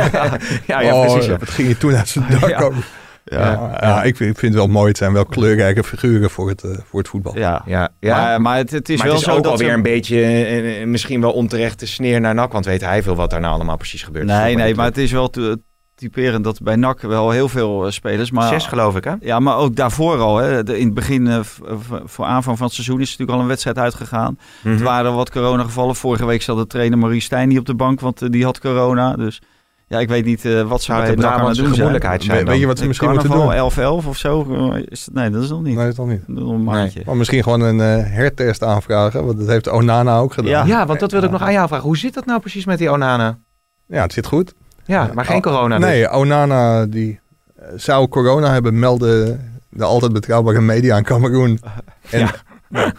ja, 0.66 0.80
ja, 0.80 0.94
oh, 0.94 1.04
precies. 1.12 1.26
Ja. 1.30 1.36
Wat 1.38 1.48
ging 1.50 1.68
je 1.68 1.76
toen 1.78 1.94
uit 1.94 2.08
zijn 2.08 2.24
dak 2.40 2.48
Ja. 2.48 2.58
komen? 2.58 2.82
Ja, 3.24 3.76
ja, 3.80 4.02
ik, 4.02 4.16
vind, 4.16 4.30
ik 4.30 4.38
vind 4.38 4.54
het 4.54 4.62
wel 4.62 4.72
mooi. 4.72 4.88
Het 4.88 4.96
zijn 4.96 5.12
wel 5.12 5.24
kleurrijke 5.24 5.84
figuren 5.84 6.30
voor 6.30 6.48
het, 6.48 6.64
voor 6.84 6.98
het 6.98 7.08
voetbal. 7.08 7.38
Ja, 7.38 7.62
Ja, 7.66 7.88
ja. 8.00 8.16
Maar, 8.16 8.40
maar 8.40 8.56
het, 8.56 8.70
het 8.70 8.88
is 8.88 8.96
maar 8.96 9.06
wel 9.06 9.14
het 9.16 9.24
is 9.26 9.30
zo 9.30 9.36
ook 9.36 9.42
dat 9.42 9.52
alweer 9.52 9.68
ze- 9.68 9.74
een 9.74 9.82
beetje, 9.82 10.86
misschien 10.86 11.20
wel 11.20 11.32
onterechte 11.32 11.86
sneer 11.86 12.20
naar 12.20 12.34
NAC. 12.34 12.52
Want 12.52 12.64
weet 12.64 12.80
hij 12.80 13.02
veel 13.02 13.14
wat 13.14 13.30
daar 13.30 13.40
nou 13.40 13.54
allemaal 13.54 13.76
precies 13.76 14.02
gebeurt. 14.02 14.28
is. 14.28 14.30
Nee, 14.34 14.54
nee, 14.56 14.74
maar 14.74 14.86
het 14.86 14.98
is 14.98 15.12
wel 15.12 15.30
te- 15.30 15.61
typerend 16.01 16.44
dat 16.44 16.61
bij 16.62 16.76
NAC 16.76 17.01
wel 17.01 17.30
heel 17.30 17.48
veel 17.48 17.84
eh, 17.86 17.90
spelers... 17.92 18.30
Maar, 18.30 18.48
Zes 18.48 18.66
geloof 18.66 18.96
ik, 18.96 19.05
hè? 19.05 19.14
Ja, 19.20 19.38
maar 19.40 19.57
ook 19.57 19.76
daarvoor 19.76 20.18
al. 20.18 20.36
Hè. 20.36 20.62
De- 20.62 20.78
in 20.78 20.84
het 20.84 20.94
begin, 20.94 21.26
eh, 21.26 21.38
v- 21.42 21.59
voor 22.05 22.24
aanvang 22.24 22.57
van 22.57 22.66
het 22.66 22.74
seizoen, 22.74 23.01
is 23.01 23.09
natuurlijk 23.11 23.36
al 23.36 23.42
een 23.42 23.48
wedstrijd 23.48 23.78
uitgegaan. 23.78 24.38
Mhm. 24.62 24.74
Er 24.76 24.82
waren 24.82 25.14
wat 25.14 25.30
coronagevallen. 25.30 25.96
Vorige 25.96 26.26
week 26.26 26.42
zat 26.42 26.57
de 26.57 26.66
trainer 26.66 26.98
Marie 26.98 27.20
Stijn 27.20 27.48
niet 27.48 27.59
op 27.59 27.66
de 27.66 27.74
bank, 27.74 28.01
want 28.01 28.22
eh, 28.22 28.30
die 28.30 28.44
had 28.44 28.61
corona. 28.61 29.16
Dus 29.16 29.40
ja, 29.86 29.98
ik 29.98 30.09
weet 30.09 30.24
niet 30.24 30.44
eh, 30.44 30.62
wat 30.62 30.78
ze 30.80 30.84
Zou 30.84 30.98
bij 31.01 31.09
het 31.11 31.16
de 31.18 31.22
NAC 31.22 31.32
aan 31.38 31.46
het 31.46 31.57
doen 31.57 31.74
zijn. 31.74 32.44
weet 32.46 32.59
je 32.61 32.66
wat 32.66 32.76
ze 32.76 32.82
Eh, 32.82 32.88
misschien 32.88 33.11
moeten 33.11 33.30
doen? 33.30 33.38
Carnaval 33.46 34.01
11-11 34.03 34.07
of 34.07 34.16
zo? 34.16 34.46
Eh, 34.72 34.82
Is 34.88 35.05
het, 35.05 35.14
nee, 35.14 35.30
dat 35.30 35.42
is 35.42 35.48
nog 35.51 35.62
niet. 35.62 35.74
Nee, 35.74 35.82
dat 35.84 35.92
is 35.92 35.98
nog 35.98 36.09
niet. 36.09 36.22
Dat 36.26 36.36
is 36.36 36.42
nog 36.42 36.53
een 36.53 36.64
maandje. 36.64 37.03
Maar 37.07 37.16
misschien 37.16 37.42
gewoon 37.42 37.61
een 37.61 37.80
eh, 37.80 38.12
hertest 38.12 38.62
aanvragen. 38.62 39.24
Want 39.26 39.38
dat 39.38 39.48
heeft 39.48 39.68
Onana 39.70 40.18
ook 40.18 40.32
gedaan. 40.32 40.51
Ja. 40.51 40.64
Ja, 40.64 40.86
want 40.86 41.01
dat 41.01 41.11
wilde 41.11 41.26
ik 41.26 41.32
nog 41.32 41.42
aan 41.42 41.53
jou 41.53 41.68
vragen. 41.68 41.86
Hoe 41.86 41.96
zit 41.96 42.14
dat 42.14 42.26
nou 42.26 42.40
precies 42.40 42.64
met 42.64 42.78
die 42.78 42.90
Onana? 42.90 43.38
Ja, 43.86 44.03
het 44.03 44.12
zit 44.12 44.26
goed. 44.26 44.55
Ja, 44.91 45.11
maar 45.14 45.24
geen 45.24 45.41
corona 45.41 45.78
dus. 45.78 45.86
Nee, 45.86 46.11
Onana 46.11 46.86
die 46.86 47.20
eh, 47.57 47.66
zou 47.76 48.09
corona 48.09 48.53
hebben, 48.53 48.78
melden 48.78 49.41
de 49.68 49.84
altijd 49.84 50.12
betrouwbare 50.12 50.61
media 50.61 50.97
in 50.97 51.05
Cameroen. 51.05 51.59
En, 52.11 52.30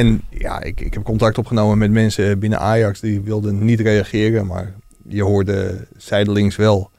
en 0.00 0.22
ja, 0.30 0.62
ik, 0.62 0.80
ik 0.80 0.94
heb 0.94 1.02
contact 1.02 1.38
opgenomen 1.38 1.78
met 1.78 1.90
mensen 1.90 2.38
binnen 2.38 2.58
Ajax 2.58 3.00
die 3.00 3.20
wilden 3.20 3.64
niet 3.64 3.80
reageren. 3.80 4.46
Maar 4.46 4.74
je 5.08 5.22
hoorde 5.22 5.86
zijdelings 5.96 6.56
wel 6.56 6.90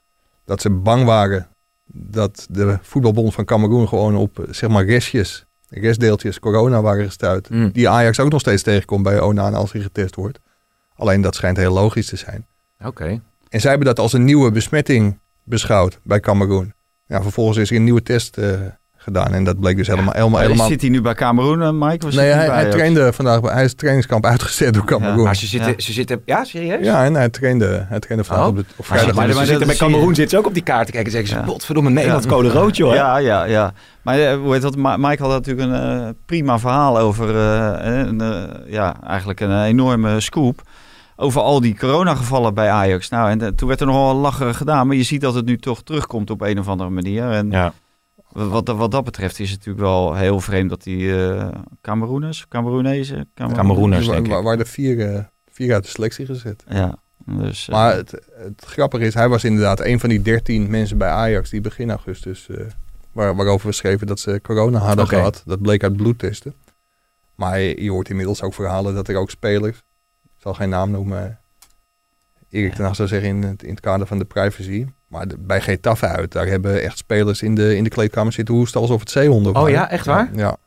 dat 0.45 0.61
ze 0.61 0.69
bang 0.69 1.05
waren 1.05 1.47
dat 1.85 2.47
de 2.49 2.77
voetbalbond 2.81 3.33
van 3.33 3.45
Cameroen 3.45 3.87
gewoon 3.87 4.15
op 4.15 4.45
zeg 4.49 4.69
maar 4.69 4.85
restjes, 4.85 5.45
restdeeltjes 5.69 6.39
corona 6.39 6.81
waren 6.81 7.05
gestuurd. 7.05 7.49
Mm. 7.49 7.71
Die 7.71 7.89
Ajax 7.89 8.19
ook 8.19 8.31
nog 8.31 8.41
steeds 8.41 8.63
tegenkomt 8.63 9.03
bij 9.03 9.21
Onana 9.21 9.57
als 9.57 9.71
hij 9.71 9.81
getest 9.81 10.15
wordt. 10.15 10.39
Alleen 10.95 11.21
dat 11.21 11.35
schijnt 11.35 11.57
heel 11.57 11.73
logisch 11.73 12.07
te 12.07 12.15
zijn. 12.15 12.45
Oké. 12.83 13.21
En 13.49 13.59
zij 13.61 13.69
hebben 13.69 13.87
dat 13.87 13.99
als 13.99 14.13
een 14.13 14.23
nieuwe 14.23 14.51
besmetting 14.51 15.19
beschouwd 15.43 15.99
bij 16.03 16.19
Cameroen. 16.19 16.73
Ja, 17.07 17.21
vervolgens 17.21 17.57
is 17.57 17.69
er 17.69 17.75
een 17.75 17.83
nieuwe 17.83 18.03
test 18.03 18.37
eh, 18.37 18.49
gedaan 18.97 19.33
en 19.33 19.43
dat 19.43 19.59
bleek 19.59 19.77
dus 19.77 19.87
helemaal... 19.87 20.11
helemaal, 20.11 20.31
Maar 20.31 20.41
helemaal 20.41 20.67
Zit 20.67 20.81
hij 20.81 20.89
nu 20.89 21.01
bij 21.01 21.13
Cameroen, 21.13 21.61
eh, 21.61 21.71
Mike? 21.71 22.05
Was 22.05 22.15
nee, 22.15 22.29
hij, 22.29 22.45
hij, 22.49 22.61
bij 22.63 22.71
trainde 22.71 23.13
vandaag, 23.13 23.41
bij- 23.41 23.53
hij 23.53 23.63
is 23.63 23.73
trainingskamp 23.75 24.25
uitgezet 24.35 24.73
door 24.73 24.85
Cameroen. 24.85 25.23
Maar 25.23 25.35
ze 25.35 25.45
zitten, 25.47 25.71
Ja. 25.71 25.79
ze 25.81 25.93
zitten, 25.93 26.21
ja, 26.25 26.43
serieus? 26.43 26.85
Ja, 26.85 27.05
en 27.05 27.13
hij 27.15 27.29
trainde, 27.29 27.85
hij 27.89 27.99
trainde 27.99 28.23
vandaag 28.23 28.45
Oh. 28.45 28.51
op, 28.51 28.55
de, 28.57 28.61
op 28.75 28.87
Maar, 28.87 28.97
vrijdag. 28.97 29.15
maar, 29.15 29.29
ze 29.33 29.45
zitten 29.45 29.67
bij 29.67 29.75
Cameroen 29.75 30.15
zitten 30.15 30.29
ze 30.29 30.37
ook 30.37 30.45
op 30.47 30.53
die 30.53 30.63
kaart 30.63 30.85
te 30.85 30.91
kijken 30.91 31.11
en 31.13 31.17
zeggen 31.17 31.37
ze, 31.37 31.45
Ja. 31.45 31.51
potverdomme, 31.51 31.89
Nederland 31.89 32.23
Ja. 32.23 32.29
code 32.29 32.49
rood, 32.49 32.77
joh. 32.77 32.93
Ja, 32.93 33.17
ja, 33.17 33.43
ja. 33.43 33.73
Maar 34.01 34.19
eh, 34.19 34.35
hoe 34.37 34.53
heet 34.53 34.61
dat? 34.61 34.75
Mike 34.75 35.23
had 35.23 35.31
natuurlijk 35.31 35.69
een 35.71 36.15
prima 36.25 36.59
verhaal 36.59 36.97
over, 36.99 37.35
een, 37.35 38.21
ja, 38.67 38.95
eigenlijk 39.07 39.39
een 39.39 39.63
enorme 39.63 40.19
scoop. 40.19 40.61
Over 41.15 41.41
al 41.41 41.61
die 41.61 41.77
coronagevallen 41.77 42.53
bij 42.53 42.69
Ajax. 42.69 43.09
Nou, 43.09 43.29
en 43.29 43.41
eh, 43.41 43.47
toen 43.47 43.67
werd 43.67 43.79
er 43.79 43.85
nogal 43.87 44.09
een 44.11 44.15
lacherig 44.21 44.57
gedaan. 44.57 44.87
Maar 44.87 44.95
je 44.95 45.03
ziet 45.03 45.21
dat 45.21 45.33
het 45.35 45.45
nu 45.45 45.57
toch 45.57 45.83
terugkomt 45.83 46.29
op 46.29 46.41
een 46.41 46.59
of 46.59 46.67
andere 46.67 46.89
manier. 46.89 47.29
En 47.31 47.51
Ja. 47.51 47.73
wat, 48.31 48.67
wat 48.67 48.91
dat 48.91 49.03
betreft 49.03 49.39
is 49.39 49.49
het 49.49 49.57
natuurlijk 49.57 49.85
wel 49.85 50.15
heel 50.15 50.39
vreemd 50.39 50.69
dat 50.69 50.83
die 50.83 51.25
eh 51.25 51.47
Cameroeners, 51.81 52.47
Cameroenezen, 52.47 53.29
Cameroen- 53.35 53.57
Cameroeners, 53.59 54.07
denk 54.07 54.25
ik. 54.25 54.31
waren 54.31 54.59
er 54.59 54.67
vier, 54.67 55.13
eh, 55.13 55.23
vier 55.51 55.73
uit 55.73 55.83
de 55.83 55.89
selectie 55.89 56.25
gezet. 56.25 56.63
Ja, 56.69 56.95
dus... 57.25 57.67
eh, 57.67 57.75
Maar 57.75 57.95
het, 57.95 58.11
het 58.35 58.63
grappige 58.65 59.05
is, 59.05 59.13
hij 59.13 59.29
was 59.29 59.43
inderdaad 59.43 59.79
een 59.79 59.99
van 59.99 60.09
die 60.09 60.21
dertien 60.21 60.69
mensen 60.69 60.97
bij 60.97 61.09
Ajax 61.09 61.49
die 61.49 61.61
begin 61.61 61.89
augustus, 61.89 62.49
eh, 62.49 62.57
waar, 63.11 63.35
waarover 63.35 63.67
we 63.67 63.73
schreven 63.73 64.07
dat 64.07 64.19
ze 64.19 64.39
corona 64.43 64.79
hadden 64.79 65.07
gehad. 65.07 65.43
Dat 65.45 65.61
bleek 65.61 65.83
uit 65.83 65.95
bloedtesten. 65.97 66.53
Maar 67.35 67.59
je, 67.59 67.89
hoort 67.91 68.09
inmiddels 68.09 68.41
ook 68.41 68.53
verhalen 68.53 68.95
dat 68.95 69.07
er 69.07 69.15
ook 69.15 69.29
spelers, 69.29 69.83
zal 70.45 70.53
geen 70.53 70.69
naam 70.69 70.91
noemen, 70.91 71.39
Erik 72.49 72.73
ten 72.73 72.85
Hag 72.85 72.95
zou 72.95 73.07
zeggen 73.07 73.29
in 73.29 73.43
het, 73.43 73.63
in 73.63 73.69
het 73.69 73.79
kader 73.79 74.07
van 74.07 74.17
de 74.19 74.25
privacy. 74.25 74.85
Maar 75.07 75.27
de- 75.27 75.37
bij 75.39 75.61
Getafe 75.61 76.07
uit, 76.07 76.31
daar 76.31 76.45
hebben 76.47 76.81
echt 76.83 76.97
spelers 76.97 77.41
in 77.41 77.55
de, 77.55 77.75
in 77.75 77.83
de 77.83 77.89
kleedkamer 77.89 78.33
zitten 78.33 78.55
hoesten 78.55 78.81
alsof 78.81 78.99
het 78.99 79.09
zeehonden 79.09 79.51
Oh 79.51 79.57
waren. 79.57 79.71
ja, 79.73 79.89
echt 79.89 80.05
waar? 80.05 80.29
Ja. 80.33 80.39
ja. 80.39 80.57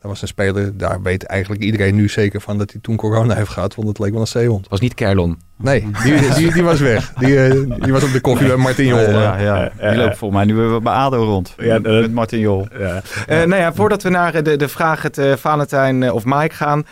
Dat 0.00 0.10
was 0.10 0.22
een 0.22 0.28
speler, 0.28 0.76
daar 0.76 1.02
weet 1.02 1.22
eigenlijk 1.24 1.62
iedereen 1.62 1.94
nu 1.94 2.08
zeker 2.08 2.40
van 2.40 2.58
dat 2.58 2.70
hij 2.72 2.80
toen 2.80 2.96
corona 2.96 3.34
heeft 3.34 3.50
gehad, 3.50 3.74
want 3.74 3.88
het 3.88 3.98
leek 3.98 4.10
wel 4.12 4.20
een 4.20 4.26
zeehond. 4.26 4.68
was 4.68 4.80
niet 4.80 4.94
Kerlon. 4.94 5.40
Nee, 5.56 5.80
die, 6.04 6.34
die, 6.34 6.52
die 6.52 6.62
was 6.62 6.80
weg. 6.80 7.12
Die, 7.12 7.44
eh, 7.44 7.82
die 7.82 7.92
was 7.92 8.02
op 8.02 8.12
de 8.12 8.20
koffie 8.20 8.46
bij 8.46 8.56
Martin 8.56 8.86
Jol. 8.86 8.98
ja, 9.10 9.38
ja, 9.38 9.72
die 9.90 9.96
loopt 9.98 10.16
volgens 10.16 10.44
mij 10.44 10.54
nu 10.54 10.60
weer 10.60 10.82
bij 10.82 10.92
ADO 10.92 11.24
rond. 11.24 11.54
Ja, 11.58 11.78
dat- 11.78 12.00
met 12.00 12.12
Martin 12.12 12.38
Jol. 12.38 12.66
Ja. 12.78 13.02
Eh, 13.26 13.36
nou 13.36 13.54
ja, 13.60 13.72
voordat 13.72 14.02
we 14.02 14.08
naar 14.08 14.34
eh, 14.34 14.42
de, 14.42 14.56
de 14.56 14.68
vraag 14.68 15.02
het 15.02 15.18
eh, 15.18 15.32
Valentijn 15.36 16.02
eh, 16.02 16.14
of 16.14 16.24
Mike 16.24 16.54
gaan, 16.54 16.86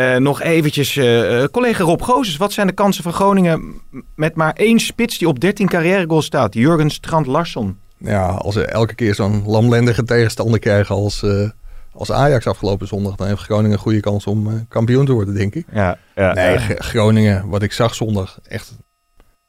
eh, 0.00 0.16
nog 0.16 0.42
eventjes 0.42 0.96
eh, 0.96 1.42
eh, 1.42 1.50
collega 1.50 1.84
Rob 1.84 2.02
Gozes. 2.02 2.36
Wat 2.36 2.52
zijn 2.52 2.66
de 2.66 2.72
kansen 2.72 3.02
van 3.02 3.12
Groningen 3.12 3.80
met 4.14 4.34
maar 4.34 4.52
één 4.52 4.78
spits 4.78 5.18
die 5.18 5.28
op 5.28 5.40
13 5.40 5.68
carrièregoals 5.68 6.24
staat? 6.24 6.54
Jurgen 6.54 6.90
Strand 6.90 7.26
Larsson. 7.26 7.78
Ja, 7.96 8.26
als 8.26 8.54
ze 8.54 8.64
elke 8.64 8.94
keer 8.94 9.14
zo'n 9.14 9.42
lamlendige 9.46 10.04
tegenstander 10.04 10.58
krijgen 10.58 10.94
als, 10.94 11.24
als 11.92 12.12
Ajax 12.12 12.46
afgelopen 12.46 12.86
zondag, 12.86 13.14
dan 13.14 13.26
heeft 13.26 13.40
Groningen 13.40 13.72
een 13.72 13.78
goede 13.78 14.00
kans 14.00 14.26
om 14.26 14.66
kampioen 14.68 15.06
te 15.06 15.12
worden, 15.12 15.34
denk 15.34 15.54
ik. 15.54 15.66
Ja, 15.72 15.98
ja, 16.14 16.32
Nee, 16.32 16.58
Groningen, 16.58 17.48
wat 17.48 17.62
ik 17.62 17.72
zag 17.72 17.94
zondag, 17.94 18.38
echt 18.48 18.76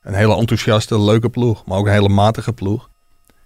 een 0.02 0.14
hele 0.14 0.36
enthousiaste, 0.36 1.00
leuke 1.00 1.30
ploeg. 1.30 1.66
Maar 1.66 1.78
ook 1.78 1.86
een 1.86 1.94
hele 1.94 2.10
matige 2.10 2.54
ploeg. 2.54 2.90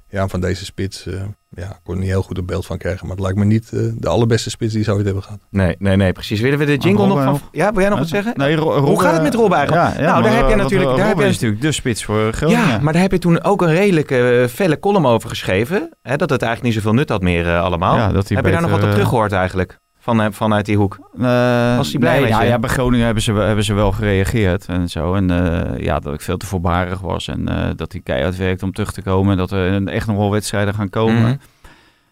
Ja, 0.09 0.27
van 0.27 0.41
deze 0.41 0.65
spits, 0.65 1.07
ja, 1.55 1.69
ik 1.69 1.79
kon 1.83 1.93
er 1.93 1.99
niet 1.99 2.09
heel 2.09 2.21
goed 2.21 2.37
een 2.37 2.45
beeld 2.45 2.65
van 2.65 2.77
krijgen. 2.77 3.07
Maar 3.07 3.15
het 3.15 3.25
lijkt 3.25 3.39
me 3.39 3.45
niet 3.45 3.71
eh, 3.73 3.81
de 3.95 4.09
allerbeste 4.09 4.49
spits 4.49 4.73
die 4.73 4.83
ze 4.83 4.91
ooit 4.91 5.05
hebben 5.05 5.23
gehad. 5.23 5.39
Nee, 5.49 5.75
nee, 5.79 5.95
nee, 5.95 6.11
precies. 6.11 6.39
Willen 6.39 6.59
we 6.59 6.65
de 6.65 6.77
jingle 6.77 7.07
nog 7.07 7.17
eh, 7.17 7.23
van... 7.23 7.33
nog? 7.33 7.41
Ja, 7.51 7.71
wil 7.71 7.81
jij 7.81 7.89
nog 7.89 7.99
wat 7.99 8.07
zeggen? 8.07 8.33
Nee, 8.35 8.57
Hoe 8.57 9.01
gaat 9.01 9.13
het 9.13 9.21
met 9.21 9.33
Rob 9.33 9.51
eigenlijk? 9.51 9.95
Ja, 9.95 10.01
ja, 10.01 10.11
nou, 10.11 10.23
daar 10.23 10.35
heb 10.35 10.45
je 10.45 10.51
eh, 10.51 10.57
natuurlijk... 10.57 10.89
Rob 10.89 10.99
Daar 10.99 11.07
heb 11.07 11.17
je 11.17 11.25
is 11.25 11.33
natuurlijk 11.33 11.61
de 11.61 11.71
spits 11.71 12.03
voor 12.03 12.33
Groningen. 12.33 12.67
Ja, 12.67 12.79
maar 12.79 12.93
daar 12.93 13.01
heb 13.01 13.11
je 13.11 13.19
toen 13.19 13.43
ook 13.43 13.61
een 13.61 13.73
redelijke 13.73 14.41
eh, 14.41 14.47
felle 14.47 14.79
column 14.79 15.05
over 15.05 15.29
geschreven. 15.29 15.89
Hè, 16.01 16.15
dat 16.15 16.29
het 16.29 16.41
eigenlijk 16.41 16.73
niet 16.73 16.83
zoveel 16.83 16.97
nut 16.97 17.09
had 17.09 17.21
meer 17.21 17.47
eh, 17.47 17.61
allemaal. 17.61 17.95
Ja, 17.95 18.11
dat 18.11 18.27
hij 18.27 18.37
heb 18.37 18.45
je 18.45 18.51
daar 18.51 18.61
nog 18.61 18.71
wat 18.71 18.79
op 18.79 18.85
eh, 18.85 18.91
teruggehoord 18.91 19.31
eigenlijk? 19.31 19.79
Van, 20.05 20.21
eh, 20.21 20.27
vanuit 20.31 20.65
die 20.65 20.77
hoek. 20.77 20.97
Eh, 21.17 21.77
Was 21.77 21.89
hij 21.89 21.99
blij 21.99 22.11
nee, 22.11 22.21
met 22.21 22.29
ja, 22.29 22.41
je? 22.41 22.47
ja, 22.49 22.59
bij 22.59 22.69
Groningen 22.69 23.05
hebben 23.05 23.23
ze, 23.23 23.31
wel- 23.31 23.45
hebben 23.45 23.63
ze 23.65 23.73
wel 23.73 23.91
gereageerd 23.91 24.65
en 24.65 24.89
zo. 24.89 25.13
En 25.13 25.29
eh, 25.31 25.79
ja, 25.83 25.99
dat 25.99 26.13
ik 26.13 26.21
veel 26.21 26.37
te 26.37 26.45
voorbarig 26.45 26.99
was. 26.99 27.27
En 27.27 27.73
dat 27.75 27.91
hij 27.91 28.01
keihard 28.01 28.37
werkt 28.37 28.63
om 28.63 28.71
terug 28.71 28.91
te 28.91 29.01
komen. 29.01 29.31
En 29.31 29.37
dat 29.37 29.51
er 29.51 29.87
echt 29.87 30.07
nog 30.07 30.17
wel 30.17 30.31
wedstrijden 30.31 30.73
gaan 30.73 30.89
komen. 30.89 31.21
Mhm. 31.21 31.35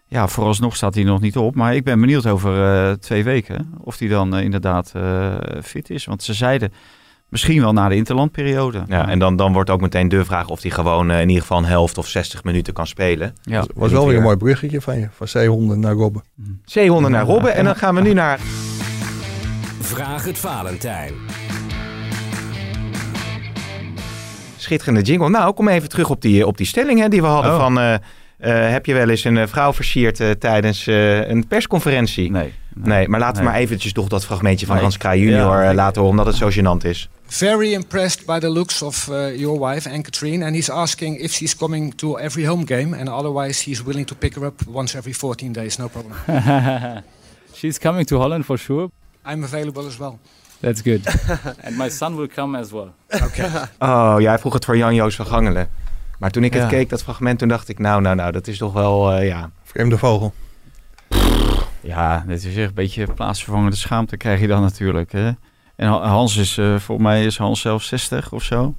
Ja, 0.06 0.28
vooralsnog 0.28 0.76
staat 0.76 0.94
hij 0.94 1.04
nog 1.04 1.20
niet 1.20 1.36
op. 1.36 1.54
Maar 1.54 1.74
ik 1.74 1.84
ben 1.84 2.00
benieuwd 2.00 2.26
over 2.26 3.00
twee 3.00 3.24
weken 3.24 3.72
of 3.78 3.98
hij 3.98 4.08
dan 4.08 4.36
inderdaad 4.36 4.92
fit 5.62 5.90
is. 5.90 6.04
Want 6.04 6.22
ze 6.22 6.34
zeiden 6.34 6.72
misschien 7.34 7.60
wel 7.60 7.72
na 7.72 7.88
de 7.88 7.94
interlandperiode. 7.94 8.82
Ja, 8.88 9.08
en 9.08 9.18
dan, 9.18 9.36
dan 9.36 9.52
wordt 9.52 9.70
ook 9.70 9.80
meteen 9.80 10.08
de 10.08 10.24
vraag 10.24 10.48
of 10.48 10.62
hij 10.62 10.70
gewoon 10.70 11.10
eh, 11.10 11.20
in 11.20 11.28
ieder 11.28 11.42
geval 11.42 11.58
een 11.58 11.64
helft 11.64 11.98
of 11.98 12.06
60 12.08 12.44
minuten 12.44 12.72
kan 12.72 12.86
spelen. 12.86 13.34
Ja. 13.42 13.58
was 13.58 13.66
was 13.74 13.92
wel 13.92 14.06
weer 14.06 14.16
een 14.16 14.22
mooi 14.22 14.36
bruggetje 14.36 14.80
van 14.80 14.98
je, 14.98 15.08
van 15.16 15.28
zeehonden 15.28 15.80
naar 15.80 15.92
Robben. 15.92 16.22
Zeehonden 16.64 17.10
naar 17.10 17.24
Robben. 17.24 17.54
En 17.54 17.64
dan 17.64 17.76
gaan 17.76 17.94
we 17.94 18.00
nu 18.00 18.12
naar... 18.12 18.38
Vraag 19.80 20.24
het 20.24 20.38
Valentijn. 20.38 21.12
Schitterende 24.56 25.02
jingle. 25.02 25.28
Nou, 25.30 25.52
kom 25.54 25.68
even 25.68 25.88
terug 25.88 26.10
op 26.10 26.20
die, 26.22 26.46
op 26.46 26.56
die 26.56 26.66
stelling 26.66 27.00
hè, 27.00 27.08
die 27.08 27.20
we 27.20 27.26
hadden 27.26 27.52
Oh. 27.52 27.58
van... 27.58 27.78
eh, 27.78 27.94
eh, 27.94 28.70
heb 28.72 28.86
je 28.86 28.94
wel 28.94 29.08
eens 29.08 29.24
een 29.24 29.36
eh, 29.36 29.46
vrouw 29.46 29.72
versierd 29.72 30.20
eh, 30.20 30.30
tijdens 30.30 30.86
eh, 30.86 31.28
een 31.28 31.46
persconferentie? 31.46 32.30
Nee. 32.30 32.52
Nee, 32.74 33.08
maar 33.08 33.20
laten 33.20 33.42
we 33.42 33.48
maar 33.48 33.58
eventjes 33.58 33.92
toch 33.92 34.08
dat 34.08 34.24
fragmentje 34.24 34.66
van 34.66 34.74
Nee. 34.74 34.84
Hans 34.84 34.96
Kraaij 34.96 35.18
junior 35.18 35.62
Ja, 35.62 35.68
eh, 35.68 35.74
laten 35.74 36.02
horen, 36.02 36.18
omdat 36.18 36.26
het 36.26 36.36
zo 36.36 36.50
gênant 36.50 36.84
is. 36.84 37.08
very 37.26 37.72
impressed 37.72 38.26
by 38.26 38.38
the 38.38 38.48
looks 38.48 38.82
of 38.82 39.08
uh, 39.10 39.36
your 39.36 39.58
wife, 39.68 39.90
Anne-Katrine, 39.90 40.44
and 40.44 40.54
he's 40.54 40.70
asking 40.70 41.18
if 41.20 41.32
she's 41.32 41.56
coming 41.56 41.94
to 41.94 42.16
every 42.16 42.46
home 42.46 42.66
game, 42.66 42.98
and 42.98 43.08
otherwise 43.08 43.70
he's 43.70 43.82
willing 43.82 44.06
to 44.06 44.14
pick 44.14 44.34
her 44.34 44.44
up 44.44 44.60
once 44.66 44.96
every 44.96 45.12
14 45.14 45.52
days, 45.52 45.76
no 45.76 45.88
problem. 45.88 46.14
She's 47.54 47.78
coming 47.78 48.06
to 48.06 48.18
Holland 48.18 48.44
for 48.44 48.58
sure. 48.58 48.90
I'm 49.26 49.42
available 49.44 49.86
as 49.86 49.96
well. 49.96 50.18
That's 50.60 50.82
good. 50.82 51.00
and 51.66 51.76
my 51.76 51.90
son 51.90 52.16
will 52.16 52.28
come 52.28 52.58
as 52.58 52.70
well. 52.70 52.92
Okay. 53.22 53.48
Oh, 53.78 54.16
ja, 54.18 54.28
hij 54.28 54.38
vroeg 54.38 54.52
het 54.52 54.64
voor 54.64 54.76
Jan-Joos 54.76 55.14
van 55.16 55.26
Gangelen. 55.26 55.68
Maar 56.18 56.30
toen 56.30 56.44
ik 56.44 56.52
het 56.54 56.66
keek, 56.66 56.88
dat 56.88 57.02
fragment, 57.02 57.38
toen 57.38 57.48
dacht 57.48 57.68
ik... 57.68 57.78
Nou, 57.78 58.00
nou, 58.00 58.16
nou, 58.16 58.32
dat 58.32 58.46
is 58.46 58.58
toch 58.58 58.72
wel, 58.72 59.12
eh, 59.12 59.26
ja... 59.26 59.50
Vreemde 59.64 59.98
vogel. 59.98 60.32
Ja, 61.84 62.24
dit 62.26 62.44
is 62.44 62.56
echt 62.56 62.68
een 62.68 62.74
beetje 62.74 63.06
plaatsvervangende 63.14 63.76
schaamte 63.76 64.16
krijg 64.16 64.40
je 64.40 64.46
dan 64.46 64.62
natuurlijk. 64.62 65.12
Hè? 65.12 65.30
En 65.76 65.88
Ha- 65.88 66.06
Hans 66.08 66.36
is, 66.36 66.58
eh 66.58 66.76
voor 66.78 67.00
mij 67.02 67.24
is 67.24 67.38
Hans 67.38 67.60
zelf 67.60 67.82
60 67.82 68.32
of 68.32 68.42
zo. 68.42 68.74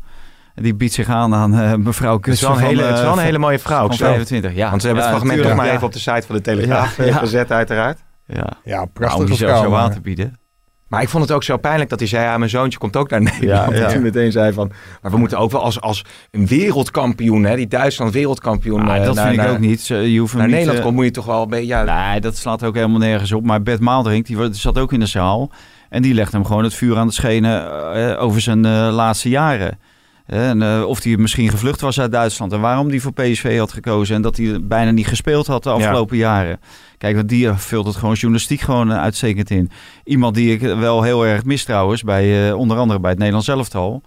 En 0.55 0.63
die 0.63 0.75
biedt 0.75 0.93
zich 0.93 1.09
aan 1.09 1.33
aan 1.35 1.53
eh, 1.59 1.73
mevrouw 1.73 2.15
Het 2.15 2.27
is 2.27 2.41
wel 2.41 2.49
een, 2.51 2.57
van, 2.57 2.65
hele, 2.67 2.81
het 2.83 2.95
is 2.95 3.01
wel 3.01 3.11
een 3.11 3.17
eh, 3.17 3.23
hele 3.23 3.37
mooie 3.37 3.59
vrouw. 3.59 3.77
van 3.77 3.85
ook 3.85 3.93
zo. 3.93 4.05
25. 4.05 4.53
Ja, 4.53 4.69
Want 4.69 4.81
ze 4.81 4.87
hebben 4.87 5.05
Ja, 5.05 5.11
het 5.11 5.19
fragment 5.19 5.47
nog 5.47 5.57
maar 5.57 5.65
ja. 5.65 5.73
even 5.73 5.85
op 5.87 5.93
de 5.93 5.99
site 5.99 6.21
van 6.27 6.35
de 6.35 6.41
Telegraaf 6.41 6.97
Ja, 6.97 7.03
ja. 7.03 7.17
gezet, 7.17 7.51
uiteraard. 7.51 7.99
Ja, 8.27 8.35
Ja, 8.35 8.47
Nou, 8.63 8.81
om 8.81 8.91
prachtige 8.93 9.27
jezelf 9.29 9.51
vrouw. 9.57 9.63
zo 9.69 9.75
aan 9.75 9.91
te 9.91 10.01
bieden. 10.01 10.39
Maar 10.87 11.01
ik 11.01 11.09
vond 11.09 11.23
het 11.23 11.31
ook 11.31 11.43
zo 11.43 11.57
pijnlijk 11.57 11.89
dat 11.89 11.99
hij 11.99 12.07
zei... 12.07 12.23
Ja, 12.23 12.37
mijn 12.37 12.49
zoontje 12.49 12.79
komt 12.79 12.95
ook 12.95 13.09
naar 13.09 13.21
Nederland. 13.21 13.71
Ja, 13.71 13.77
ja. 13.77 13.85
En 13.87 13.93
toen 13.93 14.01
meteen 14.01 14.31
zei 14.31 14.53
van... 14.53 14.71
Maar 15.01 15.11
we 15.11 15.17
moeten 15.17 15.37
ook 15.37 15.51
wel 15.51 15.61
als, 15.63 15.81
als 15.81 16.05
een 16.31 16.47
wereldkampioen... 16.47 17.43
Hè, 17.43 17.55
die 17.55 17.67
Duitsland 17.67 18.13
wereldkampioen... 18.13 18.87
Ah, 18.87 18.95
eh, 18.97 19.03
dat 19.03 19.15
naar- 19.15 19.27
vind 19.27 19.41
ik 19.41 19.47
ook 19.47 19.59
niet. 19.59 19.87
Je 19.87 20.17
hoeft 20.19 20.33
Naar 20.33 20.43
niet, 20.43 20.51
Nederland 20.51 20.77
eh, 20.77 20.83
komt, 20.83 20.95
moet 20.95 21.05
je 21.05 21.11
toch 21.11 21.25
wel 21.25 21.41
een 21.41 21.49
beetje... 21.49 21.65
Ja, 21.65 22.09
Nee, 22.09 22.21
dat 22.21 22.37
slaat 22.37 22.63
ook 22.63 22.75
helemaal 22.75 22.99
nergens 22.99 23.31
op. 23.31 23.45
Maar 23.45 23.61
Bert 23.61 23.79
Maalderink, 23.79 24.25
die 24.25 24.37
zat 24.51 24.77
ook 24.77 24.93
in 24.93 24.99
de 24.99 25.05
zaal. 25.05 25.51
En 25.89 26.01
die 26.01 26.13
legt 26.13 26.31
hem 26.31 26.45
gewoon 26.45 26.63
het 26.63 26.73
vuur 26.73 26.97
aan 26.97 27.07
de 27.07 27.13
schenen 27.13 27.71
eh, 27.93 28.23
over 28.23 28.41
zijn 28.41 28.67
laatste 28.91 29.29
jaren. 29.29 29.79
En, 30.25 30.61
eh, 30.61 30.83
of 30.87 31.03
hij 31.03 31.17
misschien 31.17 31.49
gevlucht 31.49 31.81
was 31.81 31.99
uit 31.99 32.11
Duitsland. 32.11 32.53
En 32.53 32.61
waarom 32.61 32.89
hij 32.89 32.99
voor 32.99 33.13
PSV 33.13 33.57
had 33.57 33.71
gekozen. 33.71 34.15
En 34.15 34.21
dat 34.21 34.37
hij 34.37 34.59
bijna 34.63 34.91
niet 34.91 35.07
gespeeld 35.07 35.47
had 35.47 35.63
de 35.63 35.69
afgelopen 35.69 36.17
jaren. 36.17 36.59
Kijk, 36.97 37.15
want 37.15 37.29
die 37.29 37.47
eh, 37.47 37.57
vult 37.57 37.85
het 37.85 37.95
gewoon 37.95 38.15
journalistiek 38.15 38.61
gewoon 38.61 38.91
eh, 38.91 38.97
uitstekend 38.97 39.49
in. 39.49 39.69
Iemand 40.03 40.35
die 40.35 40.53
ik 40.53 40.61
wel 40.61 41.01
heel 41.01 41.25
erg 41.25 41.43
mis 41.43 41.63
trouwens. 41.63 42.03
Bij, 42.03 42.51
onder 42.51 42.77
andere 42.77 42.99
bij 42.99 43.09
het 43.09 43.19
Nederlands 43.19 43.47
elftal. 43.47 44.01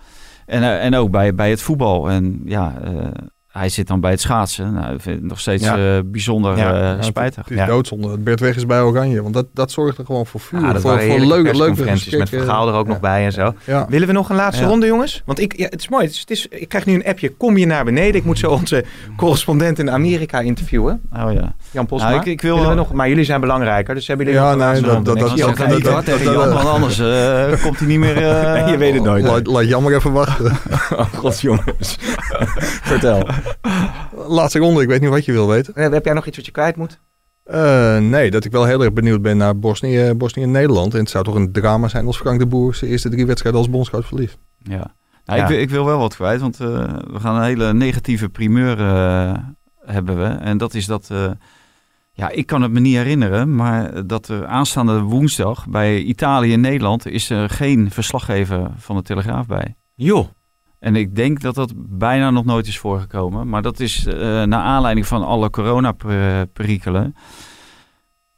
En, 0.46 0.80
en 0.80 0.94
ook 0.94 1.10
bij, 1.10 1.34
bij 1.34 1.50
het 1.50 1.62
voetbal. 1.62 2.10
En 2.10 2.40
ja, 2.44 2.74
hij 3.58 3.68
zit 3.68 3.86
dan 3.86 4.00
bij 4.00 4.10
het 4.10 4.20
schaatsen. 4.20 4.72
Nou, 4.74 4.94
ik 4.94 5.00
vind 5.00 5.16
het 5.20 5.28
nog 5.28 5.40
steeds 5.40 5.64
Ja. 5.64 5.76
eh, 5.76 6.00
bijzonder 6.04 6.56
Ja. 6.56 6.72
eh, 6.72 6.78
Ja, 6.80 6.84
het- 6.96 7.04
spijtig. 7.04 7.42
Het 7.42 7.50
is 7.50 7.56
Ja. 7.56 7.66
doodzonde 7.66 8.08
dat 8.08 8.24
Bert 8.24 8.40
weg 8.40 8.56
is 8.56 8.66
bij 8.66 8.80
Oranje. 8.80 9.22
Want 9.22 9.34
dat, 9.34 9.46
dat 9.54 9.70
zorgt 9.70 9.98
er 9.98 10.04
gewoon 10.04 10.26
voor 10.26 10.40
vuur. 10.40 10.62
Ah, 10.64 10.72
dat 10.72 10.82
voor, 10.82 11.00
voor 11.00 11.18
leuke, 11.20 11.56
leuke 11.56 11.84
met. 11.84 12.28
Vergaal 12.28 12.68
er 12.68 12.74
ook 12.74 12.86
nog 12.86 13.00
bij 13.00 13.24
en 13.24 13.32
zo. 13.32 13.54
Ja. 13.64 13.86
Willen 13.88 14.06
we 14.06 14.12
nog 14.12 14.30
een 14.30 14.36
laatste 14.36 14.62
Ja. 14.62 14.68
ronde, 14.68 14.86
jongens? 14.86 15.22
Want 15.24 15.40
ik, 15.40 15.56
ja, 15.58 15.64
het 15.70 15.80
is 15.80 15.88
mooi. 15.88 16.04
Het 16.04 16.12
is, 16.12 16.20
het 16.20 16.30
is, 16.30 16.46
ik 16.50 16.68
krijg 16.68 16.86
nu 16.86 16.94
een 16.94 17.04
appje. 17.04 17.28
Kom 17.36 17.56
je 17.56 17.66
naar 17.66 17.84
beneden? 17.84 18.14
Ik 18.14 18.24
moet 18.24 18.38
zo 18.38 18.50
onze 18.50 18.84
correspondent 19.16 19.78
in 19.78 19.90
Amerika 19.90 20.40
interviewen. 20.40 21.00
Oh 21.16 21.32
ja. 21.32 21.54
Jan 21.70 21.86
Posma. 21.86 22.08
Nou, 22.08 22.20
ik- 22.20 22.26
ik 22.26 22.40
wil 22.40 22.74
nog, 22.74 22.92
maar 22.92 23.08
jullie 23.08 23.24
zijn 23.24 23.40
belangrijker, 23.40 23.94
dus 23.94 24.06
hebben 24.06 24.26
jullie 24.26 24.40
Ja, 24.40 24.54
nog 24.54 24.60
een 24.62 24.72
nee, 24.72 24.80
dat- 24.82 25.04
dat- 25.04 25.16
Ik 25.16 25.20
dat- 25.22 25.48
Ik 25.48 25.56
geen- 25.56 25.68
niet 25.68 25.84
dat- 25.84 25.92
wat 25.94 26.04
dat- 26.06 26.14
tegen 26.16 26.24
dat- 26.24 26.34
Jan, 26.34 26.44
dat- 26.44 26.62
want 26.62 26.68
anders 26.74 26.98
eh, 26.98 27.62
komt 27.62 27.78
hij 27.78 27.88
niet 27.88 27.98
meer... 27.98 28.16
eh, 28.16 28.68
Je 28.70 28.76
weet 28.76 28.94
het 28.94 29.02
nooit. 29.02 29.24
Laat, 29.24 29.46
laat 29.46 29.68
jammer 29.68 29.94
even 29.94 30.12
wachten. 30.12 30.52
Oh 30.98 31.04
god, 31.14 31.40
jongens. 31.40 31.96
Vertel. 32.90 33.22
Laatste 34.38 34.58
ronde, 34.58 34.82
ik 34.82 34.88
weet 34.88 35.00
niet 35.00 35.10
wat 35.10 35.24
je 35.24 35.32
wil 35.32 35.48
weten. 35.48 35.74
Eh, 35.74 35.90
Heb 35.90 36.04
jij 36.04 36.14
nog 36.14 36.26
iets 36.26 36.36
wat 36.36 36.46
je 36.46 36.52
kwijt 36.52 36.76
moet? 36.76 36.98
Eh, 37.44 37.98
nee, 37.98 38.30
dat 38.30 38.44
ik 38.44 38.52
wel 38.52 38.64
heel 38.64 38.82
erg 38.82 38.92
benieuwd 38.92 39.22
ben 39.22 39.36
naar 39.36 39.58
Bosnië, 39.58 40.12
Bosnië 40.14 40.42
en 40.42 40.50
Nederland. 40.50 40.94
En 40.94 41.00
het 41.00 41.10
zou 41.10 41.24
toch 41.24 41.34
een 41.34 41.52
drama 41.52 41.88
zijn 41.88 42.06
als 42.06 42.16
Frank 42.18 42.38
de 42.38 42.46
Boer 42.46 42.74
zijn 42.74 42.90
eerste 42.90 43.08
drie 43.08 43.26
wedstrijden 43.26 43.60
als 43.60 43.70
bondscoach 43.70 44.06
verliest. 44.06 44.38
Ja. 44.58 44.94
Nou, 45.24 45.38
Ja. 45.40 45.42
Ik, 45.42 45.48
wil- 45.48 45.58
ik 45.60 45.70
wil 45.70 45.84
wel 45.84 45.98
wat 45.98 46.14
kwijt, 46.14 46.40
want 46.40 46.60
eh, 46.60 46.68
we 47.10 47.20
gaan 47.20 47.36
een 47.36 47.42
hele 47.42 47.72
negatieve 47.74 48.28
primeur 48.28 48.80
eh, 48.80 49.32
hebben 49.84 50.18
we. 50.18 50.24
En 50.24 50.58
dat 50.58 50.74
is 50.74 50.86
dat, 50.86 51.08
eh, 51.10 51.30
ja, 52.12 52.28
ik 52.30 52.46
kan 52.46 52.62
het 52.62 52.70
me 52.72 52.80
niet 52.80 52.96
herinneren, 52.96 53.54
maar 53.54 54.06
dat 54.06 54.28
er 54.28 54.46
aanstaande 54.46 55.00
woensdag 55.00 55.66
bij 55.68 55.98
Italië 56.02 56.52
en 56.52 56.60
Nederland 56.60 57.06
is 57.06 57.30
er 57.30 57.50
geen 57.50 57.90
verslaggever 57.90 58.70
van 58.76 58.96
de 58.96 59.02
Telegraaf 59.02 59.46
bij. 59.46 59.76
Joh. 59.94 60.28
En 60.78 60.96
ik 60.96 61.14
denk 61.16 61.40
dat 61.40 61.54
dat 61.54 61.72
bijna 61.76 62.30
nog 62.30 62.44
nooit 62.44 62.66
is 62.66 62.78
voorgekomen. 62.78 63.48
Maar 63.48 63.62
dat 63.62 63.80
is 63.80 64.06
uh, 64.06 64.14
naar 64.42 64.52
aanleiding 64.62 65.06
van 65.06 65.24
alle 65.26 65.50
coronaperikelen. 65.50 67.14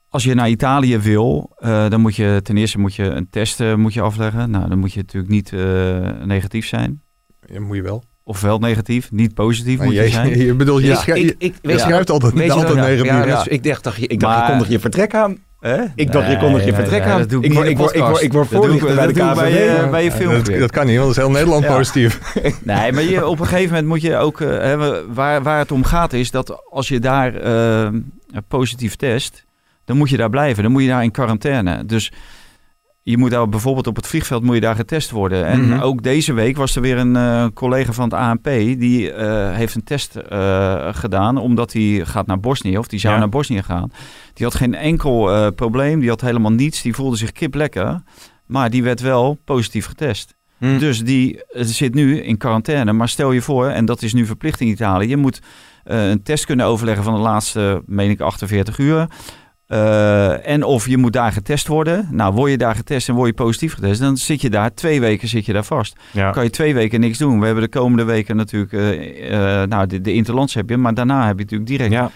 Als 0.09 0.25
je 0.25 0.35
naar 0.35 0.49
Italië 0.49 0.99
wil, 0.99 1.57
uh, 1.59 1.89
dan 1.89 2.01
moet 2.01 2.17
je 2.17 2.41
ten 2.43 2.57
eerste 2.57 2.79
moet 2.79 2.95
je 2.95 3.05
een 3.05 3.31
test 3.31 3.61
uh, 3.61 3.75
moet 3.75 3.95
je 3.95 4.01
afleggen. 4.01 4.51
Nou, 4.51 4.69
dan 4.69 4.79
moet 4.79 4.93
je 4.93 4.99
natuurlijk 5.01 5.33
niet 5.33 5.53
negatief 6.27 6.67
zijn. 6.67 7.03
Ja, 7.47 7.61
moet 7.61 7.77
je 7.77 7.83
wel. 7.83 8.05
Ofwel 8.23 8.59
negatief, 8.59 9.11
niet 9.11 9.35
positief 9.35 9.81
moet 9.81 9.95
je, 9.95 10.03
je 10.03 10.09
zijn. 10.09 10.39
Je 10.47 10.55
bedoelt, 10.55 10.81
je, 10.83 10.87
Ja, 10.87 10.95
schrijft, 10.97 11.23
ik- 11.23 11.35
ik- 11.39 11.55
je 11.63 11.79
schrijft 11.79 12.11
altijd, 12.11 12.51
altijd 12.51 12.69
wel, 12.69 12.77
ja, 12.77 12.83
negatief. 12.83 13.07
ja, 13.13 13.27
Ja, 13.27 13.37
dus 13.37 13.47
ik 13.47 13.63
dacht, 13.63 13.85
dacht 13.85 13.97
je- 14.01 14.07
ik 14.07 14.21
dacht, 14.21 14.35
Maar- 14.37 14.45
je 14.45 14.51
kondig 14.51 14.69
je 14.69 14.79
vertrek 14.81 15.15
aan. 15.15 15.37
Hè? 15.61 15.83
Ik 15.95 16.13
dacht, 16.13 16.31
je 16.31 16.37
kondig 16.39 16.65
je 16.65 16.73
Nee, 16.73 16.81
vertrek 16.81 17.03
aan. 17.03 17.21
ik 17.21 17.33
ik 17.33 17.43
ik 17.45 17.51
de 17.51 17.57
word, 17.77 18.23
ik 18.23 18.33
word, 18.33 18.49
voorlichter 18.49 18.95
bij 18.95 19.07
de 19.07 19.13
KVB. 19.13 19.35
bij, 19.35 19.77
eh, 19.79 19.91
bij 19.91 20.05
je 20.05 20.13
film. 20.13 20.33
dat, 20.45 20.59
dat 20.59 20.71
kan 20.71 20.87
niet, 20.87 20.99
want 20.99 21.07
dat 21.09 21.17
is 21.17 21.23
heel 21.23 21.31
Nederland 21.31 21.65
Ja. 21.65 21.75
positief. 21.77 22.35
Nee, 22.65 22.93
maar 22.93 23.03
je, 23.03 23.27
op 23.27 23.41
een 23.41 23.47
gegeven 23.47 23.69
moment 23.69 23.87
moet 23.87 24.03
je 24.03 24.17
ook... 24.17 24.41
eh, 24.41 24.49
hè, 24.49 24.77
we- 24.77 25.05
waar, 25.09 25.43
waar 25.43 25.59
het 25.59 25.73
om 25.73 25.85
gaat 25.85 26.13
is 26.13 26.31
dat 26.31 26.63
als 26.71 26.89
je 26.89 26.99
daar 26.99 27.35
eh, 27.35 27.89
positief 28.49 28.97
test... 28.97 29.45
dan 29.85 29.97
moet 29.97 30.11
je 30.11 30.17
daar 30.17 30.31
blijven. 30.31 30.63
Dan 30.63 30.73
moet 30.73 30.83
je 30.83 30.89
daar 30.89 31.03
in 31.03 31.11
quarantaine. 31.11 31.87
Dus 31.87 32.13
je 33.03 33.19
moet 33.19 33.31
daar 33.31 33.49
bijvoorbeeld 33.49 33.87
op 33.87 33.97
het 33.97 34.07
vliegveld 34.07 34.43
moet 34.43 34.55
je 34.55 34.61
daar 34.61 34.75
getest 34.75 35.11
worden. 35.11 35.47
En 35.47 35.69
Mhm. 35.69 35.81
ook 35.81 36.03
deze 36.03 36.33
week 36.33 36.57
was 36.57 36.77
er 36.77 36.83
weer 36.83 36.99
een 36.99 37.17
eh, 37.17 37.47
collega 37.55 37.93
van 37.93 38.05
het 38.05 38.13
ANP... 38.15 38.45
die 38.79 39.13
eh, 39.13 39.55
heeft 39.57 39.75
een 39.75 39.85
test 39.85 40.17
eh, 40.17 40.89
gedaan 40.93 41.37
omdat 41.37 41.73
hij 41.73 42.01
gaat 42.05 42.27
naar 42.27 42.41
Bosnië... 42.41 42.79
of 42.79 42.87
die 42.87 42.99
zou 43.01 43.13
Ja. 43.15 43.19
naar 43.21 43.29
Bosnië 43.29 43.63
gaan. 43.63 43.91
Die 44.35 44.47
had 44.47 44.55
geen 44.55 44.75
enkel 44.75 45.53
probleem, 45.53 46.01
die 46.01 46.09
had 46.09 46.21
helemaal 46.21 46.53
niets. 46.53 46.83
Die 46.83 46.95
voelde 46.95 47.17
zich 47.17 47.33
kip 47.33 47.55
lekker. 47.55 48.03
Maar 48.47 48.71
die 48.71 48.83
werd 48.83 49.01
wel 49.01 49.39
positief 49.45 49.87
getest. 49.87 50.35
Hm. 50.59 50.79
Dus 50.79 51.05
die 51.05 51.41
zit 51.53 51.95
nu 51.95 52.21
in 52.21 52.37
quarantaine. 52.37 52.93
Maar 52.93 53.09
stel 53.09 53.33
je 53.33 53.43
voor, 53.43 53.67
en 53.69 53.85
dat 53.85 54.03
is 54.03 54.13
nu 54.13 54.27
verplicht 54.27 54.61
in 54.61 54.67
Italië, 54.69 55.09
je 55.09 55.17
moet 55.17 55.41
een 55.85 56.23
test 56.23 56.45
kunnen 56.47 56.67
overleggen 56.67 57.05
van 57.05 57.15
de 57.15 57.21
laatste, 57.21 57.83
meen 57.87 58.11
ik, 58.11 58.21
48 58.21 58.79
uur. 58.79 59.07
Eh, 59.71 60.47
en 60.49 60.63
of 60.63 60.89
je 60.89 60.97
moet 60.97 61.13
daar 61.13 61.33
getest 61.33 61.67
worden. 61.67 62.09
Nou, 62.11 62.35
word 62.35 62.51
je 62.51 62.59
daar 62.59 62.75
getest 62.75 63.09
en 63.09 63.15
word 63.15 63.29
je 63.29 63.35
positief 63.35 63.75
getest, 63.75 64.01
dan 64.01 64.17
zit 64.17 64.41
je 64.41 64.51
daar 64.51 64.75
twee 64.75 65.01
weken 65.01 65.29
zit 65.29 65.47
je 65.47 65.53
daar 65.53 65.65
vast. 65.65 65.97
Ja. 66.13 66.31
Kan 66.31 66.45
je 66.45 66.51
twee 66.51 66.75
weken 66.75 67.01
niks 67.01 67.19
doen. 67.19 67.41
We 67.41 67.45
hebben 67.47 67.65
de 67.65 67.71
komende 67.71 68.05
weken 68.05 68.37
natuurlijk, 68.37 68.73
eh, 68.73 69.63
eh, 69.63 69.69
nou, 69.69 69.87
de, 69.87 70.01
de 70.01 70.13
Interlands 70.13 70.55
heb 70.55 70.69
je, 70.69 70.77
maar 70.77 70.95
daarna 70.95 71.27
heb 71.27 71.37
je 71.37 71.43
natuurlijk 71.43 71.71
direct 71.71 71.93
Ja. 71.93 72.11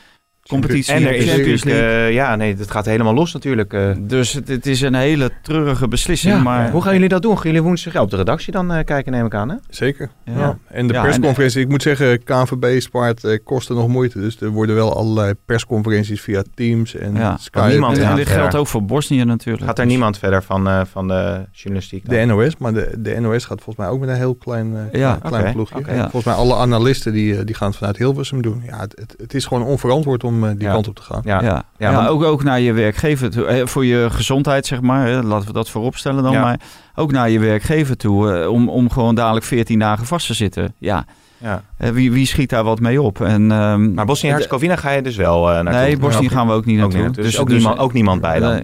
Competitie. 0.49 0.95
En 0.95 1.07
er 1.07 1.15
is 1.15 1.27
natuurlijk, 1.27 1.65
eh, 1.65 2.13
ja, 2.13 2.37
nee, 2.37 2.55
dat 2.55 2.71
gaat 2.71 2.85
helemaal 2.85 3.15
los 3.15 3.33
natuurlijk. 3.33 3.73
eh. 3.73 3.91
Dus 4.01 4.33
het, 4.33 4.49
het 4.49 4.67
is 4.67 4.81
een 4.81 4.95
hele 4.95 5.31
treurige 5.43 5.89
beslissing. 5.89 6.35
Ja, 6.35 6.41
maar 6.43 6.71
Hoe 6.71 6.83
gaan 6.83 6.93
jullie 6.93 7.09
dat 7.09 7.23
doen? 7.23 7.35
Gaan 7.37 7.47
jullie 7.47 7.63
woensdag 7.63 7.93
ja, 7.93 8.01
op 8.03 8.11
de 8.11 8.17
redactie 8.17 8.53
dan 8.53 8.73
eh, 8.73 8.85
kijken, 8.85 9.13
neem 9.13 9.27
ik 9.27 9.35
aan, 9.35 9.49
hè? 9.49 9.57
Zeker. 9.69 10.11
Ja. 10.25 10.33
Ja. 10.39 10.59
En 10.69 10.87
de 10.87 10.93
Ja, 10.95 11.03
persconferentie, 11.03 11.61
ik 11.61 11.69
moet 11.69 11.83
zeggen, 11.83 12.23
KNVB 12.23 12.81
spaart 12.81 13.25
eh, 13.25 13.39
kosten 13.45 13.77
nog 13.77 13.89
moeite. 13.89 14.21
Dus 14.21 14.41
er 14.41 14.49
worden 14.51 14.75
wel 14.75 14.97
allerlei 14.97 15.33
persconferenties 15.47 16.21
via 16.21 16.43
Teams 16.55 16.95
en 16.97 17.15
Ja. 17.15 17.37
Skype. 17.41 17.67
niemand 17.67 17.99
en, 17.99 18.17
dit 18.17 18.27
verder. 18.27 18.35
geldt 18.41 18.55
ook 18.57 18.67
voor 18.67 18.85
Bosnië 18.85 19.25
natuurlijk. 19.25 19.65
Gaat 19.65 19.79
er 19.79 19.85
Dus- 19.85 19.93
niemand 19.93 20.19
verder 20.19 20.43
van, 20.43 20.69
eh, 20.69 20.81
van 20.91 21.09
de 21.09 21.47
journalistiek? 21.53 22.07
dan? 22.09 22.15
De 22.19 22.25
NOS, 22.25 22.57
maar 22.57 22.73
de, 22.73 22.91
de 22.99 23.21
NOS 23.21 23.45
gaat 23.45 23.61
volgens 23.63 23.77
mij 23.77 23.89
ook 23.89 24.01
met 24.01 24.09
een 24.09 24.15
heel 24.17 24.35
klein, 24.35 24.77
eh, 24.93 25.01
Ja, 25.01 25.19
klein 25.23 25.43
oké, 25.43 25.53
ploegje. 25.53 25.85
Volgens 26.01 26.25
mij 26.25 26.35
alle 26.35 26.55
analisten 26.55 27.13
die, 27.13 27.45
die 27.45 27.55
gaan 27.55 27.69
het 27.69 27.77
vanuit 27.77 27.97
Hilversum 27.97 28.43
doen. 28.43 28.63
Ja, 28.67 28.81
het, 28.81 28.93
het, 29.01 29.15
het 29.19 29.35
is 29.35 29.45
gewoon 29.45 29.63
onverantwoord 29.65 30.25
om 30.25 30.34
eh, 30.45 30.51
die 30.51 30.61
Ja. 30.61 30.73
kant 30.73 30.89
op 30.89 30.95
te 30.95 31.03
gaan. 31.03 31.21
Ja. 31.25 31.43
Ja, 31.43 31.65
Ja, 31.79 32.07
ook, 32.07 32.23
ook 32.23 32.43
naar 32.43 32.61
je 32.61 32.73
werkgever 32.73 33.31
toe. 33.31 33.45
Eh, 33.45 33.67
Voor 33.67 33.85
je 33.85 34.07
gezondheid, 34.11 34.67
zeg 34.67 34.81
maar. 34.81 35.07
Hè, 35.07 35.23
laten 35.23 35.47
we 35.47 35.53
dat 35.53 35.71
vooropstellen 35.71 36.23
dan. 36.23 36.33
Ja. 36.33 36.41
Maar 36.41 36.61
ook 36.95 37.13
naar 37.13 37.31
je 37.31 37.39
werkgever 37.39 37.97
toe. 37.97 38.33
eh, 38.33 38.51
om, 38.51 38.69
om 38.69 38.91
gewoon 38.91 39.15
dadelijk 39.15 39.47
14 39.47 39.79
dagen 39.79 40.07
vast 40.07 40.27
te 40.27 40.35
zitten. 40.35 40.75
Ja, 40.79 41.05
Ja. 41.45 41.63
eh, 41.79 41.91
wie, 41.91 42.13
wie 42.13 42.27
schiet 42.27 42.51
daar 42.51 42.65
wat 42.65 42.81
mee 42.81 43.03
op? 43.03 43.21
En, 43.21 43.53
ehm, 43.53 43.95
Maar 43.95 44.05
Bosnië-Herzegovina 44.07 44.77
ga 44.77 44.91
je 44.91 45.03
dus 45.03 45.17
wel 45.17 45.49
eh 45.51 45.55
naartoe? 45.63 45.83
Nee, 45.83 45.97
Bosnië 45.97 46.29
gaan 46.29 46.47
we 46.47 46.53
ook 46.53 46.65
niet 46.65 46.75
Ook 46.77 46.81
naartoe. 46.83 46.97
niet 46.99 47.07
naartoe. 47.07 47.25
Dus 47.25 47.39
ook 47.39 47.49
niemand- 47.49 47.79
ook 47.79 47.93
niemand 47.93 48.21
bij 48.21 48.39
dan? 48.41 48.51
Nee, 48.53 48.63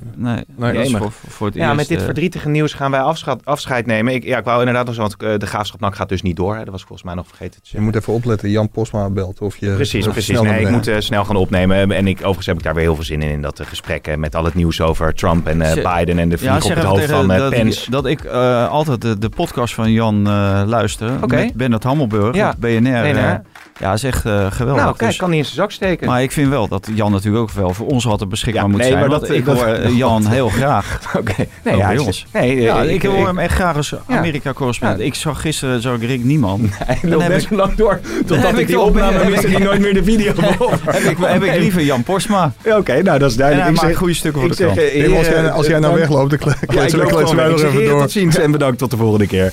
nee, 0.57 0.72
Nee, 0.72 0.97
voor, 0.97 1.12
voor 1.28 1.47
het 1.47 1.57
Ja, 1.57 1.62
eerst, 1.64 1.76
met 1.76 1.89
dit 1.89 1.99
eh, 1.99 2.05
verdrietige 2.05 2.49
nieuws 2.49 2.72
gaan 2.72 2.91
wij 2.91 3.01
afscheid, 3.01 3.45
afscheid 3.45 3.87
nemen. 3.87 4.14
Ik, 4.14 4.24
ja, 4.24 4.39
ik 4.39 4.45
wou 4.45 4.59
inderdaad 4.59 4.87
nog 4.87 4.95
zo, 4.95 5.01
want 5.01 5.41
de 5.41 5.47
graafschap 5.47 5.81
NAC 5.81 5.95
gaat 5.95 6.09
dus 6.09 6.22
niet 6.22 6.37
door. 6.37 6.53
Hè. 6.57 6.59
Dat 6.61 6.70
was 6.70 6.81
ik 6.81 6.87
volgens 6.87 7.07
mij 7.09 7.16
nog 7.16 7.26
vergeten 7.26 7.62
te 7.62 7.68
Je 7.72 7.81
moet 7.81 7.97
even 7.97 8.12
opletten, 8.12 8.51
Jan 8.51 8.70
Posma 8.70 9.11
belt 9.11 9.41
of 9.41 9.57
je... 9.57 9.70
Precies, 9.74 10.07
of 10.07 10.12
precies. 10.12 10.41
Nee, 10.41 10.51
naar 10.51 10.61
ik 10.61 10.70
moet 10.70 10.91
snel 10.99 11.24
gaan 11.24 11.37
opnemen. 11.37 11.91
En 11.93 12.07
ik, 12.07 12.16
overigens 12.18 12.47
heb 12.47 12.57
ik 12.57 12.62
daar 12.62 12.74
weer 12.74 12.83
heel 12.83 12.95
veel 12.95 13.05
zin 13.05 13.22
in, 13.22 13.31
in 13.31 13.43
dat 13.43 13.61
gesprek 13.64 14.16
met 14.16 14.35
al 14.37 14.45
het 14.45 14.55
nieuws 14.55 14.81
over 14.81 15.14
Trump 15.14 15.47
en 15.47 15.62
eh, 15.62 15.72
Zeg- 15.72 15.97
Biden 15.97 16.18
en 16.18 16.28
de 16.28 16.39
vlieg 16.39 16.64
op 16.64 16.74
het 16.74 16.85
hoofd 16.85 17.05
van 17.11 17.28
dat, 17.28 17.51
Pence. 17.51 17.85
ik, 17.85 17.91
dat 17.91 18.07
ik 18.07 18.24
eh, 18.24 18.68
altijd 18.68 19.01
de, 19.03 19.18
de 19.18 19.28
podcast 19.28 19.74
van 19.74 19.93
Jan 19.93 20.26
eh, 20.26 20.62
luister. 20.66 21.11
Oké. 21.22 21.35
Met 21.37 21.55
Bernard 21.55 21.83
Hammelburg 21.83 22.35
Ja. 22.37 22.55
Op 22.77 22.83
BNR. 22.85 22.95
eh, 22.95 23.12
BNR. 23.12 23.41
ja, 23.79 23.93
is 23.93 24.03
echt 24.05 24.25
eh, 24.25 24.47
geweldig. 24.51 24.83
Nou, 24.85 24.97
kijk, 24.97 25.11
Dus- 25.11 25.18
kan 25.18 25.29
hij 25.29 25.39
in 25.39 25.45
zijn 25.45 25.57
zak 25.57 25.71
steken. 25.71 26.07
Maar 26.07 26.23
ik 26.23 26.33
vind 26.33 26.49
wel 26.49 26.68
dat 26.68 26.89
Jan 26.95 27.12
natuurlijk 27.12 27.43
ook 27.43 27.51
wel 27.51 27.75
voor 27.75 27.87
ons 27.87 28.07
altijd 28.07 28.29
beschikbaar 28.31 28.62
Ja, 28.62 28.68
moet 28.68 28.79
nee, 28.79 28.89
zijn. 28.89 29.01
maar 29.01 29.09
dat- 29.09 29.31
ik 29.31 29.45
dat- 29.45 29.57
hoor 29.57 29.66
eh, 29.66 29.97
Jan 29.97 30.27
heel 30.27 30.49
graag. 30.49 31.01
Oké. 31.18 31.35
Nee, 31.64 31.77
ja, 31.77 31.87
bij 31.89 31.99
ons. 31.99 32.27
Nee, 32.33 32.57
eh, 32.57 32.62
Ja, 32.62 32.83
ik, 32.83 32.91
ik, 32.91 33.03
hoor 33.11 33.27
hem 33.27 33.39
echt 33.39 33.55
graag 33.55 33.77
als 33.77 33.89
Ja. 34.09 34.16
Amerika-correspondent. 34.16 35.01
Ja. 35.01 35.07
Ik 35.07 35.14
zag 35.14 35.41
gisteren 35.41 35.83
zag 35.83 35.95
ik 35.97 36.03
Rick 36.03 36.25
Niemand. 36.25 36.61
Hij 36.85 36.99
Dan 37.03 37.11
loopt 37.11 37.23
heb 37.23 37.33
best 37.33 37.45
ik- 37.45 37.51
wel 37.51 37.59
lang 37.59 37.75
door. 37.75 38.01
Totdat 38.27 38.53
ik 38.53 38.59
ik 38.59 38.66
die 38.66 38.81
opname 38.81 39.25
miste 39.31 39.47
ik- 39.49 39.57
die 39.57 39.64
nooit 39.64 39.81
meer 39.81 39.95
de 39.95 40.05
video 40.05 40.33
heb, 40.85 41.03
ik, 41.03 41.16
heb 41.21 41.43
ik 41.43 41.57
liever 41.59 41.83
Jan 41.83 42.03
Postma. 42.03 42.53
Oké, 42.66 43.03
nou 43.03 43.18
dat 43.18 43.31
is 43.31 43.37
duidelijk. 43.37 43.83
maakt 43.83 43.97
goede 43.97 44.14
stukken 44.14 44.41
voor 44.41 44.51
ik 44.51 44.57
de 44.57 44.64
zeg, 44.64 44.77
eh, 44.77 45.05
Tim, 45.05 45.16
als 45.53 45.66
jij, 45.66 45.79
nou 45.79 45.95
wegloopt, 45.99 46.31
dan 46.31 46.55
ik 46.61 46.68
kletsen 46.68 46.99
wij 46.99 47.11
nog 47.11 47.21
Ik 47.53 47.59
zeg, 47.59 47.71
even 47.75 47.85
door. 47.85 48.01
Tot 48.01 48.11
ziens 48.11 48.39
en 48.39 48.51
bedankt 48.51 48.79
tot 48.79 48.91
de 48.91 48.97
volgende 48.97 49.27
keer. 49.27 49.53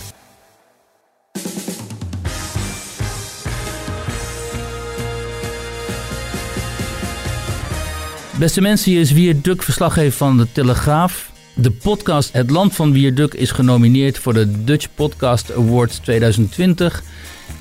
Beste 8.40 8.62
mensen, 8.62 8.92
hier 8.92 9.02
is 9.02 9.12
Wierduk, 9.12 9.64
verslaggever 9.64 10.18
van 10.18 10.38
de 10.38 10.48
Telegraaf. 10.52 11.32
De 11.54 11.72
podcast 11.72 12.34
Het 12.34 12.50
Land 12.50 12.76
van 12.76 12.92
Wierduk 12.92 13.34
is 13.34 13.52
genomineerd 13.52 14.18
voor 14.18 14.34
de 14.34 14.64
Dutch 14.64 14.88
Podcast 14.96 15.56
Awards 15.56 15.98
2020 15.98 17.04